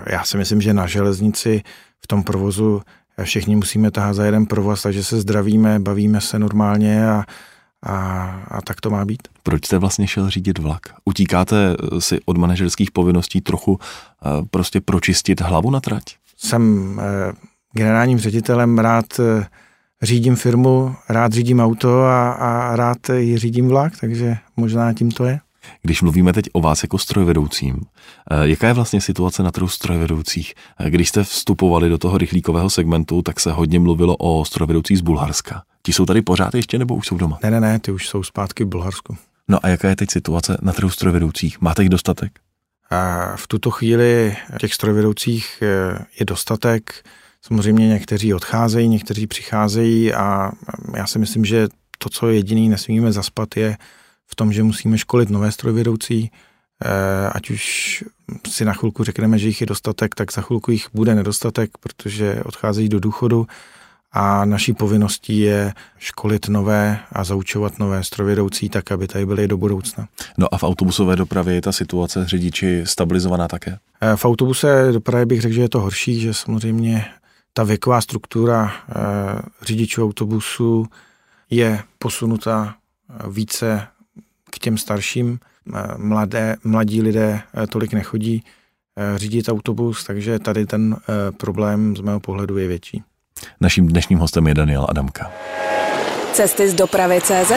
Já 0.07 0.25
si 0.25 0.37
myslím, 0.37 0.61
že 0.61 0.75
na 0.75 0.87
železnici 0.87 1.63
v 2.01 2.07
tom 2.07 2.23
provozu 2.23 2.83
všichni 3.23 3.57
musíme 3.57 3.91
tahat 3.91 4.13
za 4.13 4.25
jeden 4.25 4.47
provoz, 4.47 4.83
takže 4.83 5.05
se 5.05 5.21
zdravíme, 5.21 5.79
bavíme 5.79 6.21
se 6.21 6.39
normálně 6.39 7.09
a 7.09 7.25
a, 7.83 7.97
a 8.49 8.63
tak 8.63 8.81
to 8.81 8.91
má 8.91 9.05
být. 9.05 9.29
Proč 9.43 9.67
jste 9.67 9.79
vlastně 9.79 10.07
šel 10.07 10.31
řídit 10.31 10.59
vlak? 10.59 10.81
Utíkáte 11.05 11.77
si 11.99 12.21
od 12.25 12.37
manažerských 12.37 12.91
povinností 12.91 13.41
trochu 13.41 13.79
eh, 13.81 14.29
prostě 14.51 14.81
pročistit 14.81 15.41
hlavu 15.41 15.71
na 15.71 15.81
trať? 15.81 16.03
Jsem 16.37 16.93
eh, 17.01 17.33
generálním 17.73 18.19
ředitelem 18.19 18.79
rád 18.79 19.05
eh, 19.21 19.47
řídím 20.03 20.37
firmu, 20.37 20.95
rád 21.09 21.33
řídím 21.33 21.61
auto 21.61 22.03
a, 22.03 22.33
a 22.33 22.77
rád 22.77 22.99
ji 23.17 23.39
řídím 23.39 23.69
vlak, 23.69 23.93
takže 24.01 24.37
možná 24.57 24.93
tím 24.93 25.11
to 25.11 25.25
je. 25.25 25.41
Když 25.83 26.03
mluvíme 26.03 26.33
teď 26.33 26.45
o 26.53 26.61
vás 26.61 26.83
jako 26.83 26.99
strojvedoucím, 26.99 27.81
eh, 28.31 28.49
jaká 28.49 28.67
je 28.67 28.73
vlastně 28.73 29.01
situace 29.01 29.43
na 29.43 29.51
trhu 29.51 29.69
strojvedoucích? 29.69 30.55
Eh, 30.81 30.91
když 30.91 31.09
jste 31.09 31.25
vstupovali 31.25 31.89
do 31.89 31.99
toho 31.99 32.19
rychlíkového 32.19 32.71
segmentu, 32.71 33.23
tak 33.23 33.41
se 33.41 33.53
hodně 33.53 33.79
mluvilo 33.79 34.17
o 34.17 34.45
strojvedoucích 34.45 34.99
z 34.99 35.01
Bulharska. 35.01 35.63
Ti 35.83 35.93
jsou 35.93 36.07
tady 36.07 36.23
pořád 36.23 36.55
ještě 36.55 36.79
nebo 36.79 36.95
už 36.95 37.07
jsou 37.07 37.17
doma? 37.17 37.39
Ne, 37.43 37.51
ne, 37.51 37.61
ne, 37.61 37.79
ty 37.79 37.93
už 37.93 38.09
jsou 38.09 38.23
zpátky 38.23 38.65
v 38.65 38.69
Bulharsku. 38.69 39.17
No 39.49 39.59
a 39.63 39.69
jaká 39.69 39.89
je 39.89 39.97
teď 39.97 40.11
situace 40.11 40.59
na 40.63 40.73
trhu 40.73 40.91
strojvedoucích? 40.91 41.61
Máte 41.61 41.83
jich 41.83 41.89
dostatek? 41.89 42.33
A 42.91 43.33
v 43.37 43.47
tuto 43.47 43.71
chvíli 43.71 44.37
těch 44.61 44.75
strojvedoucích 44.75 45.63
eh, 45.63 46.05
je 46.19 46.27
dostatek. 46.27 47.05
Samozřejmě 47.47 47.89
někteří 47.89 48.35
odcházejí, 48.35 48.89
někteří 48.89 49.27
přicházejí 49.27 50.15
a 50.15 50.51
já 50.97 51.07
si 51.07 51.19
myslím, 51.19 51.45
že 51.45 51.69
to, 51.99 52.09
co 52.09 52.29
jediný 52.29 52.69
nesmíme 52.69 53.13
zaspat, 53.13 53.57
je 53.57 53.77
v 54.27 54.37
tom, 54.37 54.53
že 54.53 54.63
musíme 54.63 54.99
školit 54.99 55.31
nové 55.31 55.53
strojvedoucí, 55.53 56.31
eh, 56.85 57.29
ať 57.33 57.51
už 57.51 58.05
si 58.49 58.65
na 58.65 58.73
chvilku 58.73 59.05
řekneme, 59.05 59.39
že 59.39 59.47
jich 59.47 59.61
je 59.61 59.67
dostatek, 59.67 60.15
tak 60.15 60.33
za 60.33 60.43
chvilku 60.43 60.71
jich 60.71 60.87
bude 60.95 61.15
nedostatek, 61.15 61.71
protože 61.81 62.43
odcházejí 62.45 62.89
do 62.89 63.01
důchodu 63.01 63.47
a 64.13 64.45
naší 64.45 64.73
povinností 64.73 65.41
je 65.41 65.73
školit 65.99 66.49
nové 66.49 66.99
a 67.13 67.25
zaučovat 67.25 67.79
nové 67.79 68.05
strojvedoucí 68.05 68.69
tak, 68.69 68.93
aby 68.93 69.09
tady 69.09 69.27
byly 69.27 69.49
do 69.49 69.57
budoucna. 69.57 70.09
No 70.39 70.55
a 70.55 70.59
v 70.59 70.65
autobusové 70.65 71.17
dopravě 71.17 71.55
je 71.55 71.63
ta 71.63 71.73
situace 71.73 72.25
s 72.25 72.27
řidiči 72.27 72.83
stabilizovaná 72.85 73.49
také? 73.49 73.79
Eh, 74.01 74.17
v 74.17 74.25
autobuse 74.25 74.93
dopravě 74.93 75.27
bych 75.27 75.41
řekl, 75.41 75.55
že 75.55 75.61
je 75.61 75.69
to 75.69 75.81
horší, 75.81 76.21
že 76.21 76.35
samozřejmě 76.35 77.05
ta 77.57 77.65
věková 77.65 78.01
struktura 78.01 78.73
eh, 78.73 78.95
řidičů 79.63 80.05
autobusu 80.05 80.87
je 81.51 81.83
posunuta 81.99 82.75
více 83.29 83.87
k 84.51 84.59
těm 84.59 84.79
starším. 84.79 85.39
Mladé, 85.97 86.57
mladí 86.65 87.03
lidé 87.03 87.41
tolik 87.69 87.93
nechodí 87.93 88.45
řídit 89.17 89.49
autobus, 89.49 90.05
takže 90.05 90.39
tady 90.39 90.67
ten 90.67 90.97
problém 91.37 91.97
z 91.97 92.01
mého 92.01 92.21
pohledu 92.21 92.59
je 92.59 92.69
větší. 92.69 93.03
Naším 93.61 93.89
dnešním 93.89 94.19
hostem 94.19 94.47
je 94.47 94.55
Daniel 94.55 94.87
Adamka. 94.89 95.31
Cesty 96.37 96.71
z 96.71 96.75
dopravy 96.75 97.21
CZ 97.21 97.53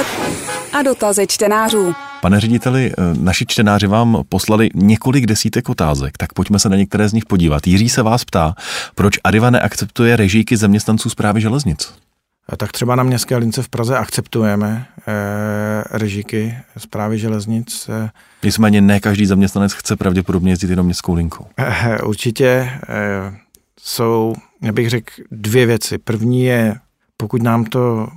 a 0.74 0.82
dotazy 0.82 1.28
čtenářů. 1.28 1.94
Pane 2.22 2.40
řediteli, 2.40 2.94
naši 3.20 3.46
čtenáři 3.46 3.88
vám 3.88 4.24
poslali 4.30 4.70
několik 4.76 5.26
desítek 5.26 5.70
otázek, 5.70 6.18
tak 6.18 6.34
pojďme 6.34 6.60
se 6.60 6.70
na 6.70 6.76
některé 6.76 7.10
z 7.10 7.14
nich 7.14 7.26
podívat. 7.26 7.68
Jiří 7.68 7.90
se 7.90 8.02
vás 8.02 8.26
ptá, 8.26 8.56
proč 8.96 9.18
Arriva 9.24 9.50
neakceptuje 9.50 10.16
režíky 10.16 10.58
zaměstnanců 10.58 11.10
zprávy 11.10 11.42
železnic? 11.42 11.94
tak 12.58 12.72
třeba 12.72 12.96
na 12.96 13.04
městské 13.04 13.38
lince 13.38 13.64
v 13.64 13.70
Praze 13.70 13.98
akceptujeme 13.98 14.86
eh, 15.00 15.04
režiky 15.98 16.58
zprávy 16.78 17.20
železnic. 17.20 17.90
Eh, 18.06 18.10
Nicméně 18.44 18.82
ne 18.82 19.00
každý 19.00 19.26
zaměstnanec 19.26 19.74
chce 19.74 19.96
pravděpodobně 19.96 20.52
jezdit 20.52 20.70
jenom 20.70 20.86
městskou 20.86 21.14
linku. 21.14 21.46
Eh, 21.58 22.02
určitě 22.02 22.48
eh, 22.48 23.38
jsou, 23.82 24.36
já 24.62 24.72
bych 24.72 24.90
řekl, 24.90 25.14
dvě 25.32 25.66
věci. 25.66 25.98
První 25.98 26.44
je, 26.44 26.76
pokud 27.18 27.42
nám 27.42 27.66
to 27.66 28.08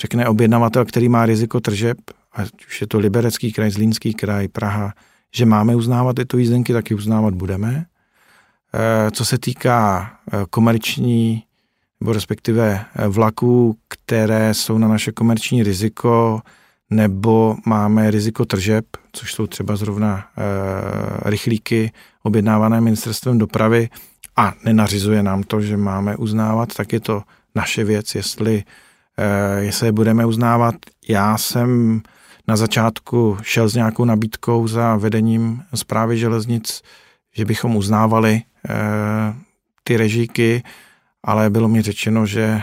řekne 0.00 0.28
objednavatel, 0.28 0.84
který 0.84 1.08
má 1.08 1.26
riziko 1.26 1.60
tržeb, 1.60 1.98
ať 2.32 2.66
už 2.66 2.80
je 2.80 2.86
to 2.86 2.98
Liberecký 2.98 3.52
kraj, 3.52 3.70
Zlínský 3.70 4.14
kraj, 4.14 4.48
Praha, 4.48 4.92
že 5.34 5.46
máme 5.46 5.76
uznávat 5.76 6.16
tyto 6.16 6.38
jízdenky, 6.38 6.72
tak 6.72 6.90
ji 6.90 6.96
uznávat 6.96 7.34
budeme. 7.34 7.86
Eh, 8.74 9.10
co 9.10 9.24
se 9.24 9.38
týká 9.38 10.10
eh, 10.32 10.44
komerční 10.50 11.44
nebo 12.00 12.12
respektive 12.12 12.84
eh, 12.94 13.08
vlaků, 13.08 13.76
které 13.88 14.54
jsou 14.54 14.78
na 14.78 14.88
naše 14.88 15.12
komerční 15.12 15.62
riziko, 15.62 16.40
nebo 16.90 17.56
máme 17.66 18.10
riziko 18.10 18.44
tržeb, 18.44 18.84
což 19.12 19.34
jsou 19.34 19.46
třeba 19.46 19.76
zrovna 19.76 20.18
e, 20.18 21.30
rychlíky 21.30 21.92
objednávané 22.22 22.80
ministerstvem 22.80 23.38
dopravy 23.38 23.88
a 24.36 24.54
nenařizuje 24.64 25.22
nám 25.22 25.42
to, 25.42 25.60
že 25.60 25.76
máme 25.76 26.16
uznávat, 26.16 26.74
tak 26.74 26.92
je 26.92 27.00
to 27.00 27.22
naše 27.54 27.84
věc, 27.84 28.14
jestli, 28.14 28.56
e, 28.56 28.64
jestli 29.58 29.86
je 29.86 29.92
budeme 29.92 30.26
uznávat. 30.26 30.74
Já 31.08 31.38
jsem 31.38 32.00
na 32.48 32.56
začátku 32.56 33.38
šel 33.42 33.68
s 33.68 33.74
nějakou 33.74 34.04
nabídkou 34.04 34.68
za 34.68 34.96
vedením 34.96 35.62
zprávy 35.74 36.18
železnic, 36.18 36.82
že 37.34 37.44
bychom 37.44 37.76
uznávali 37.76 38.32
e, 38.32 38.42
ty 39.84 39.96
režíky, 39.96 40.62
ale 41.24 41.50
bylo 41.50 41.68
mi 41.68 41.82
řečeno, 41.82 42.26
že 42.26 42.42
eh, 42.42 42.62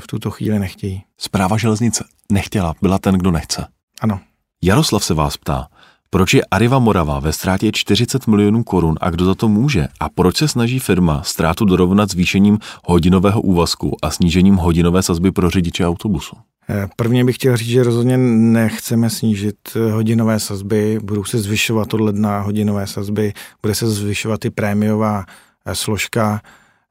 v 0.00 0.06
tuto 0.06 0.30
chvíli 0.30 0.58
nechtějí. 0.58 1.02
Zpráva 1.18 1.56
železnice 1.56 2.04
nechtěla, 2.32 2.74
byla 2.82 2.98
ten, 2.98 3.14
kdo 3.14 3.30
nechce. 3.30 3.66
Ano. 4.00 4.20
Jaroslav 4.62 5.04
se 5.04 5.14
vás 5.14 5.36
ptá, 5.36 5.68
proč 6.16 6.34
je 6.34 6.44
Arriva 6.50 6.78
Morava 6.78 7.20
ve 7.20 7.32
ztrátě 7.32 7.72
40 7.72 8.26
milionů 8.26 8.62
korun 8.62 8.96
a 9.00 9.10
kdo 9.10 9.24
za 9.24 9.34
to 9.34 9.48
může? 9.48 9.88
A 10.00 10.08
proč 10.08 10.36
se 10.36 10.48
snaží 10.48 10.78
firma 10.78 11.22
ztrátu 11.22 11.64
dorovnat 11.64 12.10
zvýšením 12.10 12.58
hodinového 12.84 13.40
úvazku 13.40 13.96
a 14.02 14.10
snížením 14.10 14.56
hodinové 14.56 15.02
sazby 15.02 15.30
pro 15.30 15.50
řidiče 15.50 15.86
autobusu? 15.86 16.36
Eh, 16.70 16.88
prvně 16.96 17.24
bych 17.24 17.34
chtěl 17.34 17.56
říct, 17.56 17.68
že 17.68 17.82
rozhodně 17.82 18.18
nechceme 18.18 19.10
snížit 19.10 19.56
eh, 19.76 19.92
hodinové 19.92 20.40
sazby, 20.40 20.98
budou 21.02 21.24
se 21.24 21.38
zvyšovat 21.38 21.94
od 21.94 22.00
ledna 22.00 22.40
hodinové 22.40 22.86
sazby, 22.86 23.32
bude 23.62 23.74
se 23.74 23.90
zvyšovat 23.90 24.44
i 24.44 24.50
prémiová 24.50 25.24
složka, 25.72 26.40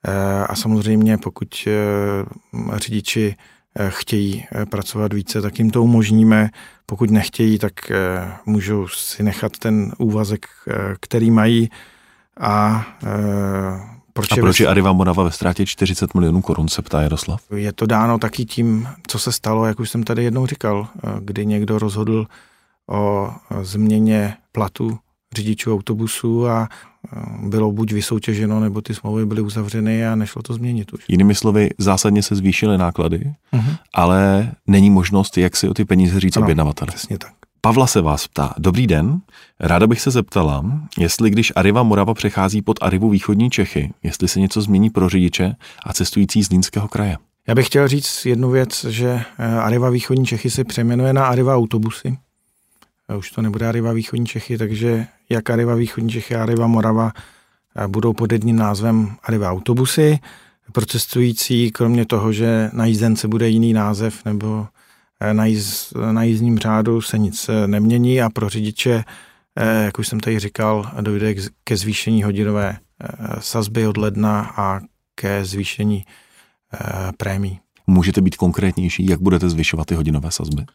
Eh, 0.08 0.46
a 0.48 0.56
samozřejmě, 0.56 1.18
pokud 1.18 1.68
řidiči 2.76 3.36
chtějí 3.90 4.46
pracovat 4.70 5.14
více, 5.14 5.42
tak 5.42 5.60
jim 5.60 5.70
to 5.70 5.84
umožníme. 5.84 6.50
Pokud 6.86 7.12
nechtějí, 7.12 7.60
tak 7.60 7.74
můžou 8.46 8.88
si 8.88 9.24
nechat 9.24 9.58
ten 9.58 9.92
úvazek, 9.98 10.46
který 11.00 11.32
mají. 11.32 11.70
A 12.40 12.86
proč, 14.14 14.32
a 14.32 14.36
proč 14.36 14.60
je 14.60 14.68
Arriva 14.68 14.94
Morava 14.94 15.24
ve 15.24 15.32
ztrátě 15.32 15.66
40 15.66 16.14
milionů 16.14 16.42
korun, 16.42 16.68
se 16.68 16.82
ptá 16.82 17.02
Jaroslav? 17.02 17.42
Je 17.56 17.74
to 17.74 17.86
dáno 17.86 18.18
taky 18.18 18.46
tím, 18.46 18.88
co 19.08 19.20
se 19.20 19.32
stalo, 19.32 19.66
jak 19.66 19.80
už 19.80 19.90
jsem 19.90 20.04
tady 20.04 20.24
jednou 20.24 20.46
říkal, 20.46 20.88
kdy 21.20 21.46
někdo 21.46 21.80
rozhodl 21.80 22.28
o 22.90 23.32
změně 23.62 24.38
platu 24.52 25.00
řidičů 25.36 25.74
autobusů 25.74 26.48
a 26.48 26.70
bylo 27.44 27.72
buď 27.72 27.92
vysoutěženo, 27.92 28.60
nebo 28.60 28.82
ty 28.82 28.94
smlouvy 28.94 29.26
byly 29.26 29.42
uzavřeny 29.42 30.08
a 30.08 30.16
nešlo 30.16 30.42
to 30.42 30.54
změnit 30.54 30.94
už. 30.94 31.06
Jinými 31.08 31.36
slovy, 31.36 31.70
zásadně 31.78 32.24
se 32.24 32.36
zvýšily 32.36 32.78
náklady, 32.78 33.34
uh-huh. 33.54 33.78
ale 33.94 34.52
není 34.68 34.90
možnost, 34.90 35.38
jak 35.38 35.56
si 35.56 35.70
o 35.70 35.74
ty 35.74 35.86
peníze 35.86 36.20
říct 36.20 36.38
objednavateli. 36.38 36.92
Přesně 36.92 37.18
tak. 37.18 37.32
Pavla 37.62 37.88
se 37.88 38.02
vás 38.02 38.28
ptá. 38.28 38.54
Dobrý 38.58 38.88
den, 38.88 39.20
ráda 39.60 39.88
bych 39.88 40.02
se 40.02 40.12
zeptala, 40.12 40.66
jestli 40.98 41.30
když 41.30 41.54
Arriva 41.56 41.84
Morava 41.84 42.14
přechází 42.14 42.62
pod 42.62 42.78
Arrivu 42.82 43.10
východní 43.10 43.50
Čechy, 43.50 43.94
jestli 44.04 44.28
se 44.28 44.40
něco 44.40 44.62
změní 44.62 44.90
pro 44.90 45.10
řidiče 45.10 45.56
a 45.86 45.94
cestující 45.94 46.44
z 46.44 46.50
Línského 46.50 46.88
kraje. 46.88 47.18
Já 47.48 47.56
bych 47.56 47.66
chtěl 47.66 47.88
říct 47.88 48.26
jednu 48.26 48.50
věc, 48.50 48.86
že 48.86 49.22
eh, 49.38 49.60
Arriva 49.60 49.90
východní 49.90 50.26
Čechy 50.26 50.50
se 50.50 50.64
přejmenuje 50.64 51.14
na 51.14 51.26
Arriva 51.26 51.56
autobusy. 51.56 52.18
Už 53.18 53.32
to 53.32 53.42
nebude 53.42 53.68
Arriva 53.68 53.94
východní 53.94 54.26
Čechy, 54.26 54.58
takže 54.58 55.08
jak 55.30 55.50
Arriva 55.50 55.76
východní 55.76 56.10
Čechy 56.10 56.36
a 56.36 56.68
Morava 56.68 57.12
budou 57.88 58.14
pod 58.14 58.32
jedním 58.32 58.56
názvem 58.56 59.16
Arriva 59.24 59.52
autobusy. 59.52 60.20
Pro 60.72 60.86
cestující, 60.86 61.72
kromě 61.72 62.06
toho, 62.06 62.34
že 62.34 62.70
na 62.74 62.86
jízdence 62.86 63.28
bude 63.28 63.50
jiný 63.50 63.74
název 63.74 64.26
nebo 64.26 64.68
eh, 65.20 65.34
na, 65.34 65.46
jíz, 65.46 65.94
na 66.12 66.24
jízdním 66.24 66.60
řádu 66.60 67.02
se 67.02 67.18
nic 67.18 67.50
eh, 67.50 67.68
nemění 67.68 68.22
a 68.22 68.30
pro 68.30 68.50
řidiče, 68.50 69.04
eh, 69.56 69.84
jak 69.86 70.00
už 70.00 70.08
jsem 70.08 70.20
tady 70.20 70.40
říkal, 70.40 70.92
dojde 71.02 71.36
ke 71.64 71.78
zvýšení 71.78 72.24
hodinové 72.24 72.78
sazby 73.40 73.88
od 73.88 73.98
ledna 73.98 74.54
a 74.58 74.80
ke 75.16 75.46
zvýšení 75.46 76.06
prémí. 77.18 77.60
Můžete 77.88 78.22
být 78.22 78.36
konkrétnější, 78.36 79.06
jak 79.06 79.22
budete 79.22 79.50
zvyšovat 79.50 79.88
ty 79.88 79.96
hodinové 79.96 80.32
sazby? 80.32 80.66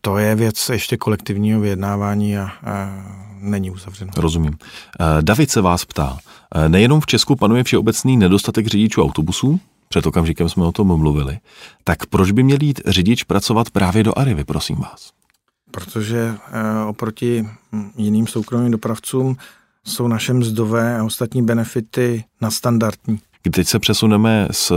To 0.00 0.18
je 0.18 0.34
věc 0.34 0.68
ještě 0.68 0.96
kolektivního 0.96 1.60
vyjednávání 1.60 2.38
a, 2.38 2.42
a 2.42 3.04
není 3.40 3.70
uzavřeno. 3.70 4.12
Rozumím. 4.16 4.58
Eh, 5.00 5.22
David 5.22 5.50
se 5.50 5.60
vás 5.60 5.84
ptá, 5.84 6.18
eh, 6.54 6.68
nejenom 6.68 7.00
v 7.00 7.06
Česku 7.06 7.36
panuje 7.36 7.64
všeobecný 7.64 8.16
nedostatek 8.16 8.66
řidičů 8.66 9.02
autobusů, 9.02 9.60
před 9.88 10.06
okamžikem 10.06 10.48
jsme 10.48 10.64
o 10.64 10.72
tom 10.72 10.98
mluvili, 10.98 11.38
tak 11.84 12.06
proč 12.06 12.30
by 12.30 12.42
měl 12.42 12.58
jít 12.62 12.80
řidič 12.86 13.22
pracovat 13.22 13.70
právě 13.70 14.02
do 14.02 14.18
Arivy, 14.18 14.44
prosím 14.44 14.76
vás? 14.76 15.10
Protože 15.70 16.34
eh, 16.52 16.84
oproti 16.86 17.48
jiným 17.96 18.26
soukromým 18.26 18.70
dopravcům 18.70 19.36
jsou 19.84 20.08
naše 20.08 20.32
mzdové 20.32 20.98
a 20.98 21.04
ostatní 21.04 21.42
benefity 21.42 22.24
nadstandardní. 22.40 23.20
Teď 23.50 23.68
se 23.68 23.78
přesuneme 23.78 24.48
z 24.50 24.72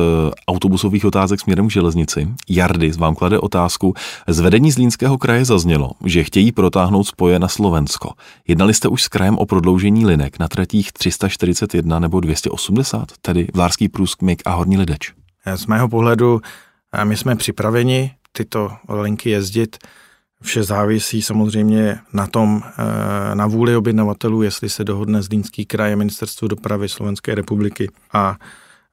autobusových 0.47 1.05
otázek 1.05 1.39
směrem 1.39 1.67
k 1.67 1.71
železnici. 1.71 2.27
Jardy 2.49 2.91
vám 2.91 3.15
klade 3.15 3.39
otázku. 3.39 3.93
Z 4.27 4.39
vedení 4.39 4.71
Zlínského 4.71 5.17
kraje 5.17 5.45
zaznělo, 5.45 5.91
že 6.05 6.23
chtějí 6.23 6.51
protáhnout 6.51 7.03
spoje 7.03 7.39
na 7.39 7.47
Slovensko. 7.47 8.11
Jednali 8.47 8.73
jste 8.73 8.87
už 8.87 9.03
s 9.03 9.07
krajem 9.07 9.37
o 9.37 9.45
prodloužení 9.45 10.05
linek 10.05 10.39
na 10.39 10.47
tratích 10.47 10.91
341 10.91 11.99
nebo 11.99 12.19
280, 12.19 13.07
tedy 13.21 13.47
Vlárský 13.53 13.89
průskmik 13.89 14.41
a 14.45 14.51
Horní 14.51 14.77
Lideč? 14.77 15.13
Z 15.55 15.65
mého 15.65 15.89
pohledu 15.89 16.41
A 16.91 17.03
my 17.03 17.17
jsme 17.17 17.35
připraveni 17.35 18.11
tyto 18.31 18.71
linky 18.89 19.29
jezdit. 19.29 19.77
Vše 20.43 20.63
závisí 20.63 21.21
samozřejmě 21.21 21.99
na 22.13 22.27
tom, 22.27 22.61
eh, 22.65 23.35
na 23.35 23.47
vůli 23.47 23.75
objednavatelů, 23.75 24.41
jestli 24.41 24.69
se 24.69 24.83
dohodne 24.83 25.21
Zlínský 25.21 25.65
kraj 25.65 25.93
a 25.93 25.95
ministerstvo 25.95 26.47
dopravy 26.47 26.89
Slovenské 26.89 27.35
republiky 27.35 27.89
a 28.13 28.37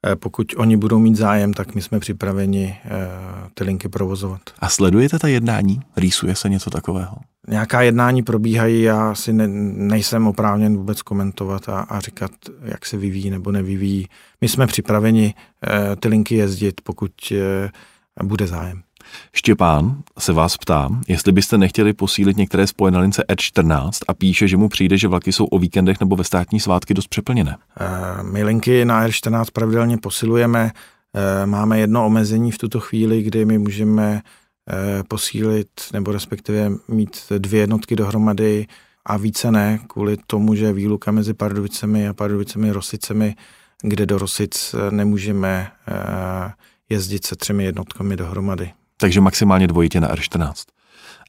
eh, 0.05 0.15
pokud 0.15 0.47
oni 0.57 0.77
budou 0.77 0.99
mít 0.99 1.15
zájem, 1.15 1.53
tak 1.53 1.75
my 1.75 1.81
jsme 1.81 1.99
připraveni 1.99 2.77
eh, 2.85 2.89
ty 3.53 3.63
linky 3.63 3.89
provozovat. 3.89 4.41
A 4.59 4.69
sledujete 4.69 5.19
ta 5.19 5.27
jednání? 5.27 5.79
Rýsuje 5.97 6.35
se 6.35 6.49
něco 6.49 6.69
takového? 6.69 7.15
Nějaká 7.47 7.81
jednání 7.81 8.23
probíhají, 8.23 8.81
já 8.81 9.15
si 9.15 9.33
ne, 9.33 9.47
nejsem 9.47 10.27
oprávněn 10.27 10.77
vůbec 10.77 11.01
komentovat 11.01 11.69
a, 11.69 11.79
a 11.79 11.99
říkat, 11.99 12.31
jak 12.61 12.85
se 12.85 12.97
vyvíjí 12.97 13.29
nebo 13.29 13.51
nevyvíjí. 13.51 14.07
My 14.41 14.47
jsme 14.47 14.67
připraveni 14.67 15.33
ty 15.99 16.07
linky 16.07 16.35
jezdit, 16.35 16.81
pokud 16.83 17.11
bude 18.23 18.47
zájem. 18.47 18.81
Štěpán 19.35 19.97
se 20.19 20.33
vás 20.33 20.57
ptá, 20.57 20.89
jestli 21.07 21.31
byste 21.31 21.57
nechtěli 21.57 21.93
posílit 21.93 22.37
některé 22.37 22.67
spojené 22.67 22.99
lince 22.99 23.23
R14 23.29 23.91
a 24.07 24.13
píše, 24.13 24.47
že 24.47 24.57
mu 24.57 24.69
přijde, 24.69 24.97
že 24.97 25.07
vlaky 25.07 25.31
jsou 25.31 25.45
o 25.45 25.59
víkendech 25.59 25.99
nebo 25.99 26.15
ve 26.15 26.23
státní 26.23 26.59
svátky 26.59 26.93
dost 26.93 27.07
přeplněné. 27.07 27.57
Eh, 27.79 28.23
my 28.23 28.43
linky 28.43 28.85
na 28.85 29.07
R14 29.07 29.45
pravidelně 29.53 29.97
posilujeme. 29.97 30.71
Eh, 31.15 31.45
máme 31.45 31.79
jedno 31.79 32.05
omezení 32.05 32.51
v 32.51 32.57
tuto 32.57 32.79
chvíli, 32.79 33.23
kdy 33.23 33.45
my 33.45 33.57
můžeme 33.57 34.21
eh, 34.69 35.03
posílit 35.03 35.69
nebo 35.93 36.11
respektive 36.11 36.71
mít 36.87 37.17
dvě 37.37 37.61
jednotky 37.61 37.95
dohromady 37.95 38.67
a 39.05 39.17
více 39.17 39.51
ne, 39.51 39.79
kvůli 39.87 40.17
tomu, 40.27 40.55
že 40.55 40.73
výluka 40.73 41.11
mezi 41.11 41.33
Pardubicemi 41.33 42.07
a 42.07 42.13
Pardubicemi 42.13 42.71
Rosicemi, 42.71 43.35
kde 43.81 44.05
do 44.05 44.17
Rosic 44.17 44.75
nemůžeme 44.89 45.71
jezdit 46.89 47.25
se 47.25 47.35
třemi 47.35 47.63
jednotkami 47.63 48.15
dohromady 48.15 48.71
takže 48.97 49.21
maximálně 49.21 49.67
dvojitě 49.67 49.99
na 49.99 50.07
R14. 50.07 50.53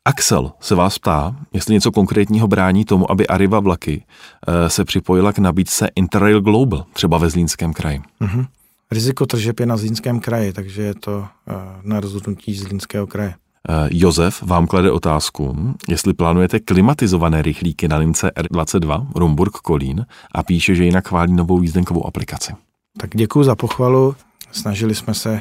Axel 0.04 0.52
se 0.60 0.74
vás 0.74 0.98
ptá, 0.98 1.36
jestli 1.52 1.74
něco 1.74 1.92
konkrétního 1.92 2.48
brání 2.48 2.84
tomu, 2.84 3.10
aby 3.10 3.26
Arriva 3.26 3.60
vlaky 3.60 4.04
eh, 4.48 4.70
se 4.70 4.84
připojila 4.84 5.32
k 5.32 5.38
nabídce 5.38 5.88
Interrail 5.96 6.40
Global, 6.40 6.84
třeba 6.92 7.18
ve 7.18 7.30
Zlínském 7.30 7.72
kraji. 7.72 8.02
Mm-hmm. 8.20 8.46
Riziko 8.90 9.26
tržeb 9.26 9.60
je 9.60 9.66
na 9.66 9.76
Zlínském 9.76 10.20
kraji, 10.20 10.52
takže 10.52 10.82
je 10.82 10.94
to 10.94 11.26
eh, 11.48 11.54
na 11.82 12.00
rozhodnutí 12.00 12.54
Zlínského 12.54 13.06
kraje. 13.06 13.34
Eh, 13.68 13.88
Josef 13.90 14.42
vám 14.42 14.66
klade 14.66 14.90
otázku, 14.90 15.74
jestli 15.88 16.14
plánujete 16.14 16.60
klimatizované 16.60 17.42
rychlíky 17.42 17.88
na 17.88 17.96
lince 17.96 18.30
R22 18.36 19.06
Rumburg-Kolín 19.12 20.04
a 20.34 20.42
píše, 20.42 20.74
že 20.74 20.84
jinak 20.84 21.08
chválí 21.08 21.32
novou 21.32 21.62
jízdenkovou 21.62 22.06
aplikaci. 22.06 22.52
Tak 23.00 23.10
děkuji 23.14 23.44
za 23.44 23.56
pochvalu. 23.56 24.14
Snažili 24.52 24.94
jsme 24.94 25.14
se 25.14 25.40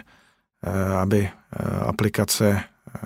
aby 1.01 1.30
aplikace 1.87 2.59
eh, 2.59 2.99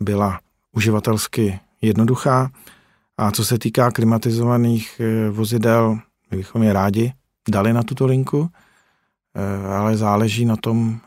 byla 0.00 0.40
uživatelsky 0.72 1.60
jednoduchá. 1.82 2.50
A 3.18 3.30
co 3.30 3.44
se 3.44 3.58
týká 3.58 3.90
klimatizovaných 3.90 5.00
vozidel, 5.30 5.98
my 6.30 6.36
bychom 6.36 6.62
je 6.62 6.72
rádi 6.72 7.12
dali 7.48 7.72
na 7.72 7.82
tuto 7.82 8.06
linku, 8.06 8.48
ale 9.68 9.96
záleží 9.96 10.44
na 10.44 10.56
tom, 10.56 11.00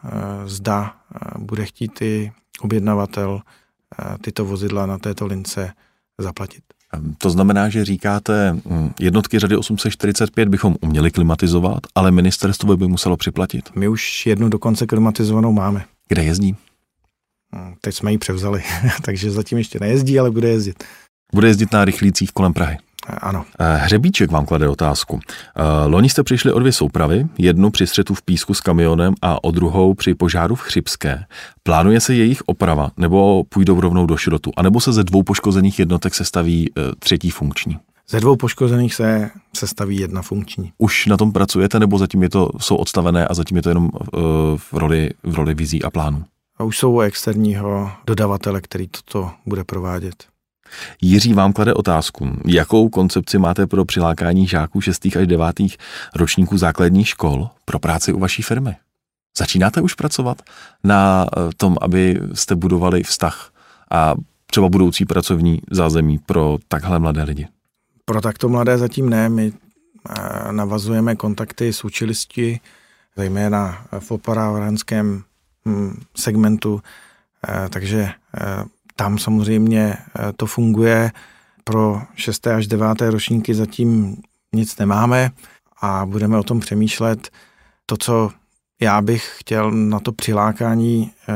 zda 0.45 0.95
bude 1.37 1.65
chtít 1.65 2.01
i 2.01 2.31
objednavatel 2.59 3.41
tyto 4.21 4.45
vozidla 4.45 4.85
na 4.85 4.97
této 4.97 5.25
lince 5.25 5.73
zaplatit. 6.17 6.63
To 7.17 7.29
znamená, 7.29 7.69
že 7.69 7.85
říkáte, 7.85 8.57
hm, 8.69 8.91
jednotky 8.99 9.39
řady 9.39 9.57
845 9.57 10.49
bychom 10.49 10.75
uměli 10.81 11.11
klimatizovat, 11.11 11.79
ale 11.95 12.11
ministerstvo 12.11 12.77
by 12.77 12.87
muselo 12.87 13.17
připlatit. 13.17 13.69
My 13.75 13.87
už 13.87 14.25
jednu 14.25 14.49
dokonce 14.49 14.87
klimatizovanou 14.87 15.51
máme. 15.51 15.85
Kde 16.09 16.23
jezdí? 16.23 16.55
Hm, 17.55 17.73
teď 17.81 17.95
jsme 17.95 18.11
ji 18.11 18.17
převzali, 18.17 18.63
takže 19.01 19.31
zatím 19.31 19.57
ještě 19.57 19.79
nejezdí, 19.81 20.19
ale 20.19 20.31
bude 20.31 20.49
jezdit. 20.49 20.83
Bude 21.33 21.47
jezdit 21.47 21.71
na 21.71 21.85
rychlících 21.85 22.31
kolem 22.31 22.53
Prahy. 22.53 22.77
Ano. 23.07 23.45
Eh, 23.59 23.77
Hřebíček 23.77 24.31
vám 24.31 24.45
klade 24.45 24.69
otázku. 24.69 25.19
Eh, 25.55 25.87
loni 25.87 26.09
jste 26.09 26.23
přišli 26.23 26.51
o 26.51 26.59
dvě 26.59 26.71
soupravy, 26.71 27.27
jednu 27.37 27.71
při 27.71 27.87
střetu 27.87 28.13
v 28.13 28.21
písku 28.21 28.53
s 28.53 28.61
kamionem 28.61 29.13
a 29.21 29.43
o 29.43 29.51
druhou 29.51 29.93
při 29.93 30.15
požáru 30.15 30.55
v 30.55 30.61
Chřipské. 30.61 31.25
Plánuje 31.63 31.99
se 31.99 32.15
jejich 32.15 32.41
oprava, 32.45 32.91
nebo 32.97 33.43
půjdou 33.43 33.81
rovnou 33.81 34.05
do 34.05 34.17
šrotu, 34.17 34.51
anebo 34.57 34.79
se 34.79 34.93
ze 34.93 35.03
dvou 35.03 35.23
poškozených 35.23 35.79
jednotek 35.79 36.15
se 36.15 36.25
staví 36.25 36.71
eh, 36.77 36.81
třetí 36.99 37.29
funkční? 37.29 37.77
Ze 38.09 38.19
dvou 38.19 38.35
poškozených 38.35 38.93
se 38.93 39.29
sestaví 39.55 39.97
jedna 39.97 40.21
funkční. 40.21 40.73
Už 40.77 41.05
na 41.05 41.17
tom 41.17 41.31
pracujete, 41.31 41.79
nebo 41.79 41.97
zatím 41.97 42.23
je 42.23 42.29
to, 42.29 42.49
jsou 42.59 42.75
odstavené 42.75 43.27
a 43.27 43.33
zatím 43.33 43.57
je 43.57 43.63
to 43.63 43.69
jenom 43.69 43.89
v 44.57 44.73
roli, 44.73 45.09
v 45.23 45.35
roli 45.35 45.53
vizí 45.53 45.83
a 45.83 45.89
plánů? 45.89 46.23
A 46.57 46.63
už 46.63 46.77
jsou 46.77 46.91
u 46.91 47.01
externího 47.01 47.91
dodavatele, 48.05 48.61
který 48.61 48.87
toto 48.87 49.31
bude 49.45 49.63
provádět. 49.63 50.25
Jiří 51.01 51.33
vám 51.33 51.53
klade 51.53 51.73
otázku, 51.73 52.29
jakou 52.45 52.89
koncepci 52.89 53.37
máte 53.37 53.67
pro 53.67 53.85
přilákání 53.85 54.47
žáků 54.47 54.81
6. 54.81 55.05
až 55.05 55.27
9. 55.27 55.61
ročníků 56.15 56.57
základních 56.57 57.07
škol 57.07 57.49
pro 57.65 57.79
práci 57.79 58.13
u 58.13 58.19
vaší 58.19 58.41
firmy? 58.41 58.75
Začínáte 59.37 59.81
už 59.81 59.93
pracovat 59.93 60.41
na 60.83 61.25
eh, 61.25 61.49
tom, 61.57 61.77
aby 61.81 62.21
jste 62.33 62.55
budovali 62.55 63.03
vztah 63.03 63.51
a 63.91 64.15
třeba 64.45 64.69
budoucí 64.69 65.05
pracovní 65.05 65.61
zázemí 65.71 66.19
pro 66.19 66.57
takhle 66.67 66.99
mladé 66.99 67.23
lidi? 67.23 67.47
Pro 68.05 68.21
takto 68.21 68.49
mladé 68.49 68.77
zatím 68.77 69.09
ne. 69.09 69.29
My 69.29 69.53
eh, 69.53 70.51
navazujeme 70.51 71.15
kontakty 71.15 71.73
s 71.73 71.83
učilisti, 71.83 72.59
zejména 73.15 73.85
v 73.99 74.11
operárenském 74.11 75.23
hm, 75.65 76.01
segmentu, 76.15 76.81
eh, 77.47 77.69
takže 77.69 78.09
tam 78.95 79.17
samozřejmě 79.17 79.97
eh, 79.97 80.33
to 80.37 80.45
funguje. 80.45 81.11
Pro 81.63 82.01
6. 82.15 82.47
až 82.47 82.67
9. 82.67 83.01
ročníky 83.01 83.53
zatím 83.53 84.17
nic 84.53 84.77
nemáme 84.77 85.31
a 85.81 86.05
budeme 86.05 86.37
o 86.37 86.43
tom 86.43 86.59
přemýšlet. 86.59 87.29
To, 87.85 87.97
co 87.97 88.31
já 88.81 89.01
bych 89.01 89.31
chtěl 89.37 89.71
na 89.71 89.99
to 89.99 90.11
přilákání 90.11 91.11
eh, 91.29 91.33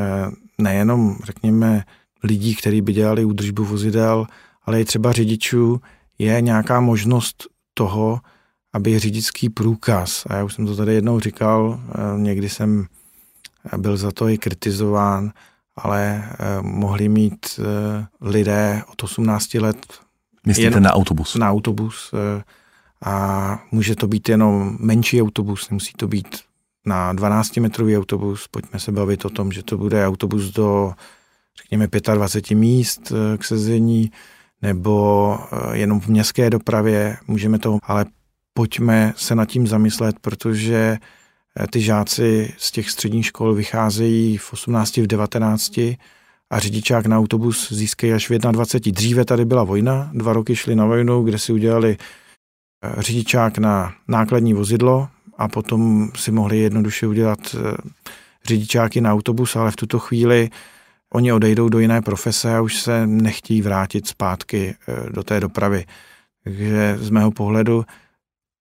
nejenom, 0.58 1.18
řekněme, 1.24 1.84
lidí, 2.24 2.56
kteří 2.56 2.82
by 2.82 2.94
dělali 2.94 3.26
údržbu 3.26 3.66
vozidel, 3.66 4.28
ale 4.66 4.82
i 4.82 4.86
třeba 4.86 5.12
řidičů, 5.12 5.82
je 6.20 6.42
nějaká 6.42 6.80
možnost 6.80 7.48
toho, 7.74 8.22
aby 8.74 9.00
řidičský 9.00 9.50
průkaz, 9.50 10.26
a 10.30 10.36
já 10.36 10.44
už 10.44 10.54
jsem 10.54 10.66
to 10.66 10.76
tady 10.76 10.94
jednou 10.94 11.20
říkal, 11.20 11.80
eh, 11.90 12.20
někdy 12.20 12.50
jsem 12.50 12.88
byl 13.78 13.98
za 13.98 14.12
to 14.12 14.30
i 14.30 14.38
kritizován, 14.38 15.32
ale 15.76 16.24
eh, 16.32 16.36
mohli 16.62 17.10
mít 17.10 17.60
eh, 17.60 18.08
lidé 18.22 18.82
od 18.92 19.04
18 19.04 19.54
let 19.54 19.78
Myslíte 20.46 20.80
na 20.80 20.94
autobus? 20.94 21.36
Na 21.36 21.52
autobus 21.52 22.14
eh, 22.14 22.44
a 23.06 23.60
může 23.72 23.96
to 23.96 24.08
být 24.08 24.30
jenom 24.30 24.78
menší 24.80 25.22
autobus, 25.22 25.70
nemusí 25.70 25.94
to 25.98 26.08
být 26.08 26.40
na 26.86 27.14
12-metrový 27.14 27.98
autobus. 27.98 28.48
Pojďme 28.48 28.80
se 28.80 28.92
bavit 28.92 29.26
o 29.26 29.30
tom, 29.30 29.52
že 29.52 29.64
to 29.64 29.78
bude 29.78 30.08
autobus 30.08 30.52
do, 30.52 30.94
řekněme, 31.58 31.88
25 32.16 32.56
míst 32.56 33.12
k 33.38 33.44
sezení, 33.44 34.12
nebo 34.62 35.38
jenom 35.72 36.00
v 36.00 36.08
městské 36.08 36.50
dopravě, 36.50 37.18
můžeme 37.28 37.60
to, 37.60 37.78
ale 37.84 38.06
pojďme 38.54 39.14
se 39.16 39.36
nad 39.36 39.46
tím 39.46 39.68
zamyslet, 39.68 40.20
protože 40.20 40.98
Eh, 41.60 41.68
ty 41.68 41.82
žáci 41.82 42.54
z 42.58 42.72
těch 42.72 42.90
středních 42.90 43.26
škol 43.26 43.54
vycházejí 43.54 44.38
v 44.38 44.54
18, 44.54 44.98
v 44.98 45.08
19 45.08 45.78
a 46.50 46.60
řidičák 46.60 47.06
na 47.06 47.20
autobus 47.20 47.74
získají 47.74 48.14
až 48.14 48.30
v 48.30 48.38
21. 48.38 48.96
Dříve 48.96 49.26
tady 49.26 49.46
byla 49.46 49.64
vojna, 49.64 50.12
dva 50.14 50.34
roky 50.34 50.56
šli 50.56 50.76
na 50.76 50.86
vojnu, 50.86 51.24
kde 51.24 51.40
si 51.40 51.54
udělali 51.54 51.98
eh, 52.84 53.02
řidičák 53.02 53.58
na 53.58 53.94
nákladní 54.08 54.54
vozidlo 54.54 55.08
a 55.38 55.48
potom 55.48 56.12
si 56.16 56.32
mohli 56.32 56.58
jednoduše 56.58 57.08
udělat 57.08 57.40
eh, 57.56 57.78
řidičáky 58.46 59.02
na 59.02 59.14
autobus, 59.14 59.56
ale 59.56 59.72
v 59.72 59.76
tuto 59.76 60.00
chvíli 60.00 60.50
oni 61.18 61.34
odejdou 61.34 61.70
do 61.70 61.80
jiné 61.80 62.02
profese 62.02 62.56
a 62.56 62.62
už 62.62 62.78
se 62.78 63.08
nechtějí 63.08 63.62
vrátit 63.62 64.08
zpátky 64.08 64.76
do 65.10 65.24
té 65.24 65.40
dopravy. 65.40 65.86
Takže 66.44 66.98
z 67.02 67.10
mého 67.10 67.32
pohledu 67.32 67.86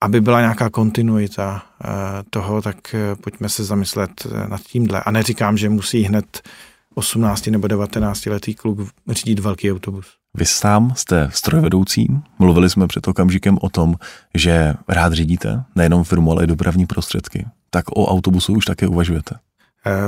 aby 0.01 0.21
byla 0.21 0.41
nějaká 0.41 0.71
kontinuita 0.71 1.63
eh, 1.85 1.89
toho, 2.31 2.63
tak 2.63 2.95
eh, 2.95 3.17
pojďme 3.17 3.49
se 3.49 3.65
zamyslet 3.65 4.11
eh, 4.27 4.49
nad 4.49 4.61
tímhle. 4.61 5.03
A 5.03 5.11
neříkám, 5.11 5.57
že 5.57 5.69
musí 5.69 6.03
hned 6.03 6.43
18 6.95 7.47
nebo 7.47 7.67
19 7.67 8.27
letý 8.27 8.55
kluk 8.55 8.79
řídit 9.11 9.39
velký 9.39 9.73
autobus. 9.73 10.07
Vy 10.35 10.47
sám 10.47 10.93
jste 10.97 11.31
strojvedoucí. 11.33 12.21
Mluvili 12.39 12.71
jsme 12.71 12.87
před 12.87 13.09
okamžikem 13.09 13.59
o 13.61 13.69
tom, 13.69 13.95
že 14.35 14.75
rád 14.89 15.13
řídíte 15.13 15.65
nejenom 15.75 16.05
firmu, 16.05 16.33
ale 16.33 16.45
i 16.45 16.47
dopravní 16.47 16.87
prostředky. 16.87 17.47
Tak 17.71 17.85
o 17.89 18.07
autobusu 18.07 18.53
už 18.53 18.65
také 18.65 18.87
uvažujete? 18.87 19.35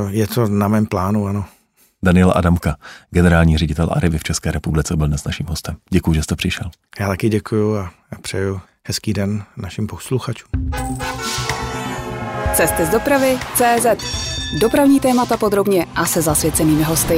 Je 0.08 0.26
to 0.26 0.48
na 0.48 0.68
mém 0.68 0.86
plánu, 0.86 1.26
ano. 1.26 1.44
Daniel 2.02 2.32
Adamka, 2.36 2.76
generální 3.10 3.58
ředitel 3.58 3.88
Arivy 3.92 4.18
v 4.18 4.22
České 4.22 4.50
republice, 4.50 4.96
byl 4.96 5.06
dnes 5.06 5.24
naším 5.24 5.46
hostem. 5.46 5.76
Děkuji, 5.90 6.12
že 6.12 6.22
jste 6.22 6.36
přišel. 6.36 6.70
Já 7.00 7.08
taky 7.08 7.28
děkuji 7.28 7.78
a 7.78 7.90
přeju 8.22 8.60
Hezký 8.86 9.12
den 9.12 9.42
našim 9.56 9.86
posluchačům. 9.86 10.50
Cesty 12.54 12.86
z 12.86 12.90
dopravy 12.90 13.38
CZ 13.54 13.86
Dopravní 14.60 15.00
témata 15.00 15.36
podrobně 15.36 15.86
a 15.94 16.06
se 16.06 16.22
zasvěcenými 16.22 16.82
hosty. 16.82 17.16